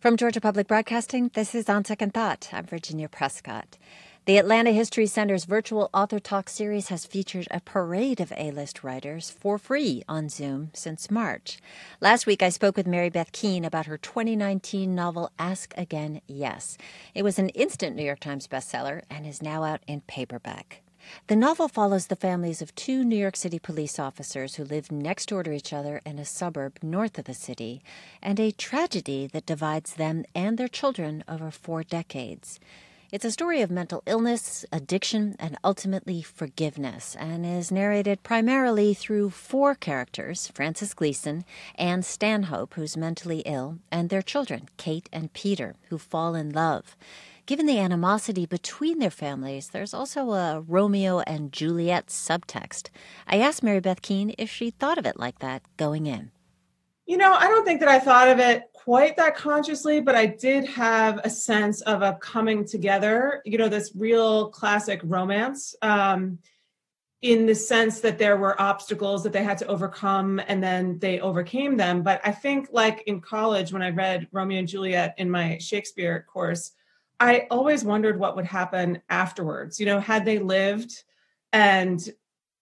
From 0.00 0.16
Georgia 0.16 0.40
Public 0.40 0.66
Broadcasting, 0.66 1.30
this 1.34 1.54
is 1.54 1.68
On 1.68 1.84
Second 1.84 2.12
Thought. 2.12 2.48
I'm 2.52 2.66
Virginia 2.66 3.08
Prescott. 3.08 3.78
The 4.26 4.38
Atlanta 4.38 4.72
History 4.72 5.06
Center's 5.06 5.44
virtual 5.44 5.88
Author 5.94 6.18
Talk 6.18 6.48
series 6.48 6.88
has 6.88 7.06
featured 7.06 7.46
a 7.48 7.60
parade 7.60 8.20
of 8.20 8.32
A 8.36 8.50
list 8.50 8.82
writers 8.82 9.30
for 9.30 9.56
free 9.56 10.02
on 10.08 10.28
Zoom 10.28 10.72
since 10.74 11.12
March. 11.12 11.60
Last 12.00 12.26
week, 12.26 12.42
I 12.42 12.48
spoke 12.48 12.76
with 12.76 12.88
Mary 12.88 13.08
Beth 13.08 13.30
Keane 13.30 13.64
about 13.64 13.86
her 13.86 13.96
2019 13.96 14.92
novel 14.96 15.30
Ask 15.38 15.74
Again 15.76 16.22
Yes. 16.26 16.76
It 17.14 17.22
was 17.22 17.38
an 17.38 17.50
instant 17.50 17.94
New 17.94 18.02
York 18.02 18.18
Times 18.18 18.48
bestseller 18.48 19.02
and 19.08 19.24
is 19.24 19.42
now 19.42 19.62
out 19.62 19.82
in 19.86 20.00
paperback. 20.08 20.82
The 21.28 21.36
novel 21.36 21.68
follows 21.68 22.08
the 22.08 22.16
families 22.16 22.60
of 22.60 22.74
two 22.74 23.04
New 23.04 23.14
York 23.14 23.36
City 23.36 23.60
police 23.60 23.96
officers 23.96 24.56
who 24.56 24.64
live 24.64 24.90
next 24.90 25.28
door 25.28 25.44
to 25.44 25.52
each 25.52 25.72
other 25.72 26.00
in 26.04 26.18
a 26.18 26.24
suburb 26.24 26.80
north 26.82 27.16
of 27.16 27.26
the 27.26 27.34
city, 27.34 27.80
and 28.20 28.40
a 28.40 28.50
tragedy 28.50 29.28
that 29.28 29.46
divides 29.46 29.94
them 29.94 30.24
and 30.34 30.58
their 30.58 30.66
children 30.66 31.22
over 31.28 31.52
four 31.52 31.84
decades. 31.84 32.58
It's 33.12 33.24
a 33.24 33.30
story 33.30 33.62
of 33.62 33.70
mental 33.70 34.02
illness, 34.04 34.66
addiction, 34.72 35.36
and 35.38 35.56
ultimately 35.62 36.22
forgiveness, 36.22 37.14
and 37.16 37.46
is 37.46 37.70
narrated 37.70 38.24
primarily 38.24 38.94
through 38.94 39.30
four 39.30 39.76
characters 39.76 40.50
Francis 40.52 40.92
Gleason, 40.92 41.44
Anne 41.76 42.02
Stanhope, 42.02 42.74
who's 42.74 42.96
mentally 42.96 43.44
ill, 43.46 43.78
and 43.92 44.08
their 44.10 44.22
children, 44.22 44.68
Kate 44.76 45.08
and 45.12 45.32
Peter, 45.32 45.76
who 45.88 45.98
fall 45.98 46.34
in 46.34 46.50
love. 46.50 46.96
Given 47.46 47.66
the 47.66 47.78
animosity 47.78 48.44
between 48.44 48.98
their 48.98 49.08
families, 49.08 49.68
there's 49.68 49.94
also 49.94 50.32
a 50.32 50.60
Romeo 50.60 51.20
and 51.20 51.52
Juliet 51.52 52.08
subtext. 52.08 52.88
I 53.28 53.38
asked 53.38 53.62
Mary 53.62 53.78
Beth 53.78 54.02
Keane 54.02 54.34
if 54.36 54.50
she 54.50 54.70
thought 54.70 54.98
of 54.98 55.06
it 55.06 55.16
like 55.16 55.38
that 55.38 55.62
going 55.76 56.06
in. 56.06 56.32
You 57.06 57.18
know, 57.18 57.34
I 57.34 57.46
don't 57.46 57.64
think 57.64 57.78
that 57.78 57.88
I 57.88 58.00
thought 58.00 58.28
of 58.28 58.40
it 58.40 58.64
quite 58.86 59.16
that 59.16 59.34
consciously, 59.34 60.00
but 60.00 60.14
I 60.14 60.26
did 60.26 60.64
have 60.64 61.18
a 61.24 61.28
sense 61.28 61.80
of 61.80 62.02
a 62.02 62.16
coming 62.20 62.64
together, 62.64 63.42
you 63.44 63.58
know, 63.58 63.68
this 63.68 63.90
real 63.96 64.48
classic 64.50 65.00
romance. 65.02 65.74
Um, 65.82 66.38
in 67.22 67.46
the 67.46 67.54
sense 67.54 67.98
that 68.00 68.18
there 68.18 68.36
were 68.36 68.60
obstacles 68.60 69.24
that 69.24 69.32
they 69.32 69.42
had 69.42 69.58
to 69.58 69.66
overcome 69.66 70.40
and 70.46 70.62
then 70.62 70.98
they 71.00 71.18
overcame 71.18 71.76
them. 71.76 72.02
But 72.02 72.20
I 72.22 72.30
think, 72.30 72.68
like 72.70 73.02
in 73.08 73.20
college, 73.20 73.72
when 73.72 73.82
I 73.82 73.90
read 73.90 74.28
Romeo 74.30 74.60
and 74.60 74.68
Juliet 74.68 75.14
in 75.18 75.28
my 75.28 75.58
Shakespeare 75.58 76.24
course, 76.32 76.70
I 77.18 77.48
always 77.50 77.82
wondered 77.82 78.20
what 78.20 78.36
would 78.36 78.44
happen 78.44 79.02
afterwards. 79.08 79.80
You 79.80 79.86
know, 79.86 79.98
had 79.98 80.24
they 80.24 80.38
lived 80.38 81.02
and 81.52 81.98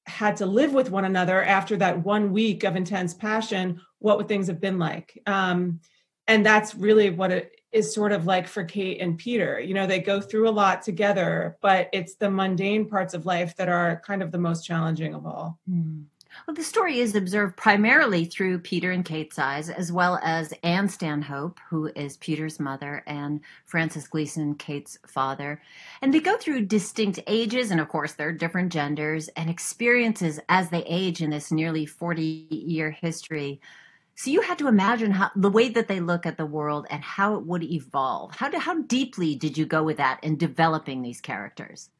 had 0.07 0.37
to 0.39 0.47
live 0.47 0.73
with 0.73 0.91
one 0.91 1.05
another 1.05 1.43
after 1.43 1.77
that 1.79 2.03
one 2.03 2.33
week 2.33 2.65
of 2.65 2.77
intense 2.77 3.13
passion, 3.13 3.83
what 3.99 4.17
would 4.17 4.29
things 4.29 4.47
have 4.47 4.61
been 4.61 4.79
like? 4.79 5.21
Um, 5.27 5.81
and 6.27 6.45
that's 6.45 6.75
really 6.75 7.11
what 7.11 7.31
it 7.31 7.61
is 7.73 7.93
sort 7.93 8.13
of 8.13 8.25
like 8.25 8.47
for 8.47 8.65
Kate 8.65 9.01
and 9.01 9.19
Peter. 9.19 9.59
You 9.59 9.75
know, 9.75 9.87
they 9.87 9.99
go 9.99 10.21
through 10.21 10.49
a 10.49 10.51
lot 10.51 10.83
together, 10.83 11.57
but 11.61 11.89
it's 11.93 12.15
the 12.15 12.31
mundane 12.31 12.89
parts 12.89 13.15
of 13.15 13.27
life 13.27 13.57
that 13.57 13.69
are 13.69 14.01
kind 14.07 14.23
of 14.23 14.31
the 14.31 14.39
most 14.39 14.65
challenging 14.65 15.13
of 15.15 15.27
all. 15.27 15.59
Mm. 15.69 16.05
Well, 16.47 16.55
the 16.55 16.63
story 16.63 17.01
is 17.01 17.15
observed 17.15 17.57
primarily 17.57 18.25
through 18.25 18.59
Peter 18.59 18.91
and 18.91 19.05
Kate's 19.05 19.39
eyes, 19.39 19.71
as 19.71 19.93
well 19.93 20.19
as 20.23 20.53
Anne 20.63 20.89
Stanhope, 20.89 21.61
who 21.69 21.91
is 21.95 22.17
Peter's 22.17 22.61
mother, 22.61 23.03
and 23.07 23.41
Francis 23.65 24.09
Gleason, 24.09 24.55
Kate's 24.57 24.99
father. 25.07 25.63
And 26.03 26.13
they 26.13 26.21
go 26.21 26.37
through 26.37 26.67
distinct 26.67 27.21
ages, 27.27 27.71
and 27.71 27.81
of 27.81 27.89
course, 27.89 28.13
they're 28.13 28.33
different 28.33 28.73
genders 28.73 29.29
and 29.29 29.49
experiences 29.49 30.41
as 30.49 30.71
they 30.71 30.83
age 30.85 31.23
in 31.23 31.31
this 31.31 31.53
nearly 31.53 31.87
40 31.87 32.47
year 32.51 32.91
history. 32.91 33.61
So 34.17 34.31
you 34.31 34.43
had 34.43 34.59
to 34.59 34.69
imagine 34.69 35.11
how 35.11 35.31
the 35.35 35.51
way 35.51 35.69
that 35.71 35.89
they 35.89 36.01
look 36.01 36.25
at 36.25 36.37
the 36.37 36.47
world 36.47 36.87
and 36.89 37.03
how 37.03 37.35
it 37.35 37.47
would 37.47 37.65
evolve. 37.65 38.37
How, 38.37 38.49
do, 38.49 38.59
how 38.59 38.83
deeply 38.83 39.35
did 39.35 39.59
you 39.59 39.67
go 39.67 39.83
with 39.83 39.97
that 39.97 40.23
in 40.23 40.37
developing 40.37 41.03
these 41.03 41.21
characters? 41.21 41.91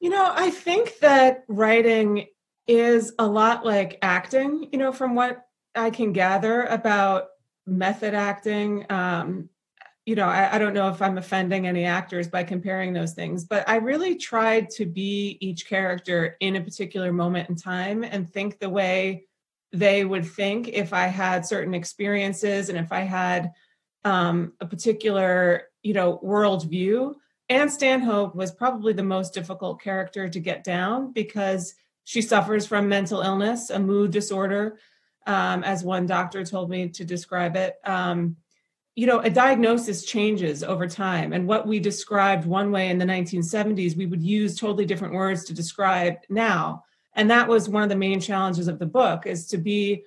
You 0.00 0.10
know, 0.10 0.32
I 0.34 0.50
think 0.50 0.98
that 1.00 1.44
writing 1.46 2.26
is 2.66 3.12
a 3.18 3.26
lot 3.26 3.64
like 3.64 3.98
acting, 4.02 4.68
you 4.72 4.78
know, 4.78 4.92
from 4.92 5.14
what 5.14 5.46
I 5.74 5.90
can 5.90 6.12
gather 6.12 6.64
about 6.64 7.28
method 7.66 8.14
acting. 8.14 8.86
Um, 8.90 9.48
you 10.06 10.16
know, 10.16 10.26
I, 10.26 10.56
I, 10.56 10.58
don't 10.58 10.74
know 10.74 10.88
if 10.88 11.00
I'm 11.02 11.18
offending 11.18 11.66
any 11.68 11.84
actors 11.84 12.26
by 12.26 12.42
comparing 12.42 12.92
those 12.92 13.12
things, 13.12 13.44
but 13.44 13.68
I 13.68 13.76
really 13.76 14.16
tried 14.16 14.70
to 14.70 14.86
be 14.86 15.36
each 15.40 15.68
character 15.68 16.36
in 16.40 16.56
a 16.56 16.60
particular 16.60 17.12
moment 17.12 17.48
in 17.48 17.54
time 17.54 18.02
and 18.02 18.28
think 18.28 18.58
the 18.58 18.70
way 18.70 19.26
they 19.72 20.04
would 20.04 20.26
think 20.26 20.68
if 20.68 20.92
I 20.92 21.06
had 21.06 21.46
certain 21.46 21.74
experiences 21.74 22.68
and 22.68 22.78
if 22.78 22.90
I 22.92 23.00
had 23.00 23.52
um, 24.04 24.52
a 24.60 24.66
particular, 24.66 25.64
you 25.82 25.94
know, 25.94 26.18
worldview. 26.24 27.14
Anne 27.48 27.68
Stanhope 27.68 28.34
was 28.34 28.52
probably 28.52 28.92
the 28.92 29.02
most 29.02 29.34
difficult 29.34 29.80
character 29.80 30.28
to 30.28 30.40
get 30.40 30.64
down 30.64 31.12
because 31.12 31.74
she 32.04 32.22
suffers 32.22 32.66
from 32.66 32.88
mental 32.88 33.20
illness, 33.20 33.70
a 33.70 33.78
mood 33.78 34.10
disorder, 34.10 34.78
um, 35.26 35.62
as 35.64 35.84
one 35.84 36.06
doctor 36.06 36.44
told 36.44 36.70
me 36.70 36.88
to 36.88 37.04
describe 37.04 37.56
it. 37.56 37.76
Um, 37.84 38.36
you 38.96 39.06
know, 39.06 39.20
a 39.20 39.30
diagnosis 39.30 40.04
changes 40.04 40.62
over 40.62 40.86
time. 40.86 41.32
And 41.32 41.46
what 41.46 41.66
we 41.66 41.78
described 41.78 42.44
one 42.44 42.72
way 42.72 42.88
in 42.88 42.98
the 42.98 43.04
1970s, 43.04 43.96
we 43.96 44.06
would 44.06 44.22
use 44.22 44.58
totally 44.58 44.84
different 44.84 45.14
words 45.14 45.44
to 45.44 45.54
describe 45.54 46.16
now. 46.28 46.84
And 47.20 47.30
that 47.30 47.48
was 47.48 47.68
one 47.68 47.82
of 47.82 47.90
the 47.90 47.96
main 47.96 48.18
challenges 48.18 48.66
of 48.66 48.78
the 48.78 48.86
book 48.86 49.26
is 49.26 49.46
to 49.48 49.58
be 49.58 50.04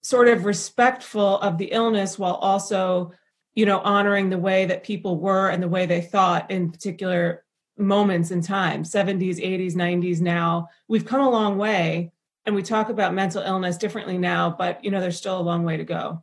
sort 0.00 0.28
of 0.28 0.44
respectful 0.44 1.40
of 1.40 1.58
the 1.58 1.72
illness 1.72 2.20
while 2.20 2.36
also, 2.36 3.10
you 3.54 3.66
know, 3.66 3.80
honoring 3.80 4.30
the 4.30 4.38
way 4.38 4.66
that 4.66 4.84
people 4.84 5.18
were 5.18 5.48
and 5.48 5.60
the 5.60 5.66
way 5.66 5.86
they 5.86 6.00
thought 6.00 6.48
in 6.52 6.70
particular 6.70 7.44
moments 7.76 8.30
in 8.30 8.42
time 8.42 8.84
70s 8.84 9.44
80s 9.44 9.74
90s 9.74 10.20
now. 10.20 10.68
We've 10.86 11.04
come 11.04 11.20
a 11.20 11.28
long 11.28 11.58
way 11.58 12.12
and 12.46 12.54
we 12.54 12.62
talk 12.62 12.90
about 12.90 13.12
mental 13.12 13.42
illness 13.42 13.76
differently 13.76 14.16
now 14.16 14.54
but 14.56 14.84
you 14.84 14.92
know 14.92 15.00
there's 15.00 15.18
still 15.18 15.40
a 15.40 15.42
long 15.42 15.64
way 15.64 15.78
to 15.78 15.84
go. 15.84 16.22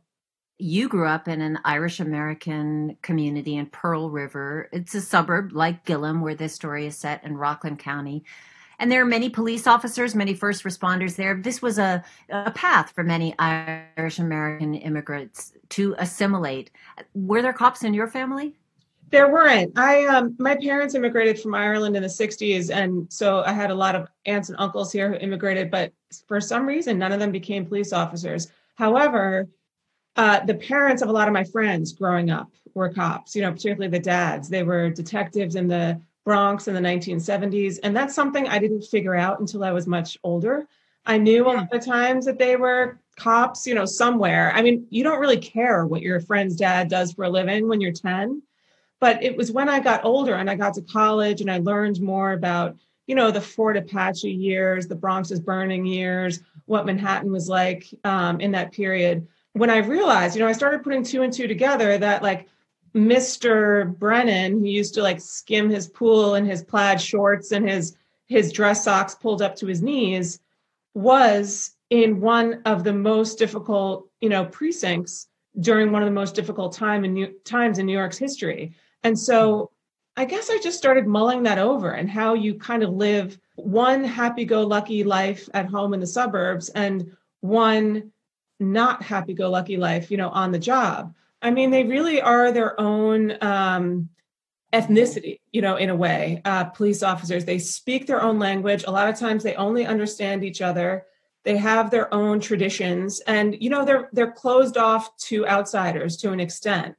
You 0.56 0.88
grew 0.88 1.06
up 1.06 1.28
in 1.28 1.42
an 1.42 1.58
irish 1.66 2.00
american 2.00 2.96
community 3.02 3.56
in 3.56 3.66
pearl 3.66 4.08
river. 4.08 4.70
It's 4.72 4.94
a 4.94 5.02
suburb 5.02 5.52
like 5.52 5.84
Gillam 5.84 6.22
where 6.22 6.34
this 6.34 6.54
story 6.54 6.86
is 6.86 6.96
set 6.96 7.24
in 7.24 7.36
rockland 7.36 7.78
county 7.78 8.24
and 8.80 8.90
there 8.90 9.02
are 9.02 9.06
many 9.06 9.30
police 9.30 9.66
officers 9.66 10.14
many 10.14 10.34
first 10.34 10.64
responders 10.64 11.14
there 11.16 11.40
this 11.40 11.62
was 11.62 11.78
a, 11.78 12.02
a 12.30 12.50
path 12.50 12.90
for 12.90 13.04
many 13.04 13.34
irish 13.38 14.18
american 14.18 14.74
immigrants 14.74 15.52
to 15.68 15.94
assimilate 15.98 16.70
were 17.14 17.42
there 17.42 17.52
cops 17.52 17.84
in 17.84 17.94
your 17.94 18.08
family 18.08 18.54
there 19.10 19.30
weren't. 19.30 19.76
I 19.76 20.04
um 20.04 20.36
my 20.38 20.54
parents 20.54 20.94
immigrated 20.94 21.40
from 21.40 21.54
Ireland 21.54 21.96
in 21.96 22.02
the 22.02 22.08
60s 22.08 22.70
and 22.72 23.12
so 23.12 23.42
I 23.42 23.52
had 23.52 23.70
a 23.70 23.74
lot 23.74 23.96
of 23.96 24.08
aunts 24.24 24.48
and 24.48 24.58
uncles 24.60 24.92
here 24.92 25.10
who 25.10 25.16
immigrated 25.16 25.70
but 25.70 25.92
for 26.28 26.40
some 26.40 26.64
reason 26.64 26.98
none 26.98 27.12
of 27.12 27.18
them 27.18 27.32
became 27.32 27.66
police 27.66 27.92
officers. 27.92 28.52
However, 28.76 29.48
uh, 30.16 30.44
the 30.44 30.54
parents 30.54 31.02
of 31.02 31.08
a 31.08 31.12
lot 31.12 31.28
of 31.28 31.34
my 31.34 31.44
friends 31.44 31.92
growing 31.92 32.30
up 32.30 32.50
were 32.74 32.92
cops, 32.92 33.34
you 33.34 33.42
know, 33.42 33.50
particularly 33.50 33.88
the 33.88 33.98
dads. 33.98 34.48
They 34.48 34.62
were 34.62 34.90
detectives 34.90 35.56
in 35.56 35.66
the 35.66 36.00
Bronx 36.30 36.68
in 36.68 36.74
the 36.74 36.80
1970s 36.80 37.80
and 37.82 37.96
that's 37.96 38.14
something 38.14 38.46
I 38.46 38.60
didn't 38.60 38.82
figure 38.82 39.16
out 39.16 39.40
until 39.40 39.64
I 39.64 39.72
was 39.72 39.88
much 39.88 40.16
older. 40.22 40.68
I 41.04 41.18
knew 41.18 41.44
a 41.44 41.50
lot 41.50 41.74
of 41.74 41.84
times 41.84 42.24
that 42.26 42.38
they 42.38 42.54
were 42.54 43.00
cops, 43.16 43.66
you 43.66 43.74
know, 43.74 43.84
somewhere. 43.84 44.52
I 44.54 44.62
mean, 44.62 44.86
you 44.90 45.02
don't 45.02 45.18
really 45.18 45.38
care 45.38 45.86
what 45.86 46.02
your 46.02 46.20
friend's 46.20 46.54
dad 46.54 46.88
does 46.88 47.12
for 47.12 47.24
a 47.24 47.28
living 47.28 47.68
when 47.68 47.80
you're 47.80 47.90
10 47.90 48.42
but 49.00 49.22
it 49.24 49.36
was 49.36 49.50
when 49.50 49.68
I 49.68 49.80
got 49.80 50.04
older 50.04 50.34
and 50.34 50.48
I 50.48 50.54
got 50.54 50.74
to 50.74 50.82
college 50.82 51.40
and 51.40 51.50
I 51.50 51.58
learned 51.58 52.00
more 52.00 52.32
about, 52.32 52.76
you 53.06 53.14
know, 53.14 53.30
the 53.30 53.40
Fort 53.40 53.76
Apache 53.76 54.30
years, 54.30 54.86
the 54.86 54.94
Bronx's 54.94 55.40
burning 55.40 55.86
years, 55.86 56.40
what 56.66 56.86
Manhattan 56.86 57.32
was 57.32 57.48
like 57.48 57.86
um, 58.04 58.40
in 58.40 58.52
that 58.52 58.72
period. 58.72 59.26
When 59.54 59.70
I 59.70 59.78
realized, 59.78 60.36
you 60.36 60.42
know, 60.42 60.48
I 60.48 60.52
started 60.52 60.84
putting 60.84 61.02
two 61.02 61.22
and 61.22 61.32
two 61.32 61.48
together 61.48 61.96
that 61.98 62.22
like 62.22 62.46
Mr. 62.94 63.96
Brennan, 63.98 64.58
who 64.58 64.66
used 64.66 64.94
to 64.94 65.02
like 65.02 65.20
skim 65.20 65.70
his 65.70 65.88
pool 65.88 66.34
in 66.34 66.44
his 66.44 66.64
plaid 66.64 67.00
shorts 67.00 67.52
and 67.52 67.68
his 67.68 67.96
his 68.26 68.52
dress 68.52 68.84
socks 68.84 69.14
pulled 69.14 69.42
up 69.42 69.56
to 69.56 69.66
his 69.66 69.82
knees, 69.82 70.38
was 70.94 71.76
in 71.90 72.20
one 72.20 72.62
of 72.64 72.84
the 72.84 72.92
most 72.92 73.38
difficult, 73.38 74.08
you 74.20 74.28
know, 74.28 74.44
precincts 74.44 75.26
during 75.58 75.90
one 75.90 76.02
of 76.02 76.06
the 76.06 76.14
most 76.14 76.36
difficult 76.36 76.72
time 76.72 77.04
in 77.04 77.12
New, 77.12 77.32
times 77.44 77.78
in 77.78 77.86
New 77.86 77.92
York's 77.92 78.18
history. 78.18 78.72
And 79.02 79.18
so 79.18 79.70
I 80.16 80.24
guess 80.24 80.48
I 80.48 80.58
just 80.58 80.78
started 80.78 81.06
mulling 81.06 81.42
that 81.44 81.58
over 81.58 81.90
and 81.90 82.08
how 82.08 82.34
you 82.34 82.54
kind 82.54 82.82
of 82.82 82.90
live 82.90 83.38
one 83.56 84.04
happy 84.04 84.44
go 84.44 84.66
lucky 84.66 85.02
life 85.02 85.48
at 85.54 85.66
home 85.66 85.92
in 85.92 86.00
the 86.00 86.06
suburbs 86.06 86.68
and 86.70 87.16
one 87.40 88.12
not 88.60 89.02
happy 89.02 89.34
go 89.34 89.50
lucky 89.50 89.76
life, 89.76 90.10
you 90.10 90.16
know, 90.16 90.28
on 90.28 90.52
the 90.52 90.58
job. 90.58 91.14
I 91.42 91.50
mean, 91.50 91.70
they 91.70 91.84
really 91.84 92.20
are 92.20 92.52
their 92.52 92.78
own 92.80 93.36
um, 93.40 94.10
ethnicity, 94.72 95.40
you 95.52 95.62
know, 95.62 95.76
in 95.76 95.90
a 95.90 95.96
way. 95.96 96.42
Uh, 96.44 96.64
police 96.64 97.02
officers, 97.02 97.44
they 97.44 97.58
speak 97.58 98.06
their 98.06 98.22
own 98.22 98.38
language. 98.38 98.84
A 98.86 98.90
lot 98.90 99.08
of 99.08 99.18
times 99.18 99.42
they 99.42 99.54
only 99.54 99.86
understand 99.86 100.44
each 100.44 100.60
other. 100.60 101.06
They 101.44 101.56
have 101.56 101.90
their 101.90 102.12
own 102.12 102.40
traditions 102.40 103.20
and, 103.20 103.56
you 103.60 103.70
know, 103.70 103.84
they're, 103.84 104.10
they're 104.12 104.32
closed 104.32 104.76
off 104.76 105.16
to 105.28 105.46
outsiders 105.46 106.18
to 106.18 106.32
an 106.32 106.40
extent. 106.40 106.96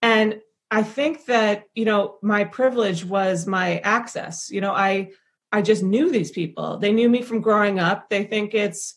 And 0.00 0.40
I 0.70 0.84
think 0.84 1.26
that, 1.26 1.64
you 1.74 1.84
know, 1.84 2.18
my 2.22 2.44
privilege 2.44 3.04
was 3.04 3.46
my 3.46 3.78
access. 3.78 4.50
You 4.50 4.60
know, 4.60 4.72
I 4.72 5.10
I 5.52 5.62
just 5.62 5.82
knew 5.82 6.10
these 6.10 6.30
people. 6.30 6.78
They 6.78 6.92
knew 6.92 7.08
me 7.08 7.22
from 7.22 7.40
growing 7.40 7.80
up. 7.80 8.08
They 8.08 8.24
think 8.24 8.54
it's 8.54 8.94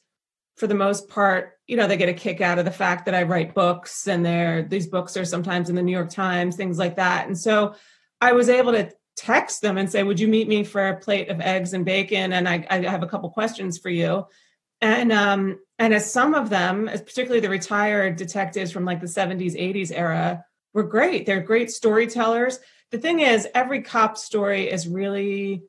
for 0.55 0.67
the 0.67 0.75
most 0.75 1.09
part, 1.09 1.52
you 1.67 1.77
know, 1.77 1.87
they 1.87 1.97
get 1.97 2.09
a 2.09 2.13
kick 2.13 2.41
out 2.41 2.59
of 2.59 2.65
the 2.65 2.71
fact 2.71 3.05
that 3.05 3.15
I 3.15 3.23
write 3.23 3.53
books 3.53 4.07
and 4.07 4.25
they're 4.25 4.63
these 4.63 4.87
books 4.87 5.15
are 5.15 5.25
sometimes 5.25 5.69
in 5.69 5.75
the 5.75 5.81
New 5.81 5.91
York 5.91 6.09
Times, 6.09 6.55
things 6.55 6.77
like 6.77 6.97
that. 6.97 7.27
And 7.27 7.37
so 7.37 7.75
I 8.19 8.33
was 8.33 8.49
able 8.49 8.73
to 8.73 8.91
text 9.15 9.61
them 9.61 9.77
and 9.77 9.89
say, 9.89 10.03
Would 10.03 10.19
you 10.19 10.27
meet 10.27 10.47
me 10.47 10.63
for 10.63 10.87
a 10.87 10.97
plate 10.97 11.29
of 11.29 11.39
eggs 11.39 11.73
and 11.73 11.85
bacon? 11.85 12.33
And 12.33 12.47
I, 12.47 12.65
I 12.69 12.79
have 12.79 13.03
a 13.03 13.07
couple 13.07 13.29
questions 13.29 13.77
for 13.77 13.89
you. 13.89 14.25
And 14.81 15.13
um, 15.13 15.59
and 15.79 15.93
as 15.93 16.11
some 16.11 16.33
of 16.33 16.49
them, 16.49 16.89
particularly 16.91 17.39
the 17.39 17.49
retired 17.49 18.17
detectives 18.17 18.71
from 18.71 18.85
like 18.85 18.99
the 18.99 19.07
70s, 19.07 19.55
80s 19.55 19.91
era, 19.93 20.45
were 20.73 20.83
great. 20.83 21.25
They're 21.25 21.41
great 21.41 21.71
storytellers. 21.71 22.59
The 22.91 22.97
thing 22.97 23.21
is, 23.21 23.47
every 23.55 23.81
cop 23.81 24.17
story 24.17 24.69
is 24.69 24.87
really 24.87 25.63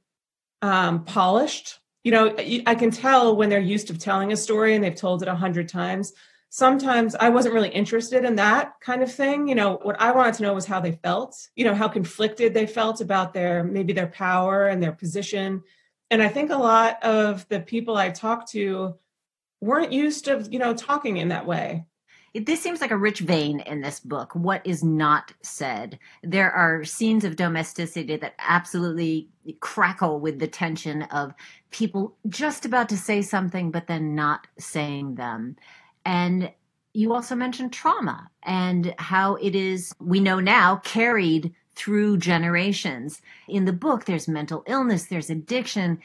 um, 0.62 1.04
polished. 1.04 1.78
You 2.04 2.12
know, 2.12 2.36
I 2.66 2.74
can 2.74 2.90
tell 2.90 3.34
when 3.34 3.48
they're 3.48 3.58
used 3.58 3.88
to 3.88 3.98
telling 3.98 4.32
a 4.32 4.36
story 4.36 4.74
and 4.74 4.84
they've 4.84 4.94
told 4.94 5.22
it 5.22 5.28
a 5.28 5.34
hundred 5.34 5.68
times. 5.68 6.12
Sometimes 6.50 7.16
I 7.16 7.30
wasn't 7.30 7.54
really 7.54 7.70
interested 7.70 8.24
in 8.24 8.36
that 8.36 8.74
kind 8.80 9.02
of 9.02 9.12
thing. 9.12 9.48
You 9.48 9.56
know, 9.56 9.80
what 9.82 10.00
I 10.00 10.12
wanted 10.12 10.34
to 10.34 10.42
know 10.44 10.54
was 10.54 10.66
how 10.66 10.80
they 10.80 10.92
felt, 10.92 11.48
you 11.56 11.64
know, 11.64 11.74
how 11.74 11.88
conflicted 11.88 12.54
they 12.54 12.66
felt 12.66 13.00
about 13.00 13.34
their 13.34 13.64
maybe 13.64 13.92
their 13.92 14.06
power 14.06 14.68
and 14.68 14.80
their 14.80 14.92
position. 14.92 15.64
And 16.10 16.22
I 16.22 16.28
think 16.28 16.50
a 16.50 16.56
lot 16.56 17.02
of 17.02 17.48
the 17.48 17.58
people 17.58 17.96
I 17.96 18.10
talked 18.10 18.52
to 18.52 18.94
weren't 19.60 19.90
used 19.90 20.26
to, 20.26 20.46
you 20.48 20.60
know, 20.60 20.74
talking 20.74 21.16
in 21.16 21.28
that 21.28 21.46
way 21.46 21.86
this 22.34 22.60
seems 22.60 22.80
like 22.80 22.90
a 22.90 22.96
rich 22.96 23.20
vein 23.20 23.60
in 23.60 23.80
this 23.80 24.00
book. 24.00 24.34
What 24.34 24.66
is 24.66 24.82
not 24.82 25.32
said? 25.42 25.98
There 26.22 26.50
are 26.50 26.84
scenes 26.84 27.24
of 27.24 27.36
domesticity 27.36 28.16
that 28.16 28.34
absolutely 28.40 29.28
crackle 29.60 30.18
with 30.18 30.40
the 30.40 30.48
tension 30.48 31.02
of 31.02 31.32
people 31.70 32.16
just 32.28 32.64
about 32.64 32.88
to 32.88 32.96
say 32.96 33.22
something, 33.22 33.70
but 33.70 33.86
then 33.86 34.14
not 34.14 34.48
saying 34.58 35.14
them. 35.14 35.56
And 36.04 36.50
you 36.92 37.14
also 37.14 37.36
mentioned 37.36 37.72
trauma 37.72 38.30
and 38.42 38.94
how 38.98 39.36
it 39.36 39.54
is, 39.54 39.94
we 40.00 40.20
know 40.20 40.40
now, 40.40 40.76
carried 40.76 41.54
through 41.76 42.18
generations. 42.18 43.20
In 43.48 43.64
the 43.64 43.72
book, 43.72 44.04
there's 44.04 44.28
mental 44.28 44.64
illness, 44.66 45.06
there's 45.06 45.30
addiction, 45.30 46.00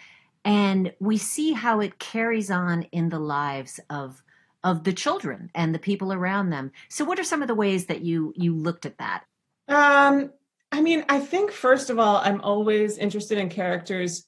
and 0.45 0.93
we 0.99 1.17
see 1.17 1.53
how 1.53 1.80
it 1.80 1.99
carries 1.99 2.49
on 2.49 2.84
in 2.91 3.09
the 3.09 3.19
lives 3.19 3.80
of 3.89 4.23
of 4.64 4.84
the 4.84 4.93
children 4.93 5.49
and 5.55 5.74
the 5.74 5.80
people 5.80 6.12
around 6.12 6.49
them. 6.49 6.72
So 6.89 7.05
what 7.05 7.20
are 7.20 7.24
some 7.24 7.41
of 7.41 7.47
the 7.47 7.55
ways 7.55 7.86
that 7.86 8.01
you 8.01 8.34
you 8.36 8.55
looked 8.55 8.86
at 8.86 8.97
that? 8.97 9.24
Um 9.68 10.32
I 10.72 10.82
mean, 10.82 11.03
I 11.10 11.20
think 11.20 11.51
first 11.51 11.89
of 11.89 11.97
all, 11.97 12.18
I'm 12.18 12.41
always 12.41 12.97
interested 12.97 13.38
in 13.38 13.49
characters 13.49 14.26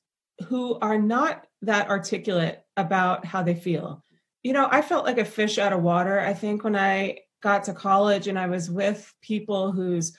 who 0.47 0.79
are 0.79 0.97
not 0.97 1.45
that 1.61 1.89
articulate 1.89 2.59
about 2.75 3.25
how 3.25 3.43
they 3.43 3.53
feel. 3.53 4.03
You 4.41 4.53
know, 4.53 4.67
I 4.69 4.81
felt 4.81 5.05
like 5.05 5.19
a 5.19 5.25
fish 5.25 5.59
out 5.59 5.73
of 5.73 5.83
water. 5.83 6.19
I 6.19 6.33
think 6.33 6.63
when 6.63 6.75
I 6.75 7.19
got 7.43 7.65
to 7.65 7.73
college 7.73 8.27
and 8.27 8.39
I 8.39 8.47
was 8.47 8.71
with 8.71 9.13
people 9.21 9.71
whose 9.71 10.17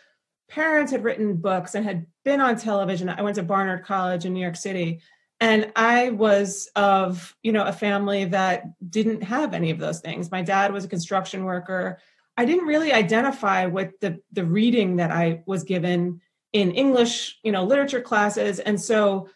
parents 0.48 0.92
had 0.92 1.02
written 1.02 1.36
books 1.36 1.74
and 1.74 1.84
had 1.84 2.06
been 2.24 2.40
on 2.40 2.56
television. 2.56 3.08
I 3.08 3.22
went 3.22 3.36
to 3.36 3.42
Barnard 3.42 3.84
College 3.84 4.26
in 4.26 4.34
New 4.34 4.40
York 4.40 4.56
City 4.56 5.00
and 5.42 5.72
i 5.74 6.10
was 6.10 6.70
of 6.76 7.36
you 7.42 7.52
know 7.52 7.64
a 7.64 7.72
family 7.72 8.24
that 8.24 8.62
didn't 8.88 9.22
have 9.22 9.52
any 9.52 9.70
of 9.70 9.78
those 9.78 10.00
things. 10.00 10.30
My 10.30 10.40
dad 10.40 10.72
was 10.72 10.84
a 10.84 10.88
construction 10.88 11.44
worker. 11.44 11.98
I 12.36 12.44
didn't 12.46 12.66
really 12.66 12.92
identify 12.92 13.66
with 13.66 13.98
the 14.00 14.20
the 14.32 14.44
reading 14.44 14.96
that 14.96 15.10
i 15.10 15.42
was 15.44 15.64
given 15.64 16.20
in 16.52 16.70
english 16.70 17.38
you 17.42 17.52
know 17.52 17.64
literature 17.64 18.00
classes. 18.00 18.60
And 18.60 18.80
so 18.80 19.28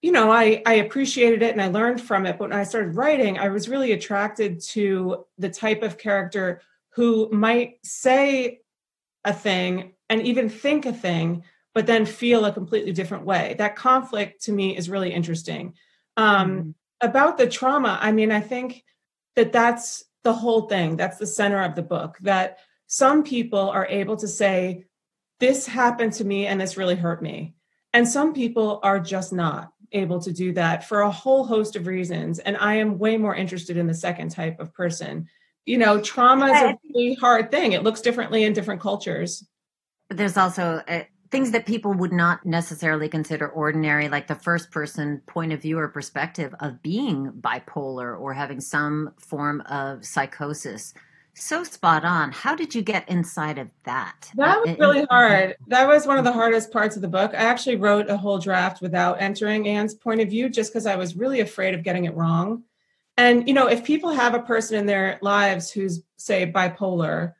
you 0.00 0.12
know 0.12 0.32
i 0.32 0.62
i 0.66 0.74
appreciated 0.74 1.42
it 1.42 1.52
and 1.52 1.62
i 1.62 1.68
learned 1.68 2.00
from 2.00 2.24
it. 2.26 2.38
But 2.38 2.48
when 2.48 2.58
i 2.58 2.64
started 2.64 2.96
writing 2.96 3.38
i 3.38 3.50
was 3.50 3.68
really 3.68 3.92
attracted 3.92 4.60
to 4.72 5.26
the 5.36 5.50
type 5.50 5.82
of 5.82 5.98
character 5.98 6.62
who 6.94 7.28
might 7.30 7.84
say 7.84 8.60
a 9.24 9.34
thing 9.34 9.92
and 10.08 10.22
even 10.22 10.48
think 10.48 10.86
a 10.86 10.92
thing 10.92 11.44
but 11.74 11.86
then 11.86 12.06
feel 12.06 12.44
a 12.44 12.52
completely 12.52 12.92
different 12.92 13.26
way. 13.26 13.56
That 13.58 13.76
conflict 13.76 14.44
to 14.44 14.52
me 14.52 14.76
is 14.76 14.88
really 14.88 15.12
interesting. 15.12 15.74
Um, 16.16 16.50
mm-hmm. 16.50 16.70
About 17.00 17.36
the 17.36 17.48
trauma, 17.48 17.98
I 18.00 18.12
mean, 18.12 18.30
I 18.30 18.40
think 18.40 18.84
that 19.36 19.52
that's 19.52 20.04
the 20.22 20.32
whole 20.32 20.62
thing. 20.62 20.96
That's 20.96 21.18
the 21.18 21.26
center 21.26 21.62
of 21.62 21.74
the 21.74 21.82
book. 21.82 22.16
That 22.22 22.58
some 22.86 23.24
people 23.24 23.70
are 23.70 23.86
able 23.86 24.16
to 24.18 24.28
say, 24.28 24.84
This 25.40 25.66
happened 25.66 26.14
to 26.14 26.24
me 26.24 26.46
and 26.46 26.60
this 26.60 26.76
really 26.76 26.94
hurt 26.94 27.22
me. 27.22 27.54
And 27.92 28.08
some 28.08 28.32
people 28.32 28.80
are 28.82 29.00
just 29.00 29.32
not 29.32 29.72
able 29.92 30.20
to 30.20 30.32
do 30.32 30.52
that 30.52 30.88
for 30.88 31.02
a 31.02 31.10
whole 31.10 31.44
host 31.44 31.76
of 31.76 31.86
reasons. 31.86 32.38
And 32.38 32.56
I 32.56 32.76
am 32.76 32.98
way 32.98 33.16
more 33.16 33.34
interested 33.34 33.76
in 33.76 33.86
the 33.86 33.94
second 33.94 34.30
type 34.30 34.60
of 34.60 34.72
person. 34.72 35.28
You 35.66 35.78
know, 35.78 36.00
trauma 36.00 36.46
is 36.46 36.62
a 36.62 36.78
really 36.92 37.14
hard 37.14 37.50
thing, 37.50 37.72
it 37.72 37.82
looks 37.82 38.00
differently 38.00 38.44
in 38.44 38.52
different 38.52 38.80
cultures. 38.80 39.46
But 40.08 40.18
there's 40.18 40.36
also 40.36 40.82
a, 40.86 41.06
things 41.34 41.50
that 41.50 41.66
people 41.66 41.92
would 41.92 42.12
not 42.12 42.46
necessarily 42.46 43.08
consider 43.08 43.48
ordinary, 43.48 44.08
like 44.08 44.28
the 44.28 44.36
first 44.36 44.70
person 44.70 45.20
point 45.26 45.52
of 45.52 45.60
view 45.60 45.76
or 45.76 45.88
perspective 45.88 46.54
of 46.60 46.80
being 46.80 47.32
bipolar 47.40 48.16
or 48.16 48.32
having 48.32 48.60
some 48.60 49.12
form 49.18 49.60
of 49.62 50.04
psychosis. 50.04 50.94
So 51.34 51.64
spot 51.64 52.04
on. 52.04 52.30
How 52.30 52.54
did 52.54 52.72
you 52.72 52.82
get 52.82 53.08
inside 53.08 53.58
of 53.58 53.68
that? 53.82 54.30
That 54.36 54.58
uh, 54.58 54.60
was 54.64 54.78
really 54.78 55.06
hard. 55.10 55.56
That 55.66 55.88
was 55.88 56.06
one 56.06 56.18
of 56.18 56.24
the 56.24 56.30
hardest 56.30 56.70
parts 56.70 56.94
of 56.94 57.02
the 57.02 57.08
book. 57.08 57.32
I 57.34 57.38
actually 57.38 57.74
wrote 57.74 58.08
a 58.08 58.16
whole 58.16 58.38
draft 58.38 58.80
without 58.80 59.20
entering 59.20 59.66
Anne's 59.66 59.92
point 59.92 60.20
of 60.20 60.28
view 60.28 60.48
just 60.48 60.72
because 60.72 60.86
I 60.86 60.94
was 60.94 61.16
really 61.16 61.40
afraid 61.40 61.74
of 61.74 61.82
getting 61.82 62.04
it 62.04 62.14
wrong. 62.14 62.62
And, 63.16 63.48
you 63.48 63.54
know, 63.54 63.66
if 63.66 63.82
people 63.82 64.10
have 64.10 64.34
a 64.34 64.42
person 64.42 64.78
in 64.78 64.86
their 64.86 65.18
lives 65.20 65.72
who's, 65.72 66.00
say, 66.16 66.46
bipolar, 66.46 67.34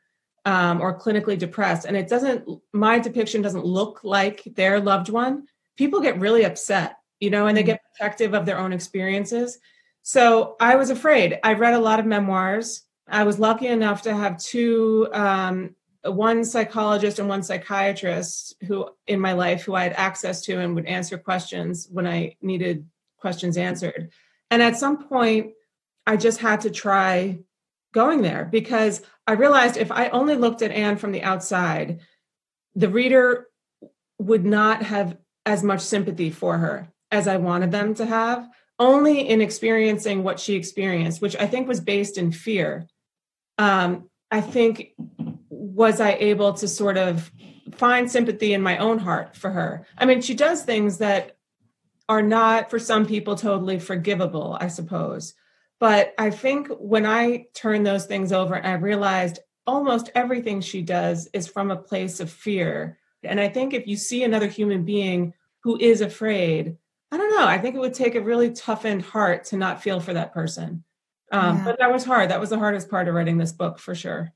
um, 0.45 0.81
or 0.81 0.99
clinically 0.99 1.39
depressed. 1.39 1.87
And 1.87 1.97
it 1.97 2.09
doesn't 2.09 2.49
my 2.73 2.99
depiction 2.99 3.43
doesn't 3.43 3.65
look 3.65 4.05
like 4.05 4.43
their 4.45 4.81
loved 4.81 5.09
one. 5.09 5.47
People 5.77 6.01
get 6.01 6.21
really 6.21 6.45
upset 6.45 6.97
you 7.21 7.31
know 7.31 7.47
and 7.47 7.57
they 7.57 7.63
mm-hmm. 7.63 7.69
get 7.69 7.83
protective 7.97 8.35
of 8.35 8.47
their 8.47 8.59
own 8.59 8.73
experiences. 8.73 9.59
So 10.03 10.57
i 10.61 10.77
was 10.77 10.91
afraid. 10.91 11.39
I 11.43 11.55
read 11.55 11.75
a 11.75 11.79
lot 11.89 12.01
of 12.01 12.07
memoirs. 12.07 12.83
I 13.09 13.25
was 13.25 13.39
lucky 13.39 13.69
enough 13.69 14.03
to 14.03 14.15
have 14.15 14.39
two 14.39 15.09
um, 15.13 15.75
one 16.05 16.45
psychologist 16.45 17.19
and 17.19 17.29
one 17.29 17.43
psychiatrist 17.43 18.57
who 18.67 18.91
in 19.07 19.19
my 19.19 19.33
life 19.33 19.63
who 19.63 19.75
i 19.75 19.85
had 19.85 19.95
access 19.95 20.43
to 20.43 20.61
and 20.61 20.75
would 20.75 20.87
answer 20.87 21.17
questions 21.17 21.89
when 21.91 22.07
i 22.07 22.37
needed 22.43 22.87
questions 23.19 23.57
answered. 23.57 24.11
And 24.51 24.63
at 24.63 24.77
some 24.77 25.09
point 25.09 25.53
i 26.07 26.17
just 26.17 26.39
had 26.41 26.61
to 26.63 26.71
try 26.71 27.39
going 27.95 28.21
there 28.21 28.47
because 28.51 29.01
I 29.27 29.33
realized 29.33 29.79
if 29.79 29.91
I 29.91 30.09
only 30.09 30.35
looked 30.35 30.61
at 30.61 30.73
Anne 30.73 30.99
from 30.99 31.13
the 31.13 31.23
outside, 31.23 32.01
the 32.75 32.91
reader 32.91 33.47
would 34.19 34.45
not 34.45 34.83
have 34.83 35.17
as 35.47 35.63
much 35.63 35.81
sympathy 35.81 36.31
for 36.31 36.59
her 36.59 36.89
as 37.11 37.29
I 37.29 37.37
wanted 37.39 37.71
them 37.71 37.95
to 37.95 38.05
have, 38.05 38.47
only 38.79 39.29
in 39.29 39.41
experiencing 39.41 40.23
what 40.23 40.41
she 40.41 40.55
experienced, 40.57 41.23
which 41.23 41.37
I 41.37 41.47
think 41.47 41.69
was 41.69 41.81
based 41.81 42.19
in 42.19 42.33
fear. 42.33 42.87
Um, 43.57 44.11
I 44.31 44.41
think 44.41 44.95
was 45.49 46.01
I 46.01 46.13
able 46.15 46.55
to 46.55 46.67
sort 46.67 46.97
of 46.97 47.31
find 47.73 48.11
sympathy 48.11 48.53
in 48.53 48.63
my 48.63 48.79
own 48.79 48.99
heart 48.99 49.37
for 49.37 49.51
her? 49.51 49.87
I 49.97 50.07
mean, 50.07 50.21
she 50.21 50.35
does 50.35 50.63
things 50.63 50.99
that 50.99 51.37
are 52.09 52.23
not 52.23 52.71
for 52.71 52.79
some 52.79 53.07
people 53.07 53.37
totally 53.37 53.79
forgivable, 53.79 54.59
I 54.61 54.69
suppose. 54.69 55.35
But 55.81 56.15
I 56.19 56.31
think 56.31 56.69
when 56.79 57.05
I 57.05 57.47
turned 57.55 57.87
those 57.87 58.07
things 58.07 58.33
over, 58.33 58.65
I 58.65 58.75
realized 58.75 59.41
almost 59.67 60.11
everything 60.15 60.61
she 60.61 60.83
does 60.83 61.29
is 61.33 61.47
from 61.47 61.71
a 61.71 61.77
place 61.77 62.21
of 62.21 62.31
fear. 62.31 62.99
And 63.23 63.41
I 63.41 63.49
think 63.49 63.75
if 63.75 63.87
you 63.87 63.97
see 63.97 64.23
another 64.23 64.47
human 64.47 64.85
being 64.85 65.35
who 65.63 65.79
is 65.79 66.01
afraid, 66.01 66.77
I 67.11 67.17
don't 67.17 67.37
know, 67.37 67.47
I 67.47 67.59
think 67.59 67.75
it 67.75 67.81
would 67.81 67.95
take 67.95 68.15
a 68.15 68.21
really 68.21 68.51
toughened 68.51 69.03
heart 69.03 69.45
to 69.47 69.57
not 69.57 69.83
feel 69.83 70.01
for 70.01 70.13
that 70.15 70.35
person. 70.35 70.85
Um, 71.33 71.59
yeah. 71.59 71.65
But 71.65 71.79
that 71.79 71.93
was 71.93 72.05
hard. 72.05 72.31
That 72.31 72.41
was 72.41 72.51
the 72.51 72.59
hardest 72.59 72.91
part 72.91 73.09
of 73.09 73.15
writing 73.15 73.39
this 73.39 73.53
book 73.53 73.79
for 73.79 73.95
sure. 73.95 74.33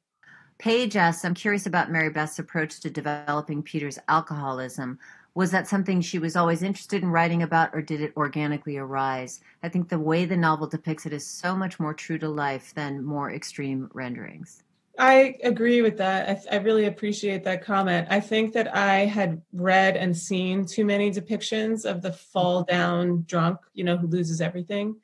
Paige 0.59 0.97
asks, 0.97 1.25
I'm 1.25 1.35
curious 1.35 1.67
about 1.67 1.91
Mary 1.91 2.11
Beth's 2.11 2.39
approach 2.39 2.81
to 2.81 2.91
developing 2.91 3.63
Peter's 3.63 3.99
alcoholism 4.09 4.99
was 5.35 5.51
that 5.51 5.69
something 5.69 6.01
she 6.01 6.19
was 6.19 6.37
always 6.37 6.63
interested 6.63 7.03
in 7.03 7.11
writing 7.11 7.43
about 7.43 7.71
or 7.73 7.81
did 7.81 8.01
it 8.01 8.13
organically 8.17 8.77
arise? 8.77 9.41
I 9.63 9.69
think 9.69 9.89
the 9.89 9.99
way 9.99 10.25
the 10.25 10.37
novel 10.37 10.67
depicts 10.67 11.07
it 11.07 11.13
is 11.13 11.27
so 11.27 11.55
much 11.55 11.79
more 11.79 11.95
true 11.95 12.19
to 12.19 12.29
life 12.29 12.75
than 12.75 13.05
more 13.05 13.33
extreme 13.33 13.91
renderings. 13.95 14.63
I 14.99 15.37
agree 15.45 15.81
with 15.81 15.97
that. 15.99 16.29
I, 16.29 16.57
I, 16.57 16.59
really 16.59 16.87
appreciate 16.87 17.45
that 17.45 17.65
comment. 17.65 18.09
I 18.11 18.19
think 18.19 18.53
that 18.55 18.75
i 18.75 19.05
had 19.05 19.41
read 19.53 19.97
and 19.97 20.17
seen 20.17 20.67
too 20.67 20.85
many 20.85 21.13
depictions 21.13 21.89
of 21.89 22.03
the 22.03 22.13
fall 22.13 22.65
mm-hmm. 22.65 22.75
down 22.75 23.25
drunk 23.29 23.61
you 23.75 23.85
know 23.85 23.97
who 23.97 24.09
loses 24.09 24.41
everything. 24.41 24.97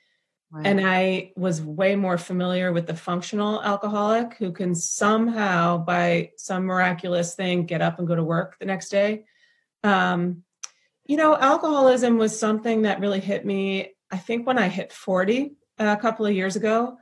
Right. 0.50 0.66
And 0.66 0.80
I 0.84 1.32
was 1.36 1.62
way 1.62 1.96
more 1.96 2.18
familiar 2.18 2.72
with 2.72 2.86
the 2.86 2.94
functional 2.94 3.62
alcoholic 3.62 4.34
who 4.34 4.52
can 4.52 4.74
somehow, 4.74 5.78
by 5.78 6.30
some 6.36 6.64
miraculous 6.64 7.34
thing, 7.34 7.66
get 7.66 7.82
up 7.82 7.98
and 7.98 8.06
go 8.06 8.14
to 8.14 8.22
work 8.22 8.56
the 8.60 8.66
next 8.66 8.88
day. 8.88 9.24
Um, 9.84 10.42
you 11.06 11.16
know, 11.16 11.36
alcoholism 11.36 12.18
was 12.18 12.38
something 12.38 12.82
that 12.82 13.00
really 13.00 13.20
hit 13.20 13.44
me, 13.44 13.92
I 14.10 14.16
think, 14.16 14.46
when 14.46 14.58
I 14.58 14.68
hit 14.68 14.92
40 14.92 15.52
a 15.78 15.96
couple 15.96 16.26
of 16.26 16.34
years 16.34 16.56
ago. 16.56 16.96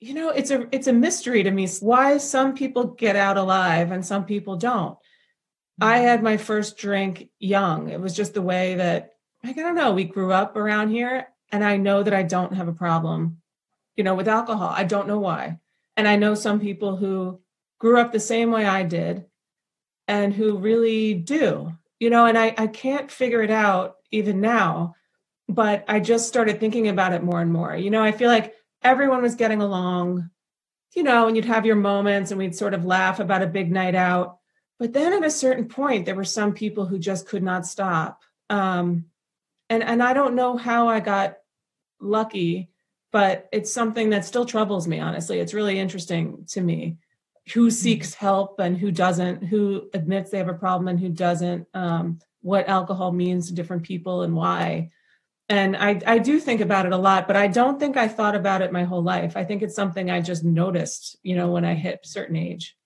You 0.00 0.14
know, 0.14 0.30
it's 0.30 0.50
a 0.50 0.66
it's 0.72 0.88
a 0.88 0.92
mystery 0.92 1.42
to 1.42 1.50
me 1.50 1.68
why 1.80 2.18
some 2.18 2.54
people 2.54 2.84
get 2.84 3.16
out 3.16 3.36
alive 3.36 3.92
and 3.92 4.04
some 4.04 4.24
people 4.24 4.56
don't. 4.56 4.98
I 5.80 5.98
had 5.98 6.22
my 6.22 6.36
first 6.36 6.78
drink 6.78 7.28
young. 7.38 7.90
It 7.90 8.00
was 8.00 8.16
just 8.16 8.34
the 8.34 8.42
way 8.42 8.74
that 8.76 9.12
like, 9.44 9.58
I 9.58 9.62
don't 9.62 9.74
know, 9.74 9.92
we 9.92 10.04
grew 10.04 10.32
up 10.32 10.56
around 10.56 10.90
here 10.90 11.28
and 11.52 11.62
I 11.62 11.76
know 11.76 12.02
that 12.02 12.14
I 12.14 12.22
don't 12.22 12.54
have 12.54 12.68
a 12.68 12.72
problem, 12.72 13.38
you 13.94 14.04
know, 14.04 14.14
with 14.14 14.28
alcohol. 14.28 14.72
I 14.74 14.84
don't 14.84 15.08
know 15.08 15.18
why. 15.18 15.58
And 15.96 16.08
I 16.08 16.16
know 16.16 16.34
some 16.34 16.60
people 16.60 16.96
who 16.96 17.40
grew 17.78 17.98
up 17.98 18.12
the 18.12 18.20
same 18.20 18.50
way 18.50 18.64
I 18.66 18.82
did 18.82 19.24
and 20.08 20.32
who 20.32 20.58
really 20.58 21.14
do, 21.14 21.72
you 21.98 22.10
know, 22.10 22.26
and 22.26 22.36
I, 22.36 22.54
I 22.56 22.66
can't 22.66 23.10
figure 23.10 23.42
it 23.42 23.50
out 23.50 23.96
even 24.10 24.40
now, 24.40 24.94
but 25.48 25.84
I 25.88 26.00
just 26.00 26.28
started 26.28 26.60
thinking 26.60 26.88
about 26.88 27.12
it 27.12 27.22
more 27.22 27.40
and 27.40 27.52
more. 27.52 27.74
You 27.74 27.90
know, 27.90 28.02
I 28.02 28.12
feel 28.12 28.30
like 28.30 28.54
everyone 28.82 29.22
was 29.22 29.34
getting 29.34 29.62
along, 29.62 30.30
you 30.94 31.02
know, 31.02 31.26
and 31.26 31.36
you'd 31.36 31.46
have 31.46 31.66
your 31.66 31.76
moments 31.76 32.30
and 32.30 32.38
we'd 32.38 32.54
sort 32.54 32.74
of 32.74 32.84
laugh 32.84 33.20
about 33.20 33.42
a 33.42 33.46
big 33.46 33.70
night 33.70 33.94
out. 33.94 34.38
But 34.78 34.92
then 34.92 35.12
at 35.12 35.24
a 35.24 35.30
certain 35.30 35.68
point, 35.68 36.04
there 36.04 36.14
were 36.14 36.24
some 36.24 36.52
people 36.52 36.86
who 36.86 36.98
just 36.98 37.26
could 37.26 37.42
not 37.42 37.66
stop. 37.66 38.22
Um, 38.50 39.06
and 39.68 39.82
and 39.82 40.02
I 40.02 40.12
don't 40.12 40.36
know 40.36 40.56
how 40.56 40.88
I 40.88 41.00
got 41.00 41.38
lucky, 42.00 42.68
but 43.10 43.48
it's 43.52 43.72
something 43.72 44.10
that 44.10 44.24
still 44.24 44.44
troubles 44.44 44.86
me. 44.86 45.00
Honestly, 45.00 45.40
it's 45.40 45.54
really 45.54 45.78
interesting 45.78 46.44
to 46.50 46.60
me 46.60 46.98
who 47.52 47.66
mm-hmm. 47.66 47.70
seeks 47.70 48.14
help 48.14 48.58
and 48.58 48.76
who 48.76 48.90
doesn't, 48.90 49.44
who 49.44 49.88
admits 49.94 50.30
they 50.30 50.38
have 50.38 50.48
a 50.48 50.54
problem 50.54 50.88
and 50.88 51.00
who 51.00 51.08
doesn't, 51.08 51.66
um, 51.74 52.18
what 52.42 52.68
alcohol 52.68 53.12
means 53.12 53.48
to 53.48 53.54
different 53.54 53.82
people 53.82 54.22
and 54.22 54.34
why. 54.34 54.90
And 55.48 55.76
I, 55.76 56.00
I 56.06 56.18
do 56.18 56.40
think 56.40 56.60
about 56.60 56.86
it 56.86 56.92
a 56.92 56.96
lot, 56.96 57.28
but 57.28 57.36
I 57.36 57.46
don't 57.46 57.78
think 57.78 57.96
I 57.96 58.08
thought 58.08 58.34
about 58.34 58.62
it 58.62 58.72
my 58.72 58.82
whole 58.82 59.02
life. 59.02 59.36
I 59.36 59.44
think 59.44 59.62
it's 59.62 59.76
something 59.76 60.10
I 60.10 60.20
just 60.20 60.44
noticed, 60.44 61.16
you 61.22 61.36
know, 61.36 61.50
when 61.52 61.64
I 61.64 61.74
hit 61.74 62.00
a 62.04 62.08
certain 62.08 62.36
age. 62.36 62.76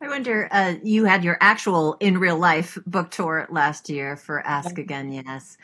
I 0.00 0.06
wonder, 0.06 0.48
uh, 0.52 0.74
you 0.84 1.06
had 1.06 1.24
your 1.24 1.36
actual 1.40 1.96
in 1.98 2.18
real 2.18 2.38
life 2.38 2.78
book 2.86 3.10
tour 3.10 3.48
last 3.50 3.88
year 3.88 4.16
for 4.16 4.40
Ask 4.46 4.78
Again, 4.78 5.10
Yes. 5.10 5.56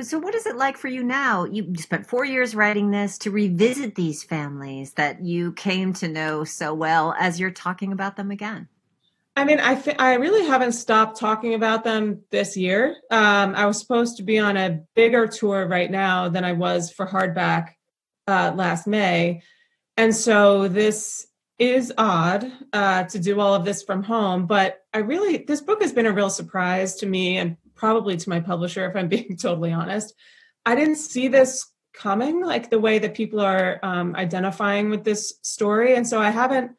But 0.00 0.06
so, 0.06 0.18
what 0.18 0.34
is 0.34 0.46
it 0.46 0.56
like 0.56 0.78
for 0.78 0.88
you 0.88 1.04
now? 1.04 1.44
You 1.44 1.74
spent 1.76 2.06
four 2.06 2.24
years 2.24 2.54
writing 2.54 2.90
this 2.90 3.18
to 3.18 3.30
revisit 3.30 3.96
these 3.96 4.24
families 4.24 4.94
that 4.94 5.22
you 5.22 5.52
came 5.52 5.92
to 5.92 6.08
know 6.08 6.42
so 6.42 6.72
well 6.72 7.14
as 7.18 7.38
you're 7.38 7.50
talking 7.50 7.92
about 7.92 8.16
them 8.16 8.30
again. 8.30 8.66
I 9.36 9.44
mean, 9.44 9.60
I 9.60 9.74
th- 9.74 9.96
I 9.98 10.14
really 10.14 10.46
haven't 10.46 10.72
stopped 10.72 11.20
talking 11.20 11.52
about 11.52 11.84
them 11.84 12.22
this 12.30 12.56
year. 12.56 12.96
Um, 13.10 13.54
I 13.54 13.66
was 13.66 13.78
supposed 13.78 14.16
to 14.16 14.22
be 14.22 14.38
on 14.38 14.56
a 14.56 14.80
bigger 14.94 15.26
tour 15.26 15.68
right 15.68 15.90
now 15.90 16.30
than 16.30 16.46
I 16.46 16.54
was 16.54 16.90
for 16.90 17.06
hardback 17.06 17.72
uh, 18.26 18.52
last 18.54 18.86
May, 18.86 19.42
and 19.98 20.16
so 20.16 20.66
this 20.66 21.26
is 21.58 21.92
odd 21.98 22.50
uh, 22.72 23.04
to 23.04 23.18
do 23.18 23.38
all 23.38 23.54
of 23.54 23.66
this 23.66 23.82
from 23.82 24.02
home. 24.02 24.46
But 24.46 24.82
I 24.94 25.00
really, 25.00 25.44
this 25.46 25.60
book 25.60 25.82
has 25.82 25.92
been 25.92 26.06
a 26.06 26.12
real 26.12 26.30
surprise 26.30 26.96
to 26.96 27.06
me 27.06 27.36
and 27.36 27.58
probably 27.80 28.14
to 28.14 28.28
my 28.28 28.40
publisher, 28.40 28.88
if 28.88 28.94
I'm 28.94 29.08
being 29.16 29.36
totally 29.36 29.72
honest. 29.72 30.14
I 30.66 30.74
didn't 30.74 30.96
see 30.96 31.28
this 31.28 31.66
coming, 31.94 32.44
like 32.44 32.70
the 32.70 32.78
way 32.78 32.98
that 32.98 33.14
people 33.14 33.40
are 33.40 33.80
um, 33.82 34.14
identifying 34.14 34.90
with 34.90 35.02
this 35.02 35.38
story, 35.42 35.96
and 35.96 36.06
so 36.06 36.20
I 36.20 36.30
haven't, 36.30 36.72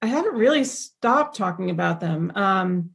I 0.00 0.06
haven't 0.06 0.36
really 0.36 0.64
stopped 0.64 1.36
talking 1.36 1.70
about 1.70 2.00
them. 2.00 2.32
Um, 2.34 2.90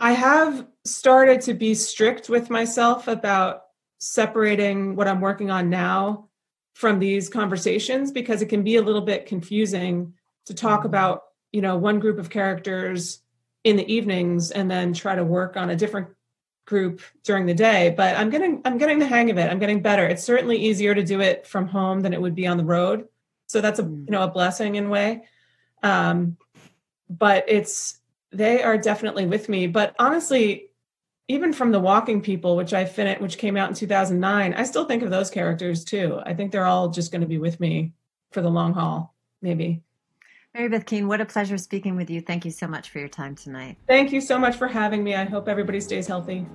I 0.00 0.12
have 0.12 0.66
started 0.84 1.42
to 1.42 1.54
be 1.54 1.74
strict 1.74 2.28
with 2.28 2.50
myself 2.50 3.06
about 3.08 3.62
separating 3.98 4.96
what 4.96 5.06
I'm 5.06 5.20
working 5.20 5.50
on 5.50 5.70
now 5.70 6.28
from 6.74 6.98
these 6.98 7.28
conversations 7.28 8.10
because 8.10 8.42
it 8.42 8.46
can 8.46 8.64
be 8.64 8.76
a 8.76 8.82
little 8.82 9.02
bit 9.02 9.26
confusing 9.26 10.14
to 10.46 10.54
talk 10.54 10.80
mm-hmm. 10.80 10.88
about, 10.88 11.22
you 11.52 11.60
know, 11.60 11.76
one 11.76 12.00
group 12.00 12.18
of 12.18 12.30
characters 12.30 13.20
in 13.62 13.76
the 13.76 13.92
evenings 13.92 14.50
and 14.50 14.70
then 14.70 14.92
try 14.92 15.14
to 15.14 15.24
work 15.24 15.56
on 15.56 15.70
a 15.70 15.76
different 15.76 16.08
group 16.66 17.02
during 17.24 17.44
the 17.44 17.54
day 17.54 17.92
but 17.96 18.16
i'm 18.16 18.30
getting 18.30 18.60
i'm 18.64 18.78
getting 18.78 18.98
the 18.98 19.06
hang 19.06 19.30
of 19.30 19.38
it. 19.38 19.50
I'm 19.50 19.58
getting 19.58 19.80
better. 19.80 20.06
It's 20.06 20.24
certainly 20.24 20.56
easier 20.56 20.94
to 20.94 21.02
do 21.02 21.20
it 21.20 21.46
from 21.46 21.68
home 21.68 22.00
than 22.00 22.12
it 22.12 22.20
would 22.20 22.34
be 22.34 22.46
on 22.46 22.56
the 22.56 22.64
road. 22.64 23.06
So 23.46 23.60
that's 23.60 23.78
a 23.78 23.84
mm. 23.84 24.06
you 24.06 24.10
know 24.10 24.22
a 24.22 24.28
blessing 24.28 24.76
in 24.76 24.86
a 24.86 24.88
way. 24.88 25.24
Um 25.82 26.36
but 27.08 27.44
it's 27.48 28.00
they 28.32 28.62
are 28.62 28.78
definitely 28.78 29.26
with 29.26 29.48
me. 29.48 29.66
But 29.66 29.94
honestly 29.98 30.70
even 31.28 31.52
from 31.52 31.72
the 31.72 31.80
walking 31.80 32.20
people 32.20 32.54
which 32.56 32.74
i 32.74 32.84
finished 32.84 33.20
which 33.20 33.38
came 33.38 33.56
out 33.56 33.70
in 33.70 33.74
2009 33.74 34.52
i 34.52 34.62
still 34.62 34.84
think 34.84 35.02
of 35.02 35.10
those 35.10 35.30
characters 35.30 35.84
too. 35.84 36.20
I 36.24 36.34
think 36.34 36.52
they're 36.52 36.66
all 36.66 36.88
just 36.88 37.12
going 37.12 37.22
to 37.22 37.26
be 37.26 37.38
with 37.38 37.60
me 37.60 37.92
for 38.32 38.42
the 38.42 38.50
long 38.50 38.74
haul 38.74 39.14
maybe 39.40 39.82
Mary 40.54 40.68
Beth 40.68 40.86
Keane, 40.86 41.08
what 41.08 41.20
a 41.20 41.24
pleasure 41.24 41.58
speaking 41.58 41.96
with 41.96 42.08
you. 42.08 42.20
Thank 42.20 42.44
you 42.44 42.52
so 42.52 42.68
much 42.68 42.90
for 42.90 43.00
your 43.00 43.08
time 43.08 43.34
tonight. 43.34 43.76
Thank 43.88 44.12
you 44.12 44.20
so 44.20 44.38
much 44.38 44.54
for 44.54 44.68
having 44.68 45.02
me. 45.02 45.12
I 45.12 45.24
hope 45.24 45.48
everybody 45.48 45.80
stays 45.80 46.06
healthy. 46.06 46.46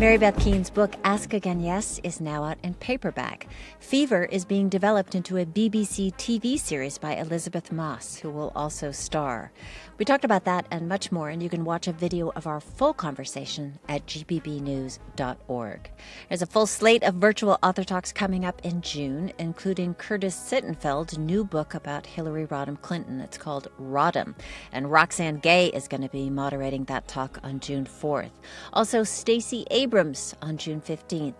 Mary 0.00 0.16
Beth 0.16 0.42
Keane's 0.42 0.70
book, 0.70 0.94
Ask 1.04 1.34
Again 1.34 1.60
Yes, 1.60 2.00
is 2.02 2.22
now 2.22 2.42
out 2.42 2.56
in 2.62 2.72
paperback. 2.72 3.46
Fever 3.80 4.24
is 4.24 4.46
being 4.46 4.70
developed 4.70 5.14
into 5.14 5.36
a 5.36 5.44
BBC 5.44 6.14
TV 6.14 6.58
series 6.58 6.96
by 6.96 7.16
Elisabeth 7.16 7.70
Moss, 7.70 8.16
who 8.16 8.30
will 8.30 8.50
also 8.56 8.92
star. 8.92 9.52
We 9.98 10.06
talked 10.06 10.24
about 10.24 10.46
that 10.46 10.64
and 10.70 10.88
much 10.88 11.12
more, 11.12 11.28
and 11.28 11.42
you 11.42 11.50
can 11.50 11.66
watch 11.66 11.86
a 11.86 11.92
video 11.92 12.30
of 12.30 12.46
our 12.46 12.60
full 12.60 12.94
conversation 12.94 13.78
at 13.90 14.06
gpbnews.org. 14.06 15.90
There's 16.30 16.40
a 16.40 16.46
full 16.46 16.66
slate 16.66 17.02
of 17.02 17.16
virtual 17.16 17.58
author 17.62 17.84
talks 17.84 18.10
coming 18.10 18.46
up 18.46 18.64
in 18.64 18.80
June, 18.80 19.30
including 19.36 19.92
Curtis 19.92 20.34
Sittenfeld's 20.34 21.18
new 21.18 21.44
book 21.44 21.74
about 21.74 22.06
Hillary 22.06 22.46
Rodham 22.46 22.80
Clinton. 22.80 23.20
It's 23.20 23.36
called 23.36 23.68
Rodham, 23.78 24.34
and 24.72 24.90
Roxane 24.90 25.36
Gay 25.36 25.66
is 25.66 25.88
going 25.88 26.00
to 26.00 26.08
be 26.08 26.30
moderating 26.30 26.84
that 26.84 27.06
talk 27.06 27.38
on 27.42 27.60
June 27.60 27.84
4th. 27.84 28.30
Also, 28.72 29.04
Stacey 29.04 29.66
Abrams 29.90 30.36
on 30.40 30.56
June 30.56 30.80
15th. 30.80 31.34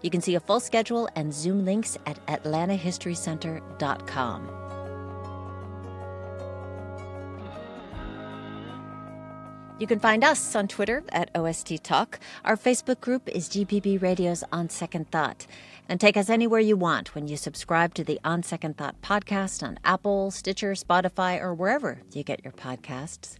You 0.00 0.10
can 0.10 0.20
see 0.20 0.36
a 0.36 0.40
full 0.40 0.60
schedule 0.60 1.08
and 1.16 1.34
Zoom 1.34 1.64
links 1.64 1.98
at 2.06 2.24
atlantahistorycenter.com. 2.26 4.50
You 9.80 9.88
can 9.88 9.98
find 9.98 10.22
us 10.22 10.54
on 10.54 10.68
Twitter 10.68 11.02
at 11.10 11.30
OST 11.34 11.82
Talk. 11.82 12.20
Our 12.44 12.56
Facebook 12.56 13.00
group 13.00 13.28
is 13.28 13.48
GPB 13.48 14.00
Radio's 14.00 14.44
On 14.52 14.68
Second 14.68 15.10
Thought. 15.10 15.48
And 15.88 16.00
take 16.00 16.16
us 16.16 16.30
anywhere 16.30 16.60
you 16.60 16.76
want 16.76 17.16
when 17.16 17.26
you 17.26 17.36
subscribe 17.36 17.92
to 17.94 18.04
the 18.04 18.20
On 18.22 18.44
Second 18.44 18.76
Thought 18.76 19.02
podcast 19.02 19.64
on 19.64 19.80
Apple, 19.84 20.30
Stitcher, 20.30 20.74
Spotify, 20.74 21.40
or 21.40 21.52
wherever 21.52 22.02
you 22.12 22.22
get 22.22 22.44
your 22.44 22.52
podcasts. 22.52 23.38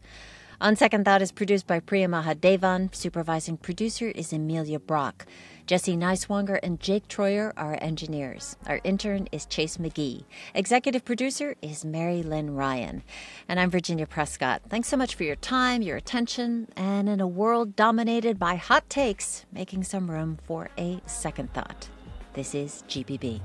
On 0.59 0.75
Second 0.75 1.05
Thought 1.05 1.21
is 1.21 1.33
produced 1.33 1.67
by 1.67 1.81
Priya 1.81 2.09
Mahadevan. 2.09 2.95
Supervising 2.95 3.59
producer 3.59 4.09
is 4.09 4.33
Amelia 4.33 4.79
Brock. 4.79 5.27
Jesse 5.67 5.99
Neiswanger 5.99 6.59
and 6.63 6.81
Jake 6.81 7.09
Troyer 7.09 7.53
are 7.59 7.77
engineers. 7.83 8.57
Our 8.67 8.81
intern 8.83 9.29
is 9.33 9.45
Chase 9.45 9.77
McGee. 9.77 10.25
Executive 10.55 11.05
producer 11.05 11.57
is 11.61 11.85
Mary 11.85 12.23
Lynn 12.23 12.55
Ryan. 12.55 13.03
And 13.47 13.61
I'm 13.61 13.71
Virginia 13.71 14.07
Prescott. 14.07 14.63
Thanks 14.71 14.89
so 14.89 14.97
much 14.97 15.15
for 15.15 15.25
your 15.25 15.37
time, 15.37 15.83
your 15.83 15.99
attention, 15.99 16.69
and 16.75 17.07
in 17.07 17.21
a 17.21 17.29
world 17.29 17.77
dominated 17.77 18.39
by 18.39 18.55
hot 18.55 18.89
takes, 18.89 19.45
making 19.53 19.85
some 19.85 20.11
room 20.11 20.39
for 20.47 20.71
a 20.79 21.03
second 21.05 21.53
thought. 21.53 21.91
This 22.33 22.55
is 22.55 22.83
GPB. 22.89 23.43